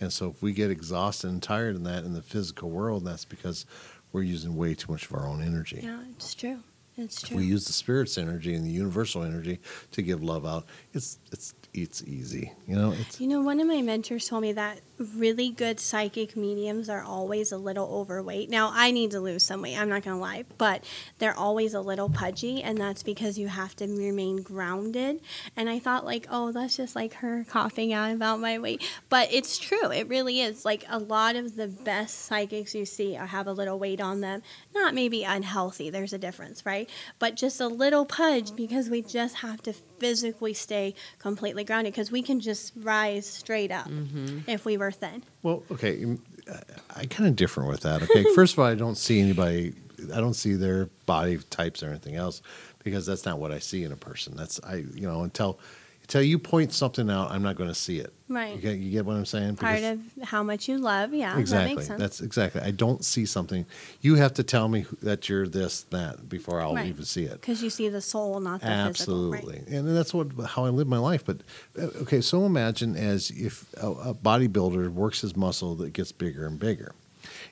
And 0.00 0.12
so 0.12 0.28
if 0.30 0.42
we 0.42 0.52
get 0.52 0.70
exhausted 0.70 1.28
and 1.28 1.42
tired 1.42 1.76
in 1.76 1.84
that 1.84 2.04
in 2.04 2.14
the 2.14 2.22
physical 2.22 2.70
world, 2.70 3.04
that's 3.04 3.24
because 3.24 3.64
we're 4.12 4.22
using 4.22 4.56
way 4.56 4.74
too 4.74 4.90
much 4.92 5.06
of 5.06 5.14
our 5.14 5.26
own 5.26 5.42
energy. 5.42 5.80
Yeah, 5.82 6.00
it's 6.10 6.34
true. 6.34 6.60
It's 6.96 7.24
If 7.24 7.32
we 7.32 7.44
use 7.44 7.66
the 7.66 7.72
spirit's 7.72 8.16
energy 8.18 8.54
and 8.54 8.64
the 8.64 8.70
universal 8.70 9.22
energy 9.24 9.60
to 9.92 10.02
give 10.02 10.22
love 10.22 10.46
out, 10.46 10.64
it's 10.92 11.18
it's 11.32 11.54
it's 11.74 12.04
easy. 12.04 12.52
You 12.68 12.76
know, 12.76 12.92
it's 12.92 13.20
You 13.20 13.26
know, 13.26 13.42
one 13.42 13.58
of 13.58 13.66
my 13.66 13.82
mentors 13.82 14.28
told 14.28 14.42
me 14.42 14.52
that 14.52 14.80
really 15.16 15.50
good 15.50 15.80
psychic 15.80 16.36
mediums 16.36 16.88
are 16.88 17.02
always 17.02 17.50
a 17.50 17.58
little 17.58 17.88
overweight. 17.88 18.48
Now, 18.48 18.70
I 18.72 18.92
need 18.92 19.10
to 19.10 19.20
lose 19.20 19.42
some 19.42 19.60
weight, 19.62 19.76
I'm 19.76 19.88
not 19.88 20.02
going 20.02 20.16
to 20.16 20.20
lie, 20.20 20.44
but 20.56 20.84
they're 21.18 21.36
always 21.36 21.74
a 21.74 21.80
little 21.80 22.08
pudgy, 22.08 22.62
and 22.62 22.78
that's 22.78 23.02
because 23.02 23.38
you 23.38 23.48
have 23.48 23.74
to 23.76 23.86
remain 23.86 24.42
grounded. 24.42 25.20
And 25.56 25.68
I 25.68 25.80
thought, 25.80 26.04
like, 26.04 26.28
oh, 26.30 26.52
that's 26.52 26.76
just 26.76 26.94
like 26.94 27.14
her 27.14 27.44
coughing 27.48 27.92
out 27.92 28.12
about 28.12 28.38
my 28.38 28.58
weight. 28.58 28.88
But 29.08 29.32
it's 29.32 29.58
true, 29.58 29.90
it 29.90 30.08
really 30.08 30.40
is. 30.40 30.64
Like, 30.64 30.84
a 30.88 30.98
lot 30.98 31.34
of 31.34 31.56
the 31.56 31.66
best 31.66 32.20
psychics 32.26 32.74
you 32.74 32.86
see 32.86 33.16
are, 33.16 33.26
have 33.26 33.48
a 33.48 33.52
little 33.52 33.78
weight 33.78 34.00
on 34.00 34.20
them. 34.20 34.42
Not 34.74 34.94
maybe 34.94 35.24
unhealthy, 35.24 35.90
there's 35.90 36.12
a 36.12 36.18
difference, 36.18 36.64
right? 36.64 36.83
But 37.18 37.34
just 37.36 37.60
a 37.60 37.68
little 37.68 38.04
pudge 38.04 38.54
because 38.54 38.90
we 38.90 39.02
just 39.02 39.36
have 39.36 39.62
to 39.62 39.72
physically 39.72 40.54
stay 40.54 40.94
completely 41.18 41.64
grounded 41.64 41.92
because 41.92 42.10
we 42.10 42.22
can 42.22 42.40
just 42.40 42.72
rise 42.76 43.26
straight 43.26 43.70
up 43.70 43.88
mm-hmm. 43.88 44.48
if 44.48 44.64
we 44.64 44.76
were 44.76 44.90
thin. 44.90 45.22
Well, 45.42 45.62
okay, 45.70 46.04
I- 46.50 46.60
I 46.96 47.06
kind 47.06 47.28
of 47.28 47.36
differ 47.36 47.64
with 47.64 47.80
that. 47.80 48.02
Okay, 48.02 48.24
first 48.34 48.52
of 48.54 48.58
all, 48.58 48.66
I 48.66 48.74
don't 48.74 48.96
see 48.96 49.20
anybody. 49.20 49.74
I 50.14 50.20
don't 50.20 50.34
see 50.34 50.54
their 50.54 50.86
body 51.06 51.38
types 51.50 51.82
or 51.82 51.88
anything 51.88 52.16
else 52.16 52.42
because 52.82 53.06
that's 53.06 53.24
not 53.24 53.38
what 53.38 53.50
I 53.50 53.58
see 53.58 53.84
in 53.84 53.92
a 53.92 53.96
person. 53.96 54.36
That's 54.36 54.60
I, 54.62 54.84
you 54.94 55.08
know, 55.08 55.22
until 55.22 55.58
until 56.04 56.22
you 56.22 56.38
point 56.38 56.70
something 56.72 57.08
out, 57.08 57.30
I'm 57.30 57.42
not 57.42 57.56
going 57.56 57.70
to 57.70 57.74
see 57.74 57.98
it. 57.98 58.12
Right. 58.28 58.54
You 58.56 58.60
get, 58.60 58.76
you 58.78 58.90
get 58.90 59.06
what 59.06 59.16
I'm 59.16 59.24
saying? 59.24 59.56
Part 59.56 59.76
Because- 59.76 59.98
of 60.22 60.28
how 60.28 60.42
much 60.42 60.68
you 60.68 60.76
love, 60.76 61.14
yeah, 61.14 61.38
exactly. 61.38 61.68
that 61.70 61.76
makes 61.76 61.86
sense. 61.88 61.98
That's 62.00 62.20
exactly. 62.20 62.60
I 62.60 62.72
don't 62.72 63.02
see 63.02 63.24
something. 63.24 63.64
You 64.02 64.16
have 64.16 64.34
to 64.34 64.42
tell 64.42 64.68
me 64.68 64.84
that 65.02 65.28
you're 65.30 65.46
this 65.48 65.82
that 65.90 66.28
before 66.28 66.60
I'll 66.60 66.74
Right. 66.74 66.88
even 66.88 67.04
see 67.06 67.24
it. 67.24 67.40
because 67.40 67.62
you 67.62 67.70
see 67.70 67.88
the 67.88 68.02
soul, 68.02 68.38
not 68.40 68.60
the 68.60 68.66
body. 68.66 68.88
Absolutely, 68.90 69.52
physical. 69.60 69.74
and 69.88 69.96
that's 69.96 70.12
what 70.12 70.28
how 70.46 70.66
I 70.66 70.68
live 70.70 70.86
my 70.88 70.98
life. 70.98 71.24
But 71.24 71.38
uh, 71.78 71.82
okay, 72.02 72.20
so 72.20 72.44
imagine 72.44 72.96
as 72.96 73.30
if 73.30 73.64
a, 73.82 73.88
a 73.90 74.14
bodybuilder 74.14 74.90
works 74.90 75.22
his 75.22 75.34
muscle 75.36 75.74
that 75.76 75.92
gets 75.94 76.12
bigger 76.12 76.46
and 76.46 76.58
bigger, 76.58 76.92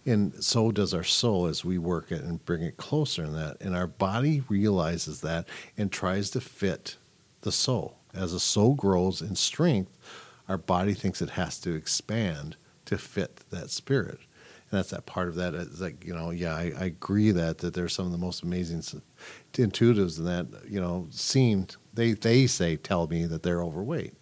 and 0.05 0.43
so 0.45 0.71
does 0.73 0.93
our 0.93 1.05
soul 1.05 1.47
as 1.47 1.65
we 1.65 1.79
work 1.79 2.13
it 2.13 2.23
and 2.23 2.45
bring 2.45 2.63
it 2.63 2.77
closer 2.77 3.25
in 3.25 3.33
that. 3.35 3.57
And 3.63 3.75
our 3.75 3.87
body 3.87 4.43
realizes 4.49 5.21
that 5.23 5.47
and 5.79 5.91
tries 5.93 6.29
to 6.31 6.41
fit 6.41 6.97
the 7.43 7.53
soul. 7.53 7.97
As 8.15 8.33
the 8.33 8.41
soul 8.41 8.75
grows 8.75 9.23
in 9.23 9.37
strength, 9.37 9.97
our 10.49 10.59
body 10.59 10.95
thinks 10.95 11.23
it 11.23 11.31
has 11.31 11.59
to 11.61 11.75
expand 11.75 12.57
to 12.87 12.99
fit 12.99 13.37
that 13.51 13.71
spirit. 13.71 14.19
And 14.71 14.79
that's 14.79 14.91
that 14.91 15.07
part 15.07 15.29
of 15.29 15.35
that. 15.37 15.55
It's 15.55 15.81
like, 15.81 16.05
you 16.05 16.15
know, 16.15 16.31
yeah, 16.31 16.55
I, 16.55 16.73
I 16.79 16.85
agree 16.85 17.31
that 17.31 17.59
that 17.59 17.75
there's 17.75 17.93
some 17.93 18.07
of 18.07 18.13
the 18.13 18.19
most 18.19 18.43
amazing 18.43 18.83
intuitives 19.53 20.19
in 20.19 20.25
that, 20.25 20.47
you 20.69 20.81
know, 20.81 21.07
seemed 21.11 21.77
they 21.93 22.13
they 22.13 22.47
say 22.47 22.77
tell 22.77 23.07
me 23.07 23.25
that 23.27 23.43
they're 23.43 23.63
overweight. 23.63 24.15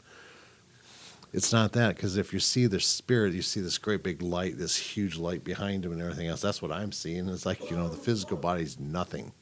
It's 1.32 1.52
not 1.52 1.72
that 1.72 1.94
because 1.94 2.16
if 2.16 2.32
you 2.32 2.40
see 2.40 2.66
the 2.66 2.80
spirit, 2.80 3.32
you 3.32 3.42
see 3.42 3.60
this 3.60 3.78
great 3.78 4.02
big 4.02 4.20
light, 4.20 4.58
this 4.58 4.76
huge 4.76 5.16
light 5.16 5.44
behind 5.44 5.84
them, 5.84 5.92
and 5.92 6.02
everything 6.02 6.26
else. 6.26 6.40
That's 6.40 6.60
what 6.60 6.72
I'm 6.72 6.90
seeing. 6.90 7.28
It's 7.28 7.46
like 7.46 7.70
you 7.70 7.76
know 7.76 7.88
the 7.88 7.96
physical 7.96 8.36
body's 8.36 8.80
nothing 8.80 9.32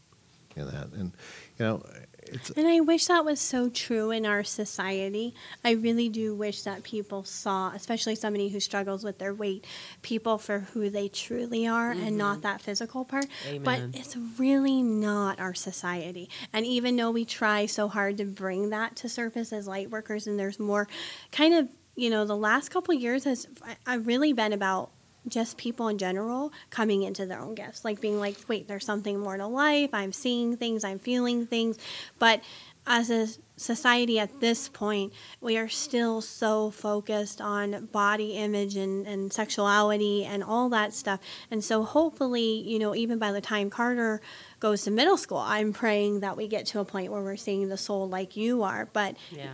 in 0.55 0.67
that, 0.67 0.89
and 0.93 1.13
you 1.59 1.65
know 1.65 1.83
it's 2.29 2.51
And 2.51 2.67
I 2.67 2.81
wish 2.81 3.07
that 3.07 3.25
was 3.25 3.41
so 3.41 3.69
true 3.69 4.11
in 4.11 4.27
our 4.27 4.45
society. 4.45 5.35
I 5.65 5.73
really 5.73 6.09
do 6.09 6.35
wish 6.35 6.63
that 6.63 6.83
people 6.83 7.25
saw, 7.25 7.73
especially 7.75 8.15
somebody 8.15 8.49
who 8.49 8.61
struggles 8.61 9.05
with 9.05 9.19
their 9.19 9.35
weight, 9.35 9.67
people 10.03 10.39
for 10.39 10.61
who 10.61 10.91
they 10.91 11.09
truly 11.09 11.67
are 11.67 11.91
and 11.91 12.17
not 12.17 12.35
mm-hmm. 12.35 12.43
that 12.43 12.61
physical 12.61 13.05
part. 13.05 13.27
Amen. 13.47 13.63
But 13.63 13.99
it's 14.01 14.17
really 14.39 14.83
not 14.83 15.41
our 15.41 15.55
society. 15.55 16.29
And 16.53 16.65
even 16.67 16.97
though 16.97 17.11
we 17.11 17.25
try 17.25 17.67
so 17.67 17.89
hard 17.89 18.19
to 18.19 18.25
bring 18.25 18.71
that 18.71 18.97
to 18.97 19.09
surface 19.09 19.53
as 19.53 19.67
light 19.67 19.91
workers, 19.91 20.27
and 20.27 20.39
there's 20.39 20.59
more 20.59 20.89
kind 21.33 21.55
of, 21.55 21.69
you 21.97 22.11
know, 22.11 22.25
the 22.25 22.37
last 22.37 22.71
couple 22.71 22.95
of 22.95 23.01
years 23.01 23.25
has 23.25 23.47
I've 23.87 24.07
really 24.07 24.33
been 24.33 24.53
about 24.53 24.91
just 25.29 25.57
people 25.57 25.89
in 25.89 25.99
general 25.99 26.53
coming 26.71 27.03
into 27.03 27.27
their 27.27 27.41
own 27.41 27.55
gifts, 27.55 27.85
like 27.85 28.01
being 28.01 28.19
like, 28.19 28.37
wait, 28.49 28.69
there's 28.69 28.85
something 28.85 29.19
more 29.19 29.37
to 29.37 29.47
life. 29.47 29.91
I'm 29.93 30.13
seeing 30.13 30.57
things, 30.57 30.85
I'm 30.85 30.99
feeling 30.99 31.47
things. 31.47 31.79
But 32.19 32.43
as 32.87 33.11
a 33.11 33.29
society 33.57 34.19
at 34.19 34.41
this 34.41 34.69
point, 34.69 35.13
we 35.41 35.59
are 35.59 35.69
still 35.69 36.21
so 36.23 36.71
focused 36.71 37.41
on 37.41 37.87
body 37.93 38.33
image 38.33 38.77
and, 38.77 39.07
and 39.07 39.33
sexuality 39.33 40.25
and 40.25 40.43
all 40.43 40.71
that 40.71 40.95
stuff. 40.95 41.21
And 41.51 41.63
so 41.63 41.83
hopefully, 41.85 42.63
you 42.67 42.79
know, 42.79 42.95
even 42.95 43.19
by 43.19 43.31
the 43.31 43.43
time 43.43 43.69
Carter 43.69 44.23
goes 44.59 44.83
to 44.83 44.91
middle 44.91 45.19
school, 45.19 45.39
I'm 45.39 45.73
praying 45.73 46.21
that 46.21 46.37
we 46.37 46.49
get 46.49 46.67
to 46.67 46.81
a 46.81 46.85
point 46.85 47.13
where 47.13 47.23
we're 47.23 47.37
seeing 47.37 47.69
the 47.69 47.77
soul 47.77 48.09
like 48.09 48.37
you 48.37 48.63
are. 48.63 48.89
But 48.91 49.17
Yeah. 49.31 49.53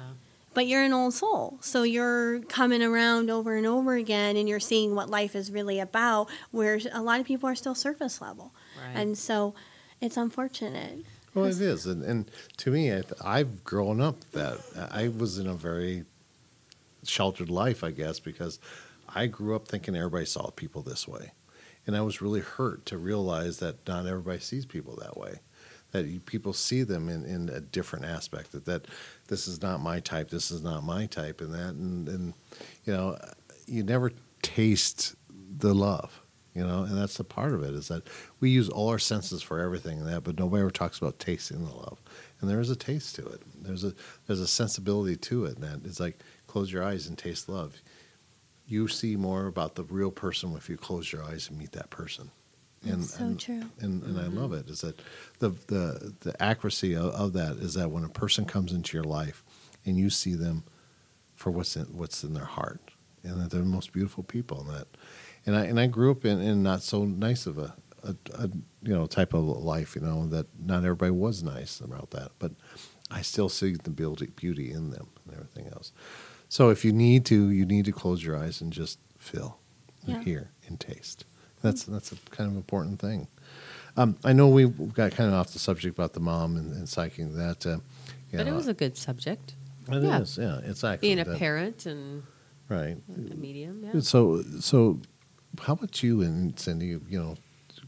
But 0.55 0.67
you're 0.67 0.83
an 0.83 0.93
old 0.93 1.15
soul. 1.15 1.59
So 1.61 1.83
you're 1.83 2.41
coming 2.43 2.83
around 2.83 3.31
over 3.31 3.57
and 3.57 3.67
over 3.67 3.95
again 3.95 4.37
and 4.37 4.49
you're 4.49 4.61
seeing 4.61 4.95
what 4.95 5.11
life 5.11 5.35
is 5.35 5.51
really 5.51 5.81
about, 5.81 6.29
where 6.51 6.81
a 6.93 7.03
lot 7.03 7.21
of 7.21 7.27
people 7.27 7.49
are 7.49 7.55
still 7.55 7.75
surface 7.75 8.21
level. 8.21 8.55
Right. 8.81 9.01
And 9.01 9.19
so 9.19 9.55
it's 10.01 10.17
unfortunate. 10.17 11.05
Well, 11.35 11.47
it 11.47 11.61
is, 11.61 11.87
and, 11.87 12.05
and 12.05 12.31
to 12.59 12.71
me, 12.71 12.93
I, 12.93 13.03
I've 13.21 13.65
grown 13.65 14.01
up 14.01 14.21
that 14.31 14.61
I 14.93 15.09
was 15.09 15.39
in 15.39 15.49
a 15.49 15.55
very 15.55 16.05
sheltered 17.03 17.51
life, 17.51 17.83
I 17.83 17.91
guess, 17.91 18.21
because 18.21 18.61
I 19.09 19.27
grew 19.27 19.57
up 19.57 19.67
thinking 19.67 19.97
everybody 19.97 20.27
saw 20.27 20.51
people 20.51 20.83
this 20.83 21.09
way, 21.09 21.33
and 21.89 21.97
I 21.97 22.03
was 22.03 22.23
really 22.23 22.41
hurt 22.41 22.87
to 22.87 22.99
realize 22.99 23.59
that 23.59 23.87
not 23.89 24.07
everybody 24.07 24.39
sees 24.39 24.65
people 24.65 24.95
that 24.97 25.17
way. 25.17 25.41
That 25.91 26.07
you, 26.07 26.21
people 26.21 26.53
see 26.53 26.85
them 26.85 27.09
in, 27.09 27.25
in 27.25 27.49
a 27.49 27.61
different 27.61 28.05
aspect. 28.05 28.53
That 28.53 28.65
that 28.67 28.87
this 29.29 29.49
is 29.49 29.63
not 29.63 29.81
my 29.81 30.01
type. 30.01 30.31
This 30.31 30.51
is 30.51 30.63
not 30.63 30.85
my 30.85 31.07
type, 31.07 31.41
and 31.41 31.53
that 31.55 31.75
and 31.75 32.09
and 32.09 32.35
you 32.85 32.93
know, 32.93 33.19
you 33.67 33.83
never 33.83 34.13
taste 34.43 35.15
the 35.57 35.75
love 35.75 36.21
you 36.55 36.65
know 36.65 36.85
and 36.85 36.97
that's 36.97 37.17
the 37.17 37.25
part 37.25 37.53
of 37.53 37.63
it 37.63 37.75
is 37.75 37.89
that 37.89 38.03
we 38.41 38.49
use 38.49 38.69
all 38.69 38.89
our 38.89 38.99
senses 38.99 39.43
for 39.43 39.61
everything 39.61 39.99
and 39.99 40.09
that 40.09 40.23
but 40.23 40.39
nobody 40.39 40.61
ever 40.61 40.71
talks 40.71 40.99
about 40.99 41.19
tasting 41.19 41.65
the 41.65 41.75
love. 41.75 42.01
And 42.41 42.49
there 42.49 42.61
is 42.61 42.71
a 42.71 42.77
taste 42.77 43.17
to 43.17 43.27
it. 43.27 43.43
There's 43.61 43.85
a 43.85 43.95
there's 44.27 44.41
a 44.41 44.47
sensibility 44.47 45.17
to 45.17 45.47
it 45.47 45.57
and 45.57 45.65
that 45.65 45.87
it's 45.87 46.01
like 46.01 46.21
close 46.47 46.73
your 46.73 46.85
eyes 46.85 47.07
and 47.07 47.19
taste 47.19 47.49
love. 47.49 47.77
You 48.67 48.89
see 48.89 49.17
more 49.17 49.47
about 49.47 49.75
the 49.75 49.85
real 49.85 50.11
person 50.11 50.55
if 50.57 50.69
you 50.69 50.77
close 50.77 51.13
your 51.13 51.25
eyes 51.25 51.49
and 51.49 51.59
meet 51.59 51.73
that 51.73 51.91
person 51.91 52.31
and 52.85 53.03
That's 53.03 53.15
so 53.15 53.25
and, 53.25 53.41
true. 53.41 53.63
and, 53.81 54.03
and 54.03 54.19
I 54.19 54.25
love 54.25 54.51
mm-hmm. 54.51 54.61
it 54.61 54.69
is 54.69 54.81
that 54.83 55.01
the 55.39 55.51
the 55.67 56.15
the 56.21 56.43
accuracy 56.43 56.95
of, 56.95 57.07
of 57.15 57.33
that 57.35 57.57
is 57.57 57.75
that 57.75 57.91
when 57.91 58.05
a 58.05 58.09
person 58.09 58.45
comes 58.45 58.73
into 58.73 58.97
your 58.97 59.05
life 59.05 59.43
and 59.85 59.97
you 59.97 60.11
see 60.11 60.35
them 60.35 60.65
for 61.35 61.51
what's 61.51 61.77
in 61.77 61.85
what's 61.85 62.23
in 62.25 62.35
their 62.35 62.45
heart 62.45 62.81
and 63.23 63.41
that 63.41 63.51
they're 63.51 63.61
the 63.61 63.67
most 63.67 63.93
beautiful 63.93 64.23
people 64.23 64.61
and 64.61 64.71
that 64.71 64.87
and 65.47 65.57
I 65.57 65.65
and 65.65 65.81
I 65.81 65.87
grew 65.87 66.11
up 66.11 66.25
in, 66.25 66.41
in 66.41 66.63
not 66.63 66.83
so 66.83 67.05
nice 67.05 67.47
of 67.47 67.59
a, 67.59 67.75
a, 68.03 68.15
a 68.35 68.49
you 68.83 68.95
know 68.95 69.07
type 69.07 69.35
of 69.35 69.45
life 69.45 69.95
you 69.95 70.03
know 70.03 70.27
that 70.29 70.47
not 70.59 70.85
everybody 70.85 71.13
was 71.13 71.43
nice 71.43 71.81
about 71.81 72.11
that 72.11 72.33
but 72.39 72.53
I 73.11 73.23
still 73.23 73.49
see 73.49 73.75
the 73.75 73.91
beauty 73.91 74.29
beauty 74.35 74.73
in 74.73 74.91
them 74.91 75.09
and 75.25 75.35
everything 75.35 75.69
else. 75.69 75.93
So 76.49 76.71
if 76.71 76.85
you 76.85 76.93
need 76.93 77.25
to 77.27 77.51
you 77.51 77.67
need 77.67 77.85
to 77.87 77.93
close 77.93 78.25
your 78.25 78.37
eyes 78.37 78.61
and 78.61 78.73
just 78.73 78.99
feel 79.19 79.59
and 80.07 80.23
hear 80.23 80.51
and 80.67 80.79
taste 80.79 81.25
that's 81.65 81.83
that's 81.85 82.13
a 82.13 82.17
kind 82.31 82.49
of 82.51 82.57
important 82.57 83.01
thing 83.01 83.27
um, 83.97 84.17
I 84.25 84.33
know 84.33 84.49
we 84.49 84.67
got 84.67 85.13
kind 85.13 85.29
of 85.31 85.35
off 85.35 85.53
the 85.53 85.59
subject 85.61 85.97
about 85.97 86.13
the 86.15 86.21
mom 86.21 86.57
and, 86.57 86.73
and 86.73 86.87
psyching 86.87 87.35
that 87.37 87.65
uh, 87.67 87.79
you 88.31 88.39
But 88.39 88.47
it 88.49 88.53
was 88.53 88.67
a 88.69 88.75
good 88.75 88.97
subject. 88.97 89.55
it 89.89 90.03
yeah. 90.03 90.21
is, 90.21 90.37
yeah 90.39 90.59
it's 90.65 90.83
actually 90.85 91.09
Being 91.09 91.21
a 91.21 91.25
that- 91.25 91.39
parent 91.39 91.87
and 91.87 92.23
right 92.69 92.97
a 93.33 93.35
medium. 93.37 93.83
Yeah. 93.85 94.01
so 94.01 94.43
so 94.61 95.01
how 95.61 95.75
about 95.75 96.03
you 96.03 96.23
and 96.23 96.57
Cyndee? 96.57 97.01
You 97.09 97.19
know, 97.21 97.35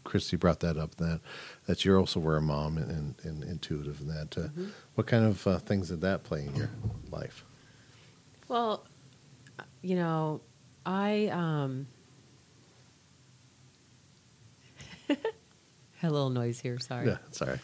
Christy 0.04 0.36
brought 0.36 0.60
that 0.60 0.76
up 0.76 0.94
that 0.96 1.20
that 1.66 1.84
you're 1.84 1.98
also 1.98 2.20
were 2.20 2.36
a 2.36 2.42
mom 2.42 2.78
and, 2.78 2.90
and, 2.90 3.14
and 3.24 3.42
intuitive 3.44 4.00
and 4.00 4.10
that. 4.10 4.38
Uh, 4.38 4.42
Mm-hmm. 4.48 4.66
What 4.94 5.06
kind 5.08 5.24
of 5.24 5.44
uh, 5.46 5.58
things 5.58 5.88
did 5.88 6.00
that 6.02 6.22
play 6.22 6.44
in 6.46 6.54
your 6.54 6.70
life? 7.10 7.44
Well, 8.48 8.84
you 9.82 9.96
know, 9.96 10.40
I 10.84 11.26
um 11.32 11.86
had 15.08 15.18
a 16.02 16.10
little 16.10 16.30
noise 16.30 16.60
here, 16.60 16.78
sorry. 16.78 17.08
Yeah, 17.08 17.18
sorry. 17.30 17.60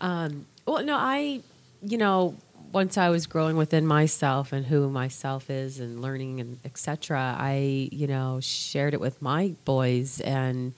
Um, 0.00 0.46
well, 0.66 0.84
no, 0.84 0.96
I, 0.96 1.40
you 1.82 1.98
know, 1.98 2.36
once 2.72 2.98
I 2.98 3.08
was 3.08 3.26
growing 3.26 3.56
within 3.56 3.86
myself 3.86 4.52
and 4.52 4.66
who 4.66 4.90
myself 4.90 5.48
is 5.48 5.80
and 5.80 6.02
learning 6.02 6.40
and 6.40 6.58
etc., 6.64 7.36
I, 7.38 7.88
you 7.92 8.06
know, 8.06 8.38
shared 8.40 8.94
it 8.94 9.00
with 9.00 9.22
my 9.22 9.54
boys 9.64 10.20
and 10.20 10.74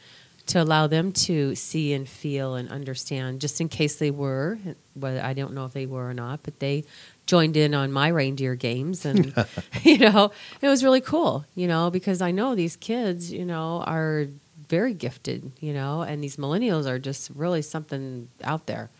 to 0.47 0.63
allow 0.63 0.87
them 0.87 1.13
to 1.13 1.55
see 1.55 1.93
and 1.93 2.09
feel 2.09 2.55
and 2.55 2.71
understand, 2.71 3.41
just 3.41 3.61
in 3.61 3.69
case 3.69 3.97
they 3.97 4.11
were, 4.11 4.59
whether 4.95 5.21
I 5.21 5.35
don't 5.35 5.53
know 5.53 5.67
if 5.67 5.73
they 5.73 5.87
were 5.87 6.09
or 6.09 6.15
not, 6.15 6.41
but 6.43 6.59
they 6.59 6.85
joined 7.27 7.57
in 7.57 7.75
on 7.75 7.93
my 7.93 8.09
reindeer 8.09 8.55
games 8.55 9.05
and 9.05 9.35
you 9.83 9.99
know 9.99 10.33
it 10.63 10.67
was 10.67 10.83
really 10.83 11.03
cool 11.03 11.45
you 11.55 11.69
know 11.69 11.91
because 11.91 12.23
i 12.23 12.31
know 12.31 12.55
these 12.55 12.75
kids 12.77 13.31
you 13.31 13.45
know 13.45 13.85
are 13.87 14.29
very 14.69 14.95
gifted 14.95 15.53
you 15.61 15.73
know 15.73 16.03
and 16.03 16.23
these 16.23 16.37
millennials 16.37 16.87
are 16.87 16.99
just 16.99 17.31
really 17.35 17.63
something 17.63 18.29
out 18.45 18.67
there. 18.67 18.91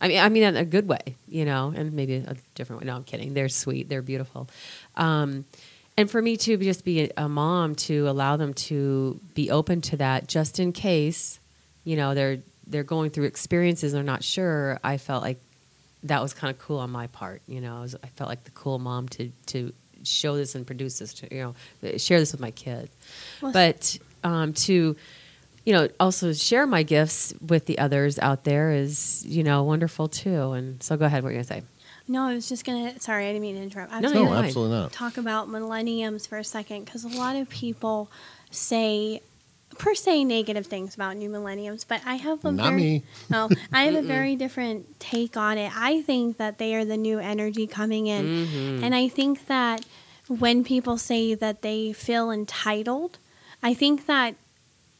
I 0.00 0.08
mean 0.08 0.18
i 0.18 0.28
mean 0.28 0.42
in 0.44 0.56
a 0.56 0.64
good 0.64 0.86
way 0.88 1.16
you 1.28 1.44
know 1.44 1.72
and 1.74 1.92
maybe 1.92 2.16
a 2.16 2.36
different 2.54 2.82
way. 2.82 2.86
No 2.86 2.96
i'm 2.96 3.04
kidding. 3.04 3.34
They're 3.34 3.48
sweet. 3.48 3.88
They're 3.88 4.02
beautiful. 4.02 4.48
Um, 4.96 5.44
and 5.96 6.08
for 6.08 6.22
me 6.22 6.36
to 6.36 6.56
just 6.56 6.84
be 6.84 7.10
a, 7.16 7.28
mom 7.28 7.74
to 7.74 8.08
allow 8.08 8.36
them 8.36 8.54
to 8.54 9.18
be 9.34 9.50
open 9.50 9.80
to 9.82 9.96
that 9.96 10.28
just 10.28 10.60
in 10.60 10.72
case 10.72 11.40
you 11.84 11.96
know 11.96 12.14
they're 12.14 12.38
they're 12.66 12.84
going 12.84 13.10
through 13.10 13.24
experiences 13.24 13.92
they're 13.92 14.02
not 14.02 14.22
sure 14.22 14.78
i 14.84 14.96
felt 14.98 15.22
like 15.22 15.38
that 16.04 16.22
was 16.22 16.32
kind 16.34 16.50
of 16.50 16.58
cool 16.58 16.78
on 16.78 16.90
my 16.90 17.06
part. 17.08 17.42
You 17.46 17.60
know, 17.60 17.78
I, 17.78 17.80
was, 17.80 17.96
I 18.02 18.06
felt 18.08 18.28
like 18.28 18.44
the 18.44 18.50
cool 18.52 18.78
mom 18.78 19.08
to 19.10 19.30
to 19.46 19.72
show 20.04 20.36
this 20.36 20.54
and 20.54 20.66
produce 20.66 21.00
this 21.00 21.12
to 21.14 21.34
you 21.34 21.54
know 21.82 21.96
share 21.98 22.20
this 22.20 22.32
with 22.32 22.40
my 22.40 22.50
kids, 22.52 22.90
Well, 23.40 23.52
but 23.52 23.98
um, 24.24 24.52
to 24.54 24.96
you 25.68 25.74
know 25.74 25.84
also 26.00 26.32
share 26.32 26.66
my 26.66 26.82
gifts 26.82 27.34
with 27.52 27.66
the 27.66 27.76
others 27.78 28.18
out 28.28 28.40
there 28.44 28.72
is 28.72 29.22
you 29.36 29.42
know 29.44 29.58
wonderful 29.72 30.08
too. 30.08 30.52
And 30.56 30.82
so 30.82 30.96
go 30.96 31.04
ahead, 31.04 31.22
what 31.22 31.28
are 31.28 31.32
you 31.32 31.38
gonna 31.44 31.44
say? 31.60 31.62
No, 32.10 32.22
I 32.30 32.32
was 32.34 32.48
just 32.48 32.64
gonna. 32.64 32.98
Sorry, 33.00 33.24
I 33.26 33.32
didn't 33.32 33.42
mean 33.42 33.56
to 33.56 33.62
interrupt. 33.62 33.92
I 33.92 34.00
was 34.00 34.12
No, 34.14 34.24
No, 34.24 34.32
absolutely 34.32 34.76
not. 34.78 34.92
talk 34.92 35.18
about 35.18 35.50
millenniums 35.50 36.26
for 36.26 36.38
a 36.38 36.44
second 36.56 36.86
because 36.86 37.04
a 37.04 37.08
lot 37.24 37.36
of 37.36 37.50
people 37.50 38.10
say 38.50 39.20
per 39.76 39.94
se 39.94 40.24
negative 40.24 40.66
things 40.66 40.94
about 40.94 41.16
new 41.18 41.28
millenniums, 41.28 41.84
but 41.84 42.00
I 42.06 42.14
have 42.14 42.42
a 42.46 42.50
Not 42.50 42.64
very, 42.70 42.76
me. 42.76 43.02
No, 43.30 43.50
I 43.72 43.84
have 43.84 43.94
a 43.94 44.02
very 44.02 44.34
different 44.36 44.98
take 44.98 45.36
on 45.36 45.58
it. 45.58 45.70
I 45.76 46.00
think 46.02 46.38
that 46.38 46.56
they 46.58 46.74
are 46.76 46.84
the 46.86 46.96
new 46.96 47.18
energy 47.18 47.66
coming 47.66 48.06
in, 48.06 48.24
Mm-hmm. 48.24 48.84
and 48.84 48.94
I 48.94 49.08
think 49.08 49.46
that 49.46 49.84
when 50.28 50.64
people 50.64 50.96
say 50.98 51.34
that 51.34 51.60
they 51.60 51.92
feel 51.92 52.30
entitled, 52.30 53.18
I 53.62 53.74
think 53.74 54.06
that 54.06 54.34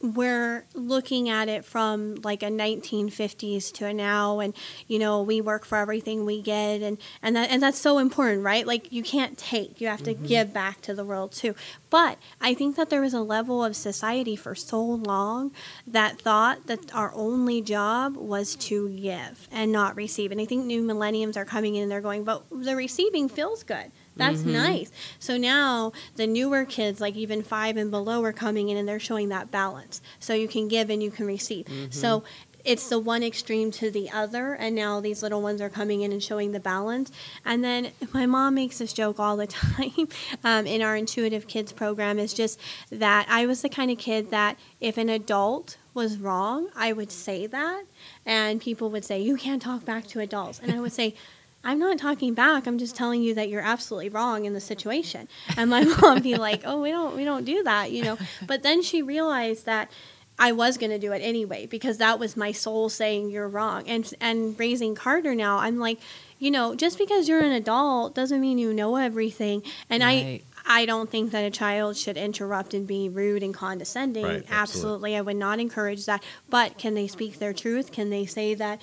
we're 0.01 0.65
looking 0.73 1.27
at 1.27 1.49
it 1.49 1.65
from 1.65 2.15
like 2.23 2.41
a 2.41 2.47
1950s 2.47 3.71
to 3.73 3.85
a 3.85 3.93
now 3.93 4.39
and 4.39 4.55
you 4.87 4.97
know 4.97 5.21
we 5.21 5.41
work 5.41 5.65
for 5.65 5.77
everything 5.77 6.25
we 6.25 6.41
get 6.41 6.81
and 6.81 6.97
and 7.21 7.35
that 7.35 7.49
and 7.49 7.61
that's 7.61 7.79
so 7.79 7.97
important 7.97 8.43
right? 8.43 8.65
Like 8.65 8.91
you 8.93 9.03
can't 9.03 9.37
take 9.37 9.81
you 9.81 9.87
have 9.87 10.03
to 10.03 10.13
mm-hmm. 10.13 10.25
give 10.25 10.53
back 10.53 10.81
to 10.81 10.93
the 10.93 11.03
world 11.03 11.33
too. 11.33 11.53
But 11.89 12.17
i 12.39 12.53
think 12.53 12.75
that 12.75 12.89
there 12.89 13.01
was 13.01 13.13
a 13.13 13.21
level 13.21 13.63
of 13.63 13.75
society 13.75 14.35
for 14.35 14.55
so 14.55 14.81
long 14.81 15.51
that 15.85 16.19
thought 16.19 16.67
that 16.67 16.93
our 16.95 17.11
only 17.13 17.61
job 17.61 18.15
was 18.15 18.55
to 18.55 18.89
give 18.89 19.47
and 19.51 19.71
not 19.71 19.95
receive. 19.95 20.31
And 20.31 20.39
i 20.39 20.45
think 20.45 20.65
new 20.65 20.81
millenniums 20.81 21.35
are 21.35 21.45
coming 21.45 21.75
in 21.75 21.83
and 21.83 21.91
they're 21.91 22.01
going 22.01 22.23
but 22.23 22.45
the 22.51 22.75
receiving 22.75 23.27
feels 23.27 23.63
good 23.63 23.91
that's 24.19 24.41
nice. 24.43 24.91
So 25.19 25.37
now 25.37 25.91
the 26.15 26.27
newer 26.27 26.65
kids, 26.65 27.01
like 27.01 27.15
even 27.15 27.41
five 27.41 27.77
and 27.77 27.89
below, 27.89 28.23
are 28.23 28.33
coming 28.33 28.69
in 28.69 28.77
and 28.77 28.87
they're 28.87 28.99
showing 28.99 29.29
that 29.29 29.49
balance. 29.51 30.01
So 30.19 30.33
you 30.33 30.47
can 30.47 30.67
give 30.67 30.89
and 30.89 31.01
you 31.01 31.11
can 31.11 31.25
receive. 31.25 31.67
So 31.89 32.23
it's 32.65 32.89
the 32.89 32.99
one 32.99 33.23
extreme 33.23 33.71
to 33.71 33.89
the 33.89 34.09
other, 34.11 34.53
and 34.53 34.75
now 34.75 34.99
these 34.99 35.23
little 35.23 35.41
ones 35.41 35.61
are 35.61 35.69
coming 35.69 36.01
in 36.01 36.11
and 36.11 36.21
showing 36.21 36.51
the 36.51 36.59
balance. 36.59 37.11
And 37.45 37.63
then 37.63 37.91
my 38.13 38.25
mom 38.25 38.55
makes 38.55 38.77
this 38.79 38.93
joke 38.93 39.19
all 39.19 39.37
the 39.37 39.47
time 39.47 40.07
um, 40.43 40.67
in 40.67 40.81
our 40.81 40.95
intuitive 40.95 41.47
kids 41.47 41.71
program 41.71 42.19
is 42.19 42.33
just 42.33 42.59
that 42.91 43.25
I 43.29 43.45
was 43.45 43.61
the 43.61 43.69
kind 43.69 43.91
of 43.91 43.97
kid 43.97 44.29
that 44.31 44.57
if 44.79 44.97
an 44.97 45.09
adult 45.09 45.77
was 45.93 46.17
wrong, 46.17 46.69
I 46.75 46.93
would 46.93 47.11
say 47.11 47.47
that, 47.47 47.85
and 48.25 48.61
people 48.61 48.89
would 48.91 49.05
say, 49.05 49.19
You 49.19 49.37
can't 49.37 49.61
talk 49.61 49.85
back 49.85 50.07
to 50.07 50.19
adults. 50.19 50.59
And 50.59 50.71
I 50.71 50.79
would 50.79 50.93
say, 50.93 51.15
I'm 51.63 51.79
not 51.79 51.97
talking 51.97 52.33
back. 52.33 52.67
I'm 52.67 52.77
just 52.77 52.95
telling 52.95 53.21
you 53.21 53.33
that 53.35 53.49
you're 53.49 53.61
absolutely 53.61 54.09
wrong 54.09 54.45
in 54.45 54.53
the 54.53 54.61
situation. 54.61 55.27
And 55.57 55.69
my 55.69 55.83
mom 56.01 56.21
be 56.21 56.35
like, 56.35 56.61
"Oh, 56.65 56.81
we 56.81 56.91
don't 56.91 57.15
we 57.15 57.25
don't 57.25 57.45
do 57.45 57.63
that," 57.63 57.91
you 57.91 58.03
know. 58.03 58.17
But 58.45 58.63
then 58.63 58.81
she 58.81 59.01
realized 59.01 59.65
that 59.65 59.91
I 60.37 60.53
was 60.53 60.77
going 60.77 60.91
to 60.91 60.99
do 60.99 61.11
it 61.11 61.19
anyway 61.19 61.65
because 61.65 61.97
that 61.97 62.17
was 62.17 62.37
my 62.37 62.53
soul 62.53 62.87
saying 62.87 63.29
you're 63.29 63.49
wrong. 63.49 63.87
And 63.87 64.11
and 64.21 64.57
raising 64.57 64.95
Carter 64.95 65.35
now, 65.35 65.57
I'm 65.57 65.79
like, 65.79 65.99
you 66.39 66.49
know, 66.49 66.75
just 66.75 66.97
because 66.97 67.27
you're 67.27 67.41
an 67.41 67.51
adult 67.51 68.15
doesn't 68.15 68.39
mean 68.39 68.57
you 68.57 68.73
know 68.73 68.95
everything. 68.95 69.61
And 69.89 70.01
Right. 70.01 70.41
I 70.65 70.81
I 70.81 70.85
don't 70.85 71.09
think 71.09 71.31
that 71.31 71.43
a 71.43 71.49
child 71.49 71.97
should 71.97 72.15
interrupt 72.15 72.73
and 72.73 72.85
be 72.87 73.09
rude 73.09 73.43
and 73.43 73.53
condescending. 73.53 74.23
Right, 74.23 74.45
absolutely. 74.49 74.55
absolutely. 74.61 75.15
I 75.17 75.21
would 75.21 75.35
not 75.35 75.59
encourage 75.59 76.05
that. 76.05 76.23
But 76.49 76.77
can 76.77 76.93
they 76.93 77.07
speak 77.07 77.39
their 77.39 77.53
truth? 77.53 77.91
Can 77.91 78.09
they 78.09 78.25
say 78.25 78.53
that 78.53 78.79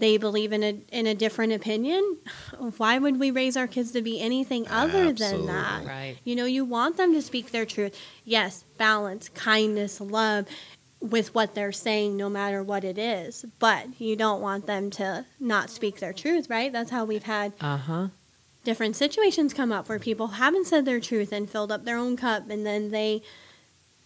they 0.00 0.16
believe 0.16 0.52
in 0.52 0.62
a 0.62 0.80
in 0.90 1.06
a 1.06 1.14
different 1.14 1.52
opinion? 1.52 2.18
Why 2.76 2.98
would 2.98 3.18
we 3.18 3.30
raise 3.30 3.56
our 3.56 3.66
kids 3.66 3.92
to 3.92 4.02
be 4.02 4.20
anything 4.20 4.66
other 4.68 5.06
Absolutely. 5.08 5.36
than 5.38 5.46
that? 5.46 5.86
Right. 5.86 6.16
You 6.24 6.36
know, 6.36 6.44
you 6.44 6.64
want 6.64 6.96
them 6.96 7.12
to 7.14 7.22
speak 7.22 7.50
their 7.52 7.66
truth. 7.66 7.98
Yes, 8.24 8.64
balance, 8.76 9.28
kindness, 9.30 10.00
love 10.00 10.46
with 11.00 11.34
what 11.34 11.54
they're 11.54 11.70
saying 11.72 12.16
no 12.16 12.28
matter 12.28 12.62
what 12.62 12.82
it 12.84 12.98
is. 12.98 13.44
But 13.58 14.00
you 14.00 14.16
don't 14.16 14.40
want 14.40 14.66
them 14.66 14.90
to 14.90 15.24
not 15.38 15.70
speak 15.70 16.00
their 16.00 16.12
truth, 16.12 16.50
right? 16.50 16.72
That's 16.72 16.90
how 16.90 17.04
we've 17.04 17.22
had 17.22 17.52
Uh 17.60 17.76
huh. 17.76 18.08
different 18.64 18.96
situations 18.96 19.54
come 19.54 19.70
up 19.72 19.88
where 19.88 19.98
people 20.00 20.26
haven't 20.28 20.66
said 20.66 20.84
their 20.84 21.00
truth 21.00 21.32
and 21.32 21.48
filled 21.48 21.70
up 21.72 21.84
their 21.84 21.96
own 21.98 22.16
cup 22.16 22.50
and 22.50 22.66
then 22.66 22.90
they 22.90 23.22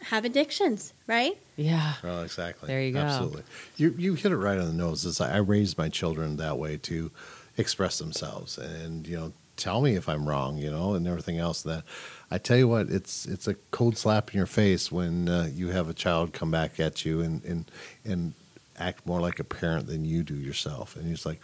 have 0.07 0.25
addictions, 0.25 0.93
right? 1.07 1.39
Yeah. 1.57 1.95
Well, 2.03 2.23
exactly. 2.23 2.67
There 2.67 2.83
you 2.83 2.93
go. 2.93 3.01
Absolutely. 3.01 3.43
You 3.77 3.95
you 3.99 4.15
hit 4.15 4.33
it 4.33 4.37
right 4.37 4.59
on 4.59 4.67
the 4.67 4.73
nose. 4.73 5.05
Is 5.05 5.21
I 5.21 5.37
raised 5.39 5.77
my 5.79 5.89
children 5.89 6.37
that 6.37 6.59
way 6.59 6.77
to 6.79 7.11
express 7.59 7.99
themselves 7.99 8.57
and 8.57 9.07
you 9.07 9.17
know 9.17 9.33
tell 9.57 9.83
me 9.83 9.95
if 9.95 10.09
I'm 10.09 10.27
wrong, 10.27 10.57
you 10.57 10.71
know, 10.71 10.95
and 10.95 11.07
everything 11.07 11.39
else. 11.39 11.63
That 11.63 11.85
I 12.31 12.39
tell 12.39 12.57
you 12.57 12.69
what, 12.69 12.89
it's 12.89 13.27
it's 13.27 13.47
a 13.47 13.55
cold 13.71 13.97
slap 13.97 14.31
in 14.33 14.37
your 14.39 14.47
face 14.47 14.91
when 14.91 15.29
uh, 15.29 15.51
you 15.53 15.69
have 15.69 15.89
a 15.89 15.95
child 15.95 16.33
come 16.33 16.51
back 16.51 16.81
at 16.81 17.05
you 17.05 17.21
and 17.21 17.45
and 17.45 17.71
and 18.05 18.35
act 18.79 19.07
more 19.07 19.21
like 19.21 19.39
a 19.39 19.45
parent 19.45 19.87
than 19.87 20.05
you 20.05 20.23
do 20.23 20.35
yourself, 20.35 20.97
and 20.97 21.11
it's 21.11 21.27
like. 21.27 21.41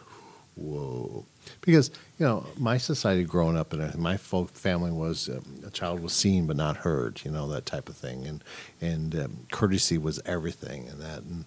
Whoa, 0.59 1.25
because 1.61 1.91
you 2.19 2.27
know 2.27 2.45
my 2.57 2.79
society 2.79 3.23
growing 3.23 3.57
up 3.57 3.73
and 3.73 3.95
my 3.95 4.17
folk 4.17 4.51
family 4.55 4.91
was 4.91 5.29
um, 5.29 5.63
a 5.65 5.71
child 5.71 6.01
was 6.01 6.13
seen 6.13 6.47
but 6.49 6.57
not 6.57 6.79
heard, 6.79 7.21
you 7.25 7.31
know 7.31 7.47
that 7.49 7.65
type 7.65 7.89
of 7.89 7.97
thing, 7.97 8.27
and 8.27 8.43
and 8.81 9.15
um, 9.15 9.47
courtesy 9.53 9.99
was 9.99 10.21
everything, 10.27 10.89
and 10.89 11.01
that, 11.01 11.23
and 11.23 11.45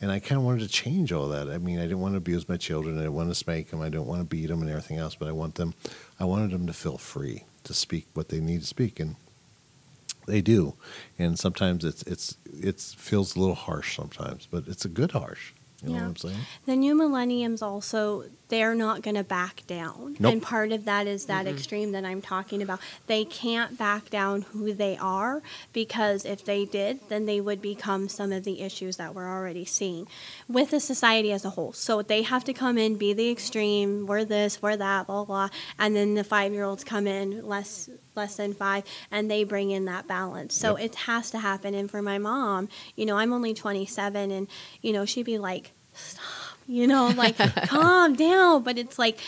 and 0.00 0.10
I 0.10 0.18
kind 0.18 0.38
of 0.38 0.46
wanted 0.46 0.60
to 0.60 0.68
change 0.68 1.12
all 1.12 1.28
that. 1.28 1.50
I 1.50 1.58
mean, 1.58 1.78
I 1.78 1.82
didn't 1.82 2.00
want 2.00 2.14
to 2.14 2.18
abuse 2.18 2.48
my 2.48 2.56
children, 2.56 2.96
I 2.96 3.02
didn't 3.02 3.14
want 3.14 3.28
to 3.28 3.34
spank 3.34 3.68
them, 3.68 3.82
I 3.82 3.90
didn't 3.90 4.06
want 4.06 4.22
to 4.22 4.26
beat 4.26 4.46
them 4.46 4.62
and 4.62 4.70
everything 4.70 4.96
else, 4.96 5.14
but 5.14 5.28
I 5.28 5.32
want 5.32 5.56
them, 5.56 5.74
I 6.18 6.24
wanted 6.24 6.50
them 6.50 6.66
to 6.66 6.72
feel 6.72 6.96
free 6.96 7.44
to 7.64 7.74
speak 7.74 8.06
what 8.14 8.30
they 8.30 8.40
need 8.40 8.62
to 8.62 8.66
speak, 8.66 8.98
and 8.98 9.16
they 10.26 10.40
do, 10.40 10.74
and 11.18 11.38
sometimes 11.38 11.84
it's 11.84 12.02
it's 12.04 12.38
it 12.46 12.80
feels 12.80 13.36
a 13.36 13.40
little 13.40 13.54
harsh 13.54 13.94
sometimes, 13.94 14.48
but 14.50 14.66
it's 14.68 14.86
a 14.86 14.88
good 14.88 15.12
harsh. 15.12 15.52
You 15.84 15.90
know 15.90 15.94
Yeah. 15.96 16.00
what 16.02 16.08
I'm 16.08 16.16
saying? 16.16 16.38
The 16.66 16.76
new 16.76 16.94
millenniums 16.94 17.62
also, 17.62 18.24
they're 18.48 18.74
not 18.74 19.02
going 19.02 19.16
to 19.16 19.24
back 19.24 19.66
down. 19.66 20.16
Nope. 20.18 20.32
And 20.32 20.42
part 20.42 20.72
of 20.72 20.84
that 20.86 21.06
is 21.06 21.26
that 21.26 21.46
extreme 21.46 21.92
that 21.92 22.04
I'm 22.04 22.22
talking 22.22 22.62
about. 22.62 22.80
They 23.06 23.24
can't 23.24 23.76
back 23.76 24.10
down 24.10 24.42
who 24.42 24.72
they 24.72 24.96
are 24.96 25.42
because 25.72 26.24
if 26.24 26.44
they 26.44 26.64
did, 26.64 27.00
then 27.08 27.26
they 27.26 27.40
would 27.40 27.60
become 27.60 28.08
some 28.08 28.32
of 28.32 28.44
the 28.44 28.60
issues 28.62 28.96
that 28.96 29.14
we're 29.14 29.28
already 29.28 29.64
seeing 29.64 30.06
with 30.48 30.70
the 30.70 30.80
society 30.80 31.32
as 31.32 31.44
a 31.44 31.50
whole. 31.50 31.72
So 31.72 32.02
they 32.02 32.22
have 32.22 32.44
to 32.44 32.52
come 32.52 32.78
in, 32.78 32.96
be 32.96 33.12
the 33.12 33.30
extreme, 33.30 34.06
we're 34.06 34.24
this, 34.24 34.62
we're 34.62 34.76
that, 34.76 35.06
blah, 35.06 35.24
blah. 35.24 35.48
And 35.78 35.94
then 35.94 36.14
the 36.14 36.24
five 36.24 36.52
year 36.52 36.64
olds 36.64 36.84
come 36.84 37.06
in, 37.06 37.46
less 37.46 37.90
less 38.16 38.36
than 38.36 38.54
five, 38.54 38.84
and 39.10 39.30
they 39.30 39.44
bring 39.44 39.70
in 39.70 39.84
that 39.86 40.06
balance. 40.06 40.54
So 40.54 40.76
Yep. 40.76 40.84
it 40.86 40.94
has 40.94 41.30
to 41.32 41.38
happen. 41.38 41.74
And 41.74 41.90
for 41.90 42.02
my 42.02 42.18
mom, 42.18 42.68
you 42.96 43.06
know, 43.06 43.16
I'm 43.16 43.32
only 43.32 43.54
27, 43.54 44.30
and, 44.30 44.48
you 44.82 44.92
know, 44.92 45.04
she'd 45.04 45.26
be 45.26 45.38
like, 45.38 45.72
stop, 45.92 46.58
you 46.66 46.86
know, 46.86 47.08
like 47.08 47.36
calm 47.68 48.14
down. 48.14 48.62
But 48.62 48.78
it's 48.78 48.98
like 48.98 49.18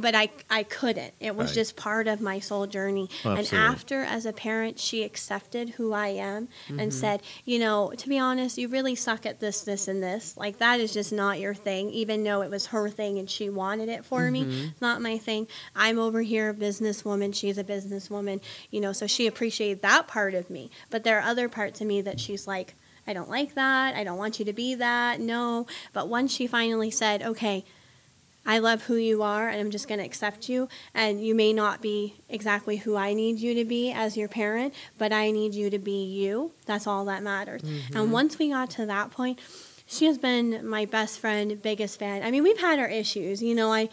but 0.00 0.14
I 0.14 0.30
I 0.50 0.62
couldn't. 0.62 1.14
It 1.20 1.34
was 1.36 1.48
Right. 1.48 1.54
just 1.54 1.76
part 1.76 2.06
of 2.08 2.20
my 2.20 2.40
soul 2.40 2.66
journey. 2.66 3.08
And 3.24 3.52
after, 3.52 4.02
as 4.02 4.26
a 4.26 4.32
parent, 4.32 4.78
she 4.78 5.02
accepted 5.02 5.70
who 5.70 5.92
I 5.92 6.08
am 6.08 6.48
Mm-hmm. 6.68 6.80
and 6.80 6.94
said, 6.94 7.22
you 7.44 7.58
know, 7.58 7.92
to 7.96 8.08
be 8.08 8.18
honest, 8.18 8.58
you 8.58 8.68
really 8.68 8.94
suck 8.94 9.26
at 9.26 9.40
this, 9.40 9.60
this, 9.62 9.88
and 9.88 10.02
this. 10.02 10.36
Like 10.36 10.58
that 10.58 10.80
is 10.80 10.92
just 10.92 11.12
not 11.12 11.40
your 11.40 11.54
thing. 11.54 11.90
Even 11.90 12.24
though 12.24 12.42
it 12.42 12.50
was 12.50 12.66
her 12.66 12.88
thing 12.88 13.18
and 13.18 13.28
she 13.30 13.48
wanted 13.48 13.88
it 13.88 14.04
for 14.04 14.20
Mm-hmm. 14.22 14.32
me, 14.50 14.64
it's 14.72 14.80
not 14.80 15.00
my 15.02 15.18
thing. 15.18 15.46
I'm 15.76 15.98
over 15.98 16.22
here 16.22 16.50
a 16.50 16.54
businesswoman. 16.54 17.34
She's 17.34 17.58
a 17.58 17.64
businesswoman. 17.64 18.40
You 18.70 18.80
know, 18.80 18.92
so 18.92 19.06
she 19.06 19.26
appreciated 19.26 19.82
that 19.82 20.08
part 20.08 20.34
of 20.34 20.50
me. 20.50 20.70
But 20.90 21.04
there 21.04 21.18
are 21.18 21.22
other 21.28 21.48
parts 21.48 21.80
of 21.80 21.86
me 21.86 22.00
that 22.02 22.20
she's 22.20 22.46
like. 22.46 22.74
I 23.06 23.12
don't 23.12 23.28
like 23.28 23.54
that. 23.54 23.94
I 23.94 24.02
don't 24.02 24.16
want 24.16 24.38
you 24.38 24.46
to 24.46 24.54
be 24.54 24.76
that. 24.76 25.20
No. 25.20 25.66
But 25.92 26.08
once 26.08 26.32
she 26.32 26.46
finally 26.46 26.90
said, 26.90 27.22
okay, 27.22 27.62
I 28.46 28.58
love 28.58 28.84
who 28.84 28.96
you 28.96 29.22
are 29.22 29.48
and 29.48 29.60
I'm 29.60 29.70
just 29.70 29.88
going 29.88 30.00
to 30.00 30.04
accept 30.04 30.48
you. 30.48 30.68
And 30.94 31.24
you 31.24 31.34
may 31.34 31.52
not 31.52 31.80
be 31.80 32.16
exactly 32.28 32.76
who 32.78 32.96
I 32.96 33.14
need 33.14 33.38
you 33.38 33.54
to 33.54 33.64
be 33.64 33.90
as 33.92 34.16
your 34.16 34.28
parent, 34.28 34.74
but 34.98 35.12
I 35.12 35.30
need 35.30 35.54
you 35.54 35.70
to 35.70 35.78
be 35.78 36.04
you. 36.04 36.52
That's 36.66 36.86
all 36.86 37.04
that 37.06 37.22
matters. 37.22 37.62
And 37.62 37.72
mm-hmm. 37.72 38.10
once 38.10 38.38
we 38.38 38.50
got 38.50 38.70
to 38.70 38.86
that 38.86 39.10
point, 39.10 39.40
she 39.86 40.06
has 40.06 40.18
been 40.18 40.66
my 40.66 40.84
best 40.84 41.18
friend, 41.18 41.60
biggest 41.60 41.98
fan. 41.98 42.22
I 42.22 42.30
mean, 42.30 42.42
we've 42.42 42.60
had 42.60 42.78
our 42.78 42.88
issues. 42.88 43.42
You 43.42 43.54
know, 43.54 43.72
I 43.72 43.88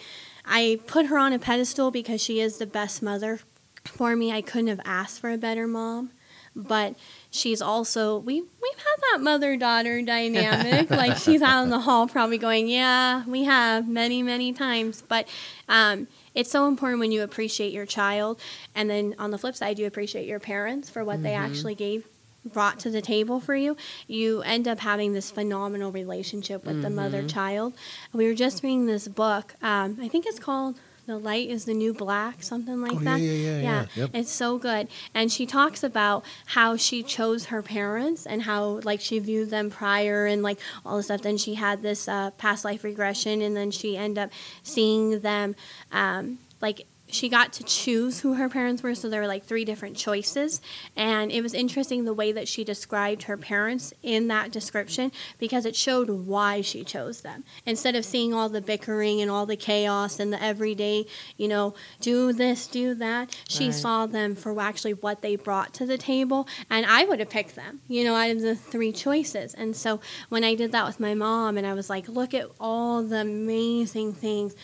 I 0.46 0.80
put 0.88 1.08
her 1.08 1.18
on 1.18 1.34
a 1.34 1.40
pedestal 1.40 1.92
because 1.92 2.22
she 2.22 2.40
is 2.40 2.58
the 2.58 2.66
best 2.66 3.02
mother 3.02 3.40
for 3.86 4.16
me. 4.16 4.32
I 4.32 4.42
couldn't 4.42 4.68
have 4.68 4.82
asked 4.86 5.20
for 5.20 5.30
a 5.30 5.38
better 5.38 5.68
mom. 5.68 6.12
But 6.56 6.96
she's 7.32 7.62
also 7.62 8.18
we 8.20 8.42
we've 8.42 8.78
had 8.78 8.98
that 9.12 9.22
mother 9.22 9.58
daughter 9.58 10.02
dynamic. 10.02 10.90
like 10.92 11.18
she's 11.18 11.42
out 11.42 11.64
in 11.64 11.70
the 11.70 11.80
hall 11.80 12.08
probably 12.08 12.38
going, 12.38 12.68
Yeah, 12.68 13.26
we 13.26 13.46
have 13.46 13.88
many, 13.88 14.22
many 14.22 14.54
times. 14.54 15.02
But 15.08 15.28
um 15.68 16.08
it's 16.36 16.52
so 16.52 16.68
important 16.68 17.00
when 17.00 17.12
you 17.12 17.24
appreciate 17.24 17.74
your 17.74 17.86
child 17.86 18.40
and 18.76 18.90
then 18.90 19.16
on 19.20 19.32
the 19.32 19.38
flip 19.38 19.56
side 19.56 19.80
you 19.80 19.86
appreciate 19.88 20.28
your 20.28 20.40
parents 20.40 20.90
for 20.90 21.04
what 21.04 21.24
they 21.24 21.34
actually 21.34 21.76
gave 21.76 22.06
brought 22.46 22.80
to 22.80 22.90
the 22.90 23.02
table 23.02 23.40
for 23.40 23.56
you, 23.56 23.78
you 24.08 24.42
end 24.42 24.68
up 24.68 24.80
having 24.80 25.14
this 25.14 25.30
phenomenal 25.30 25.92
relationship 25.92 26.66
with 26.66 26.82
the 26.82 26.90
mother 26.90 27.28
child. 27.28 27.74
We 28.14 28.26
were 28.26 28.34
just 28.34 28.64
reading 28.64 28.88
this 28.88 29.08
book. 29.08 29.54
Um, 29.62 29.98
I 30.02 30.08
think 30.08 30.26
it's 30.26 30.40
called 30.40 30.80
The 31.08 31.18
Light 31.18 31.50
is 31.50 31.66
the 31.66 31.74
New 31.74 31.94
Black, 31.94 32.44
something 32.44 32.80
like 32.82 32.92
Oh, 32.94 33.00
yeah, 33.02 33.04
that. 33.04 33.20
yeah, 33.20 33.32
yeah, 33.34 33.62
yeah. 33.62 33.86
Yep. 33.96 34.10
It's 34.14 34.32
so 34.32 34.58
good. 34.58 34.88
And 35.14 35.32
she 35.32 35.46
talks 35.46 35.84
about 35.84 36.24
how 36.46 36.78
she 36.78 37.02
chose 37.04 37.46
her 37.46 37.62
parents 37.62 38.26
and 38.26 38.44
how 38.44 38.80
like 38.84 39.02
she 39.02 39.18
viewed 39.20 39.50
them 39.50 39.70
prior 39.72 40.26
and 40.28 40.44
like 40.44 40.60
all 40.86 40.98
this 40.98 41.08
stuff. 41.08 41.22
Then 41.24 41.38
she 41.38 41.56
had 41.56 41.82
this 41.82 42.08
uh, 42.08 42.32
past 42.38 42.64
life 42.64 42.84
regression 42.84 43.42
and 43.42 43.58
then 43.58 43.72
she 43.72 43.98
ended 43.98 44.26
up 44.26 44.30
seeing 44.64 45.20
them 45.22 45.56
um, 45.92 46.38
like 46.62 46.86
she 47.14 47.30
got 47.30 47.54
to 47.54 47.64
choose 47.64 48.20
who 48.22 48.34
her 48.36 48.50
parents 48.50 48.82
were 48.84 48.96
so 48.96 49.10
there 49.10 49.22
were 49.22 49.28
like 49.28 49.46
three 49.46 49.66
different 49.66 49.98
choices. 49.98 50.62
And 50.96 51.32
it 51.32 51.42
was 51.42 51.54
interesting 51.54 52.06
the 52.06 52.14
way 52.14 52.32
that 52.32 52.48
she 52.48 52.64
described 52.64 53.24
her 53.24 53.38
parents 53.38 53.94
in 54.04 54.28
that 54.30 54.52
description 54.52 55.12
because 55.40 55.66
it 55.66 55.76
showed 55.76 56.10
why 56.10 56.62
she 56.62 56.84
chose 56.84 57.22
them. 57.22 57.44
Instead 57.66 57.96
of 57.96 58.06
seeing 58.06 58.34
all 58.34 58.50
the 58.50 58.62
bickering 58.62 59.22
and 59.22 59.30
all 59.32 59.46
the 59.46 59.56
chaos 59.56 60.20
and 60.20 60.32
the 60.34 60.42
everyday 60.42 61.06
you 61.38 61.48
know 61.48 61.74
do 62.00 62.34
this 62.34 62.68
do 62.68 62.94
that 62.96 63.36
she 63.48 63.66
Right. 63.66 63.74
saw 63.74 64.06
them 64.06 64.36
for 64.36 64.60
actually 64.60 64.94
what 64.94 65.22
they 65.22 65.36
brought 65.36 65.74
to 65.76 65.86
the 65.86 65.98
table 65.98 66.48
and 66.70 66.86
i 66.86 67.04
would 67.06 67.20
have 67.20 67.30
picked 67.30 67.56
them 67.56 67.82
you 67.88 68.04
know 68.04 68.16
out 68.16 68.30
of 68.32 68.42
the 68.42 68.56
three 68.56 68.92
choices. 68.92 69.54
And 69.54 69.76
so 69.76 70.00
when 70.30 70.44
i 70.44 70.56
did 70.56 70.72
that 70.72 70.86
with 70.86 71.00
my 71.00 71.14
mom 71.14 71.58
and 71.58 71.66
i 71.68 71.74
was 71.74 71.90
like 71.90 72.08
look 72.08 72.34
at 72.34 72.48
all 72.60 73.04
the 73.04 73.18
amazing 73.22 74.14
things 74.14 74.56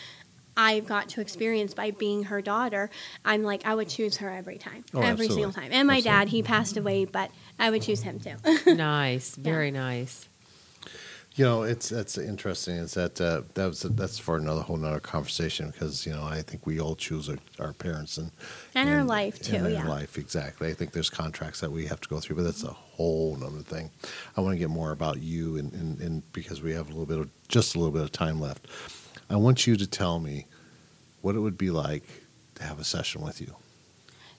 I 0.58 0.80
got 0.80 1.08
to 1.10 1.20
experience 1.22 1.72
by 1.72 1.92
being 1.92 2.24
her 2.24 2.42
daughter, 2.42 2.90
I'm 3.24 3.44
like, 3.44 3.64
I 3.64 3.74
would 3.74 3.88
choose 3.88 4.16
her 4.18 4.28
every 4.28 4.58
time, 4.58 4.84
Oh, 4.92 4.98
every 5.00 5.26
absolutely. 5.26 5.34
single 5.36 5.52
time. 5.52 5.70
And 5.72 5.86
my 5.86 5.98
Absolutely. 5.98 6.18
dad, 6.18 6.28
he 6.28 6.42
passed 6.42 6.76
away, 6.76 7.04
but 7.06 7.30
I 7.60 7.70
would 7.70 7.80
choose 7.82 8.02
him 8.02 8.18
too. 8.18 8.34
nice, 8.74 9.36
very 9.36 9.70
nice. 9.70 10.28
You 11.36 11.44
know, 11.44 11.62
it's 11.62 11.90
that's 11.90 12.18
interesting. 12.18 12.74
Is 12.74 12.94
that 12.94 13.20
uh, 13.20 13.42
that 13.54 13.66
was 13.66 13.82
that's 13.82 14.18
for 14.18 14.36
another 14.36 14.62
whole 14.62 14.76
nother 14.76 14.98
conversation 14.98 15.70
because 15.70 16.04
you 16.04 16.12
know 16.12 16.24
I 16.24 16.42
think 16.42 16.66
we 16.66 16.80
all 16.80 16.96
choose 16.96 17.28
our, 17.28 17.36
our 17.60 17.72
parents 17.72 18.18
and 18.18 18.32
And 18.74 18.90
our 18.90 19.04
life, 19.04 19.40
too, 19.40 19.58
our 19.58 19.70
yeah. 19.70 19.86
life 19.86 20.18
exactly. 20.18 20.68
I 20.68 20.74
think 20.74 20.90
there's 20.90 21.10
contracts 21.10 21.60
that 21.60 21.70
we 21.70 21.86
have 21.86 22.00
to 22.00 22.08
go 22.08 22.18
through, 22.18 22.34
but 22.34 22.42
that's 22.42 22.64
a 22.64 22.72
whole 22.72 23.36
nother 23.36 23.60
thing. 23.60 23.92
I 24.36 24.40
want 24.40 24.54
to 24.54 24.58
get 24.58 24.68
more 24.70 24.90
about 24.90 25.22
you 25.22 25.56
and, 25.58 25.72
and, 25.74 26.00
and 26.00 26.32
because 26.32 26.60
we 26.60 26.72
have 26.72 26.86
a 26.86 26.90
little 26.90 27.06
bit 27.06 27.18
of 27.20 27.30
just 27.46 27.76
a 27.76 27.78
little 27.78 27.92
bit 27.94 28.02
of 28.02 28.10
time 28.10 28.40
left. 28.40 28.66
I 29.30 29.36
want 29.36 29.66
you 29.66 29.76
to 29.76 29.86
tell 29.86 30.18
me 30.18 30.46
what 31.20 31.34
it 31.34 31.40
would 31.40 31.58
be 31.58 31.70
like 31.70 32.04
to 32.54 32.62
have 32.62 32.78
a 32.78 32.84
session 32.84 33.20
with 33.20 33.40
you. 33.40 33.54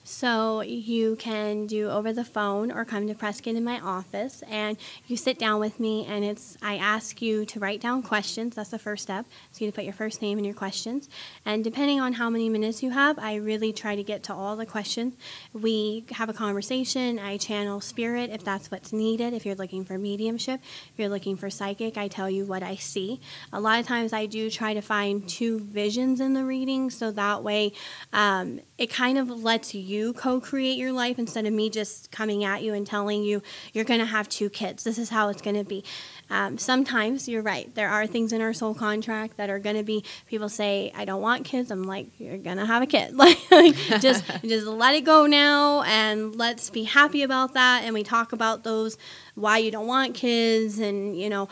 So 0.02 0.62
you 0.62 1.14
can 1.16 1.66
do 1.66 1.90
over 1.90 2.12
the 2.12 2.24
phone 2.24 2.72
or 2.72 2.84
come 2.86 3.06
to 3.06 3.14
Prescott 3.14 3.54
in 3.54 3.64
my 3.64 3.78
office 3.80 4.42
and 4.50 4.78
you 5.06 5.16
sit 5.16 5.38
down 5.38 5.60
with 5.60 5.78
me 5.78 6.06
and 6.06 6.24
it's 6.24 6.56
I 6.62 6.76
ask 6.76 7.20
you 7.20 7.44
to 7.46 7.60
write 7.60 7.80
down 7.80 8.02
questions. 8.02 8.56
That's 8.56 8.70
the 8.70 8.78
first 8.78 9.02
step. 9.02 9.26
So 9.52 9.64
you 9.64 9.72
put 9.72 9.84
your 9.84 9.92
first 9.92 10.22
name 10.22 10.38
and 10.38 10.46
your 10.46 10.54
questions. 10.54 11.08
And 11.44 11.62
depending 11.62 12.00
on 12.00 12.14
how 12.14 12.30
many 12.30 12.48
minutes 12.48 12.82
you 12.82 12.90
have, 12.90 13.18
I 13.18 13.36
really 13.36 13.72
try 13.74 13.94
to 13.94 14.02
get 14.02 14.22
to 14.24 14.34
all 14.34 14.56
the 14.56 14.66
questions. 14.66 15.14
We 15.52 16.06
have 16.12 16.30
a 16.30 16.34
conversation. 16.34 17.18
I 17.18 17.36
channel 17.36 17.80
spirit 17.80 18.30
if 18.30 18.42
that's 18.42 18.70
what's 18.70 18.92
needed. 18.92 19.34
If 19.34 19.44
you're 19.44 19.54
looking 19.54 19.84
for 19.84 19.98
mediumship, 19.98 20.60
if 20.62 20.98
you're 20.98 21.10
looking 21.10 21.36
for 21.36 21.50
psychic, 21.50 21.98
I 21.98 22.08
tell 22.08 22.30
you 22.30 22.46
what 22.46 22.62
I 22.62 22.76
see. 22.76 23.20
A 23.52 23.60
lot 23.60 23.78
of 23.78 23.86
times 23.86 24.14
I 24.14 24.24
do 24.24 24.50
try 24.50 24.72
to 24.72 24.80
find 24.80 25.28
two 25.28 25.60
visions 25.60 26.20
in 26.20 26.32
the 26.32 26.44
reading 26.44 26.88
so 26.88 27.10
that 27.12 27.42
way 27.42 27.72
um, 28.14 28.60
it 28.78 28.88
kind 28.88 29.18
of 29.18 29.28
lets 29.28 29.74
you 29.74 29.89
co-create 30.12 30.76
your 30.78 30.92
life 30.92 31.18
instead 31.18 31.46
of 31.46 31.52
me 31.52 31.70
just 31.70 32.10
coming 32.10 32.44
at 32.44 32.62
you 32.62 32.74
and 32.74 32.86
telling 32.86 33.22
you 33.22 33.42
you're 33.72 33.84
going 33.84 34.00
to 34.00 34.06
have 34.06 34.28
two 34.28 34.50
kids. 34.50 34.84
This 34.84 34.98
is 34.98 35.10
how 35.10 35.28
it's 35.28 35.42
going 35.42 35.56
to 35.56 35.64
be. 35.64 35.84
Um, 36.30 36.58
sometimes 36.58 37.28
you're 37.28 37.42
right 37.42 37.74
there 37.74 37.88
are 37.88 38.06
things 38.06 38.32
in 38.32 38.40
our 38.40 38.52
soul 38.52 38.74
contract 38.74 39.36
that 39.36 39.50
are 39.50 39.58
going 39.58 39.74
to 39.74 39.82
be 39.82 40.04
people 40.26 40.48
say 40.48 40.92
i 40.94 41.04
don't 41.04 41.20
want 41.20 41.44
kids. 41.44 41.70
I'm 41.70 41.84
like 41.84 42.06
you're 42.18 42.38
going 42.38 42.58
to 42.58 42.66
have 42.66 42.82
a 42.82 42.86
kid. 42.86 43.14
Like 43.50 43.76
just 44.00 44.24
just 44.44 44.66
let 44.66 44.94
it 44.94 45.02
go 45.02 45.26
now 45.26 45.82
and 45.82 46.34
let's 46.36 46.70
be 46.70 46.84
happy 46.84 47.22
about 47.22 47.54
that. 47.54 47.82
And 47.84 47.92
we 47.94 48.02
talk 48.02 48.32
about 48.32 48.64
those 48.64 48.96
why 49.34 49.58
you 49.58 49.70
don't 49.70 49.86
want 49.86 50.14
kids? 50.14 50.78
And 50.78 51.18
you 51.18 51.28
know 51.28 51.48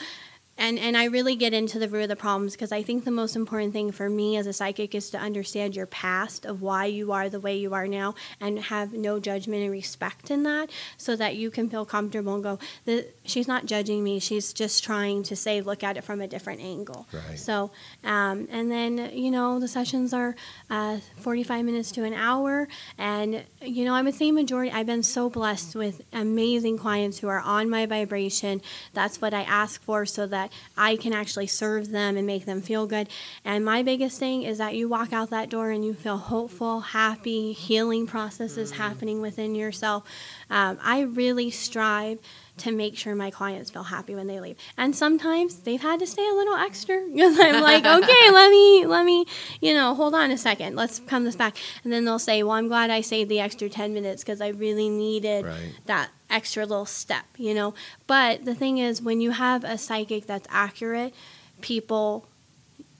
and 0.59 0.79
and 0.79 0.97
I 0.97 1.05
really 1.05 1.37
get 1.37 1.55
into 1.55 1.79
the 1.79 1.89
root 1.89 2.03
of 2.03 2.09
the 2.09 2.17
problems 2.17 2.53
because 2.53 2.73
I 2.73 2.83
think 2.83 3.05
the 3.05 3.11
most 3.11 3.37
important 3.37 3.73
thing 3.73 3.93
for 3.93 4.11
me 4.11 4.37
as 4.37 4.47
a 4.47 4.53
psychic 4.53 4.95
is 4.95 5.09
to 5.11 5.19
understand 5.19 5.77
your 5.77 5.87
past 5.87 6.45
of 6.45 6.61
why 6.61 6.87
you 6.87 7.13
are 7.13 7.29
the 7.29 7.41
way 7.41 7.57
you 7.57 7.73
are 7.75 7.87
now 7.87 8.15
and 8.41 8.59
have 8.59 8.93
no 8.93 9.21
judgment 9.21 9.63
and 9.63 9.71
respect 9.71 10.31
in 10.31 10.43
that 10.43 10.71
so 10.97 11.15
that 11.17 11.37
you 11.37 11.51
can 11.51 11.71
feel 11.71 11.85
comfortable 11.85 12.35
and 12.35 12.43
go 12.43 12.59
the, 12.85 13.07
she's 13.25 13.47
not 13.47 13.67
judging 13.67 14.03
me. 14.03 14.19
She's 14.19 14.53
just 14.53 14.83
trying 14.83 15.23
to 15.25 15.37
say 15.37 15.61
look 15.61 15.85
at 15.85 15.97
it 15.97 16.03
from 16.03 16.21
a 16.21 16.27
different 16.27 16.61
angle. 16.61 17.07
Right. 17.13 17.39
so 17.39 17.71
um, 18.03 18.49
and 18.51 18.71
then 18.71 19.11
you 19.13 19.31
know 19.31 19.61
the 19.61 19.69
sessions 19.69 20.13
are 20.13 20.35
uh, 20.71 20.99
45 21.19 21.65
minutes 21.65 21.93
to 21.93 22.05
an 22.05 22.15
hour. 22.15 22.69
And 22.99 23.45
you 23.63 23.85
know 23.85 23.95
I 23.95 24.03
would 24.03 24.15
say 24.15 24.33
majority 24.33 24.73
I've 24.73 24.87
been 24.87 25.05
so 25.05 25.31
blessed 25.31 25.77
with 25.77 26.03
amazing 26.13 26.79
clients 26.79 27.19
who 27.21 27.29
are 27.29 27.41
on 27.41 27.71
my 27.71 27.87
vibration. 27.87 28.61
That's 28.93 29.21
what 29.21 29.33
I 29.33 29.43
ask 29.43 29.81
for 29.83 30.05
so 30.05 30.27
that 30.27 30.48
I 30.77 30.97
can 30.97 31.13
actually 31.13 31.47
serve 31.47 31.91
them 31.91 32.17
and 32.17 32.27
make 32.27 32.45
them 32.45 32.61
feel 32.61 32.87
good. 32.87 33.09
And 33.45 33.65
my 33.65 33.83
biggest 33.83 34.19
thing 34.19 34.43
is 34.43 34.59
that 34.59 34.75
you 34.75 34.89
walk 34.89 35.13
out 35.13 35.31
that 35.31 35.49
door 35.49 35.71
and 35.71 35.85
you 35.85 35.95
feel 35.95 36.19
hopeful 36.19 36.81
happy 36.81 37.53
healing 37.53 38.07
processes 38.07 38.73
happening 38.73 39.21
within 39.21 39.55
yourself. 39.55 40.05
Um, 40.51 40.79
I 40.83 41.01
really 41.01 41.51
strive 41.51 42.19
to 42.59 42.73
make 42.73 42.97
sure 42.97 43.15
my 43.15 43.31
clients 43.31 43.71
feel 43.71 43.85
happy 43.85 44.15
when 44.15 44.27
they 44.27 44.41
leave. 44.41 44.57
And 44.77 44.95
sometimes 44.95 45.61
they've 45.61 45.81
had 45.81 46.01
to 46.01 46.07
stay 46.07 46.27
a 46.27 46.35
little 46.35 46.55
extra 46.55 47.07
because 47.13 47.39
I'm 47.39 47.63
like, 47.63 47.85
okay, 47.87 48.31
let 48.31 48.51
me, 48.51 48.87
let 48.87 49.05
me, 49.05 49.27
you 49.61 49.75
know, 49.75 49.95
hold 49.95 50.15
on 50.15 50.31
a 50.31 50.39
second. 50.39 50.77
Let's 50.77 51.01
come 51.01 51.25
this 51.25 51.37
back. 51.37 51.57
And 51.85 51.93
then 51.93 52.05
they'll 52.05 52.19
say, 52.19 52.43
well, 52.43 52.53
I'm 52.53 52.69
glad 52.69 52.91
I 52.91 53.01
saved 53.01 53.31
the 53.31 53.41
extra 53.41 53.69
10 53.69 53.95
minutes 53.95 54.23
because 54.23 54.41
I 54.41 54.49
really 54.49 54.89
needed 54.89 55.47
Right. 55.47 55.73
that 55.87 56.11
extra 56.31 56.67
little 56.67 56.87
step, 56.87 57.25
you 57.37 57.55
know. 57.55 57.75
But 58.07 58.45
the 58.45 58.55
thing 58.55 58.79
is, 58.79 59.01
when 59.01 59.21
you 59.21 59.31
have 59.33 59.65
a 59.65 59.79
psychic 59.79 60.27
that's 60.27 60.47
accurate, 60.51 61.15
people 61.61 62.27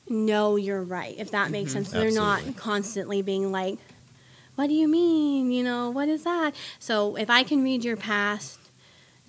know 0.09 0.57
you're 0.57 0.83
right, 0.83 1.15
if 1.19 1.31
that 1.33 1.51
makes 1.51 1.71
mm-hmm. 1.71 1.85
sense. 1.85 1.91
They're 1.91 2.11
not 2.11 2.57
constantly 2.57 3.23
being 3.23 3.53
like, 3.53 3.79
what 4.55 4.69
do 4.69 4.75
you 4.75 4.89
mean? 4.89 5.53
You 5.53 5.63
know, 5.63 5.91
what 5.91 6.09
is 6.09 6.25
that? 6.25 6.55
So 6.79 7.17
if 7.17 7.31
I 7.31 7.43
can 7.43 7.63
read 7.63 7.85
your 7.85 7.97
past, 7.97 8.59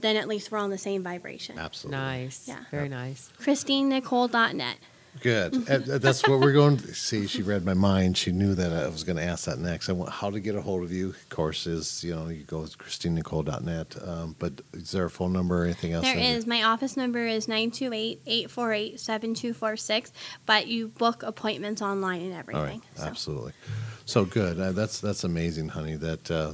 then 0.02 0.16
at 0.16 0.28
least 0.28 0.52
we're 0.52 0.58
on 0.60 0.70
the 0.70 0.78
same 0.78 1.02
vibration. 1.04 1.58
Absolutely. 1.60 2.00
Nice, 2.00 2.47
Yeah. 2.47 2.60
very 2.72 2.88
nice. 2.89 3.32
ChristineNicole.net. 3.41 4.78
Good. 5.22 5.54
And 5.68 5.84
that's 5.86 6.26
what 6.28 6.39
we're 6.39 6.54
going 6.54 6.78
to 6.78 6.93
see. 6.93 7.26
She 7.28 7.41
read 7.41 7.66
my 7.66 7.74
mind. 7.74 8.16
She 8.16 8.32
knew 8.32 8.54
that 8.56 8.72
I 8.72 8.88
was 8.88 9.04
going 9.04 9.18
to 9.18 9.24
ask 9.24 9.45
that 9.45 9.58
next. 9.60 9.89
I 9.89 9.93
want 9.93 10.12
how 10.12 10.30
to 10.30 10.39
get 10.39 10.56
a 10.56 10.62
hold 10.62 10.84
of 10.84 10.91
you. 10.93 11.10
Of 11.10 11.30
course, 11.30 11.66
is 11.68 12.04
you 12.04 12.16
know 12.16 12.30
you 12.30 12.43
go 12.43 12.66
to 12.66 12.78
christinenicole.net. 12.78 13.95
Um, 14.08 14.36
but 14.39 14.62
is 14.72 14.91
there 14.91 15.04
a 15.06 15.10
phone 15.10 15.34
number 15.34 15.64
or 15.64 15.66
anything 15.66 15.91
else? 15.93 16.06
There 16.06 16.16
that- 16.16 16.24
is. 16.24 16.45
My 16.47 16.64
office 16.64 16.95
number 16.95 17.26
is 17.28 17.47
928-848-7246, 17.47 20.12
but 20.45 20.68
you 20.68 20.88
book 20.89 21.24
appointments 21.24 21.82
online 21.82 22.22
and 22.22 22.34
everything. 22.34 22.64
right, 22.64 22.82
so. 22.95 23.04
absolutely. 23.04 23.54
So 24.06 24.26
good. 24.26 24.60
Uh, 24.60 24.72
that's 24.74 25.00
that's 25.02 25.24
amazing, 25.24 25.70
honey. 25.70 25.95
That 25.95 26.30
uh, 26.32 26.54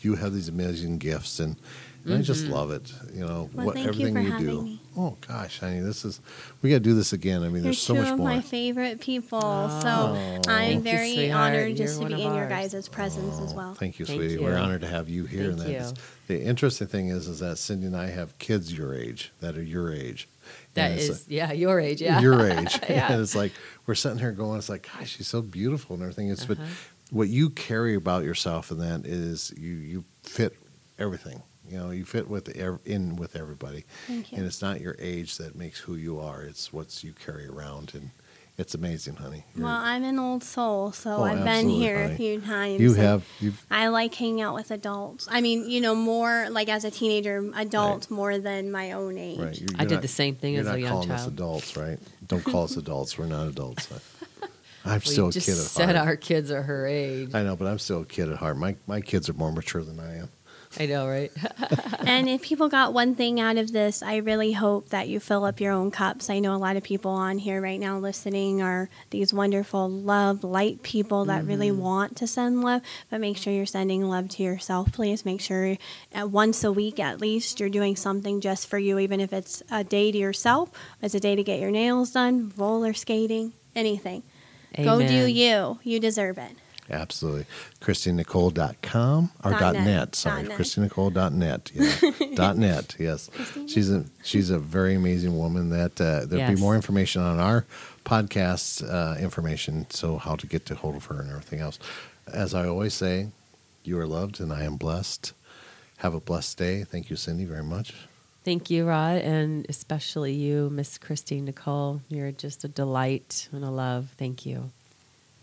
you 0.00 0.14
have 0.14 0.32
these 0.32 0.48
amazing 0.48 0.98
gifts, 0.98 1.40
and, 1.40 1.56
and 2.04 2.14
I 2.14 2.22
just 2.22 2.46
love 2.46 2.70
it. 2.70 2.92
You 3.12 3.24
know 3.26 3.50
Well, 3.54 3.66
what 3.66 3.74
thank 3.76 3.86
you 3.86 3.90
everything 4.08 4.14
for 4.14 4.20
you 4.20 4.30
having 4.30 4.46
do. 4.46 4.62
me. 4.62 4.80
Oh 4.96 5.16
gosh, 5.26 5.58
honey, 5.60 5.80
this 5.80 6.04
is 6.04 6.20
we 6.62 6.70
got 6.70 6.76
to 6.76 6.80
do 6.80 6.94
this 6.94 7.12
again. 7.12 7.42
I 7.42 7.46
mean, 7.46 7.54
You're 7.56 7.62
there's 7.64 7.78
so 7.82 7.94
two 7.94 8.02
much 8.02 8.12
of 8.12 8.18
more. 8.18 8.28
my 8.28 8.40
favorite 8.40 9.00
people, 9.00 9.40
Oh. 9.42 9.80
so 9.80 10.42
I'm 10.50 10.74
you, 10.74 10.80
very 10.80 11.12
sweetheart. 11.14 11.52
honored 11.54 11.76
just 11.76 12.00
You're 12.00 12.10
to 12.10 12.16
be 12.16 12.22
of 12.22 12.28
in 12.30 12.34
your 12.36 12.52
ours. 12.52 12.72
guys' 12.72 12.88
presence 12.88 13.38
as 13.40 13.54
well. 13.54 13.70
Oh, 13.72 13.74
Thank 13.74 13.98
you, 13.98 14.04
Thank 14.06 14.18
sweetie. 14.20 14.34
you. 14.34 14.42
We're 14.42 14.56
honored 14.58 14.82
to 14.82 14.86
have 14.88 15.08
you 15.08 15.24
here. 15.24 15.48
Thank 15.52 15.60
and 15.60 15.68
you. 15.72 15.78
that's- 15.78 15.94
The 16.28 16.42
interesting 16.42 16.86
thing 16.86 17.08
is, 17.08 17.26
is 17.28 17.40
that 17.40 17.56
Cyndee 17.56 17.86
and 17.86 17.96
I 17.96 18.06
have 18.10 18.38
kids 18.38 18.72
your 18.76 18.94
age 18.94 19.32
that 19.40 19.56
are 19.56 19.62
your 19.62 19.92
age. 19.92 20.28
That 20.74 20.92
And 21.00 21.20
yeah, 21.28 21.52
your 21.52 21.80
age, 21.80 22.00
yeah. 22.02 22.20
your 22.20 22.46
age. 22.58 22.78
Yeah. 22.88 23.12
and 23.12 23.20
it's 23.22 23.34
like 23.34 23.52
we're 23.86 23.94
sitting 23.94 24.18
here 24.18 24.32
going, 24.32 24.58
it's 24.58 24.68
like, 24.68 24.88
gosh, 24.92 25.16
she's 25.16 25.26
so 25.28 25.40
beautiful 25.42 25.94
and 25.94 26.02
everything. 26.02 26.28
It's 26.30 26.44
but 26.44 26.58
Uh-huh. 26.58 26.68
what 27.10 27.28
you 27.28 27.48
carry 27.50 27.94
about 27.94 28.24
yourself 28.24 28.70
and 28.70 28.80
that 28.80 29.06
is 29.06 29.52
you 29.56 29.72
you 29.74 30.04
fit 30.22 30.56
everything. 30.98 31.42
You 31.68 31.78
know, 31.78 31.90
you 31.90 32.04
fit 32.04 32.28
with 32.28 32.48
ev- 32.56 32.80
in 32.84 33.16
with 33.16 33.36
everybody. 33.36 33.84
Thank 34.06 34.32
you. 34.32 34.38
And 34.38 34.46
it's 34.46 34.60
not 34.60 34.80
your 34.80 34.96
age 34.98 35.38
that 35.38 35.54
makes 35.56 35.80
who 35.80 35.94
you 35.94 36.20
are. 36.20 36.42
It's 36.42 36.72
what 36.72 37.02
you 37.02 37.12
carry 37.12 37.46
around 37.46 37.92
and 37.94 38.10
it's 38.56 38.74
amazing, 38.74 39.16
honey. 39.16 39.44
You're- 39.54 39.64
Well, 39.64 39.74
I'm 39.74 40.04
an 40.04 40.18
old 40.18 40.44
soul, 40.44 40.92
so 40.92 41.16
Oh, 41.16 41.22
I've 41.24 41.42
been 41.42 41.68
here 41.68 42.02
honey. 42.02 42.14
a 42.14 42.16
few 42.16 42.40
times. 42.40 42.80
you 42.80 42.94
have 42.94 43.24
you've 43.40 43.64
I 43.70 43.88
like 43.88 44.14
hanging 44.14 44.42
out 44.42 44.54
with 44.54 44.70
adults. 44.70 45.26
I 45.30 45.40
mean, 45.40 45.68
you 45.68 45.80
know, 45.80 45.94
more 45.94 46.48
like 46.50 46.68
as 46.68 46.84
a 46.84 46.90
teenager, 46.90 47.50
adults 47.56 48.10
more 48.10 48.38
than 48.38 48.70
my 48.70 48.92
own 48.92 49.18
age. 49.18 49.38
right. 49.40 49.58
You're, 49.60 49.68
I 49.76 49.82
you're 49.82 49.88
did 49.88 49.94
not- 49.96 50.02
the 50.02 50.08
same 50.08 50.36
thing 50.36 50.54
you're 50.54 50.62
as 50.62 50.68
a 50.68 50.78
young 50.80 50.90
calling 50.90 51.10
us 51.10 51.22
child. 51.22 51.32
adults, 51.32 51.76
right? 51.76 51.98
Don't 52.28 52.44
call 52.44 52.64
us 52.64 52.76
adults. 52.76 53.18
We're 53.18 53.26
not 53.26 53.48
adults. 53.48 53.88
I'm 54.84 55.00
We 55.00 55.06
still 55.06 55.28
a 55.28 55.32
kid 55.32 55.48
at 55.48 55.54
said 55.56 55.96
our 55.96 56.14
kids 56.14 56.50
are 56.50 56.62
her 56.62 56.86
age. 56.86 57.30
I 57.34 57.42
know, 57.42 57.56
but 57.56 57.66
I'm 57.66 57.78
still 57.78 58.02
a 58.02 58.04
kid 58.06 58.28
at 58.28 58.36
heart. 58.36 58.58
My 58.58 58.76
my 58.86 59.00
kids 59.00 59.28
are 59.30 59.32
more 59.32 59.50
mature 59.50 59.82
than 59.82 59.98
I 59.98 60.18
am. 60.18 60.28
I 60.80 60.86
know, 60.86 61.08
right? 61.08 61.30
and 62.06 62.28
if 62.28 62.42
people 62.42 62.68
got 62.68 62.92
one 62.92 63.14
thing 63.14 63.40
out 63.40 63.56
of 63.56 63.72
this, 63.72 64.02
I 64.02 64.16
really 64.16 64.52
hope 64.52 64.88
that 64.90 65.08
you 65.08 65.20
fill 65.20 65.44
up 65.44 65.60
your 65.60 65.72
own 65.72 65.90
cups. 65.90 66.28
I 66.30 66.38
know 66.40 66.54
a 66.54 66.58
lot 66.58 66.76
of 66.76 66.82
people 66.82 67.10
on 67.12 67.38
here 67.38 67.60
right 67.60 67.78
now 67.78 67.98
listening 67.98 68.60
are 68.62 68.88
these 69.10 69.32
wonderful, 69.32 69.88
love, 69.88 70.42
light 70.44 70.82
people 70.82 71.26
that 71.26 71.44
really 71.44 71.70
Mm-hmm. 71.70 71.80
want 71.80 72.16
to 72.16 72.26
send 72.26 72.62
love, 72.62 72.82
but 73.10 73.20
make 73.20 73.36
sure 73.36 73.52
you're 73.52 73.66
sending 73.66 74.08
love 74.08 74.28
to 74.30 74.42
yourself, 74.42 74.92
please. 74.92 75.24
Make 75.24 75.40
sure 75.40 75.76
at 76.12 76.30
once 76.30 76.62
a 76.64 76.72
week 76.72 76.98
at 77.00 77.20
least 77.20 77.60
you're 77.60 77.68
doing 77.68 77.96
something 77.96 78.40
just 78.40 78.66
for 78.68 78.78
you, 78.78 78.98
even 78.98 79.20
if 79.20 79.32
it's 79.32 79.62
a 79.70 79.84
day 79.84 80.10
to 80.12 80.18
yourself, 80.18 80.70
it's 81.00 81.14
a 81.14 81.20
day 81.20 81.36
to 81.36 81.42
get 81.42 81.60
your 81.60 81.70
nails 81.70 82.10
done, 82.10 82.52
roller 82.56 82.92
skating, 82.94 83.52
anything. 83.76 84.22
Go 84.76 84.98
do 85.06 85.26
you. 85.26 85.78
You 85.84 86.00
deserve 86.00 86.36
it. 86.38 86.50
Absolutely. 86.90 87.46
ChristyNicole.com 87.80 89.30
or 89.42 89.50
Dot 89.52 89.60
dot 89.60 89.74
net. 89.74 89.84
net. 89.86 90.14
Sorry. 90.14 90.42
Dot 90.42 90.48
net. 90.50 90.58
ChristyNicole.net. 90.58 91.70
Yeah. 91.74 92.10
dot 92.34 92.56
net. 92.58 92.96
Yes. 92.98 93.30
She's 93.66 93.90
a 93.90 94.04
she's 94.22 94.50
a 94.50 94.58
very 94.58 94.94
amazing 94.94 95.36
woman 95.38 95.70
that 95.70 96.00
uh, 96.00 96.26
there'll 96.26 96.38
Yes. 96.48 96.54
be 96.56 96.60
more 96.60 96.74
information 96.74 97.22
on 97.22 97.38
our 97.38 97.64
podcast 98.04 98.82
uh, 98.88 99.18
information. 99.18 99.86
So 99.90 100.18
how 100.18 100.36
to 100.36 100.46
get 100.46 100.66
to 100.66 100.74
hold 100.74 100.96
of 100.96 101.06
her 101.06 101.20
and 101.20 101.30
everything 101.30 101.60
else. 101.60 101.78
As 102.26 102.54
I 102.54 102.66
always 102.66 102.94
say, 102.94 103.28
you 103.82 103.98
are 103.98 104.06
loved 104.06 104.40
and 104.40 104.52
I 104.52 104.64
am 104.64 104.76
blessed. 104.76 105.32
Have 105.98 106.14
a 106.14 106.20
blessed 106.20 106.58
day. 106.58 106.84
Thank 106.84 107.08
you, 107.10 107.16
Cyndee, 107.16 107.46
very 107.46 107.62
much. 107.62 107.94
Thank 108.44 108.68
you, 108.68 108.84
Rod, 108.86 109.22
and 109.22 109.64
especially 109.70 110.34
you, 110.34 110.68
Miss 110.70 110.98
Christine 110.98 111.46
Nicole. 111.46 112.02
You're 112.10 112.30
just 112.30 112.62
a 112.64 112.68
delight 112.68 113.48
and 113.52 113.64
a 113.64 113.70
love. 113.70 114.12
Thank 114.18 114.44
you. 114.44 114.70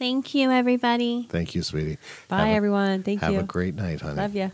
Thank 0.02 0.34
you, 0.34 0.50
everybody. 0.50 1.28
Thank 1.30 1.54
you, 1.54 1.62
sweetie. 1.62 2.00
Bye, 2.28 2.48
a- 2.48 2.54
everyone. 2.56 3.04
Thank 3.04 3.22
have 3.22 3.30
you. 3.30 3.36
Have 3.36 3.44
a 3.44 3.48
great 3.48 3.76
night, 3.76 4.02
honey. 4.02 4.16
Love 4.16 4.36
you. 4.36 4.52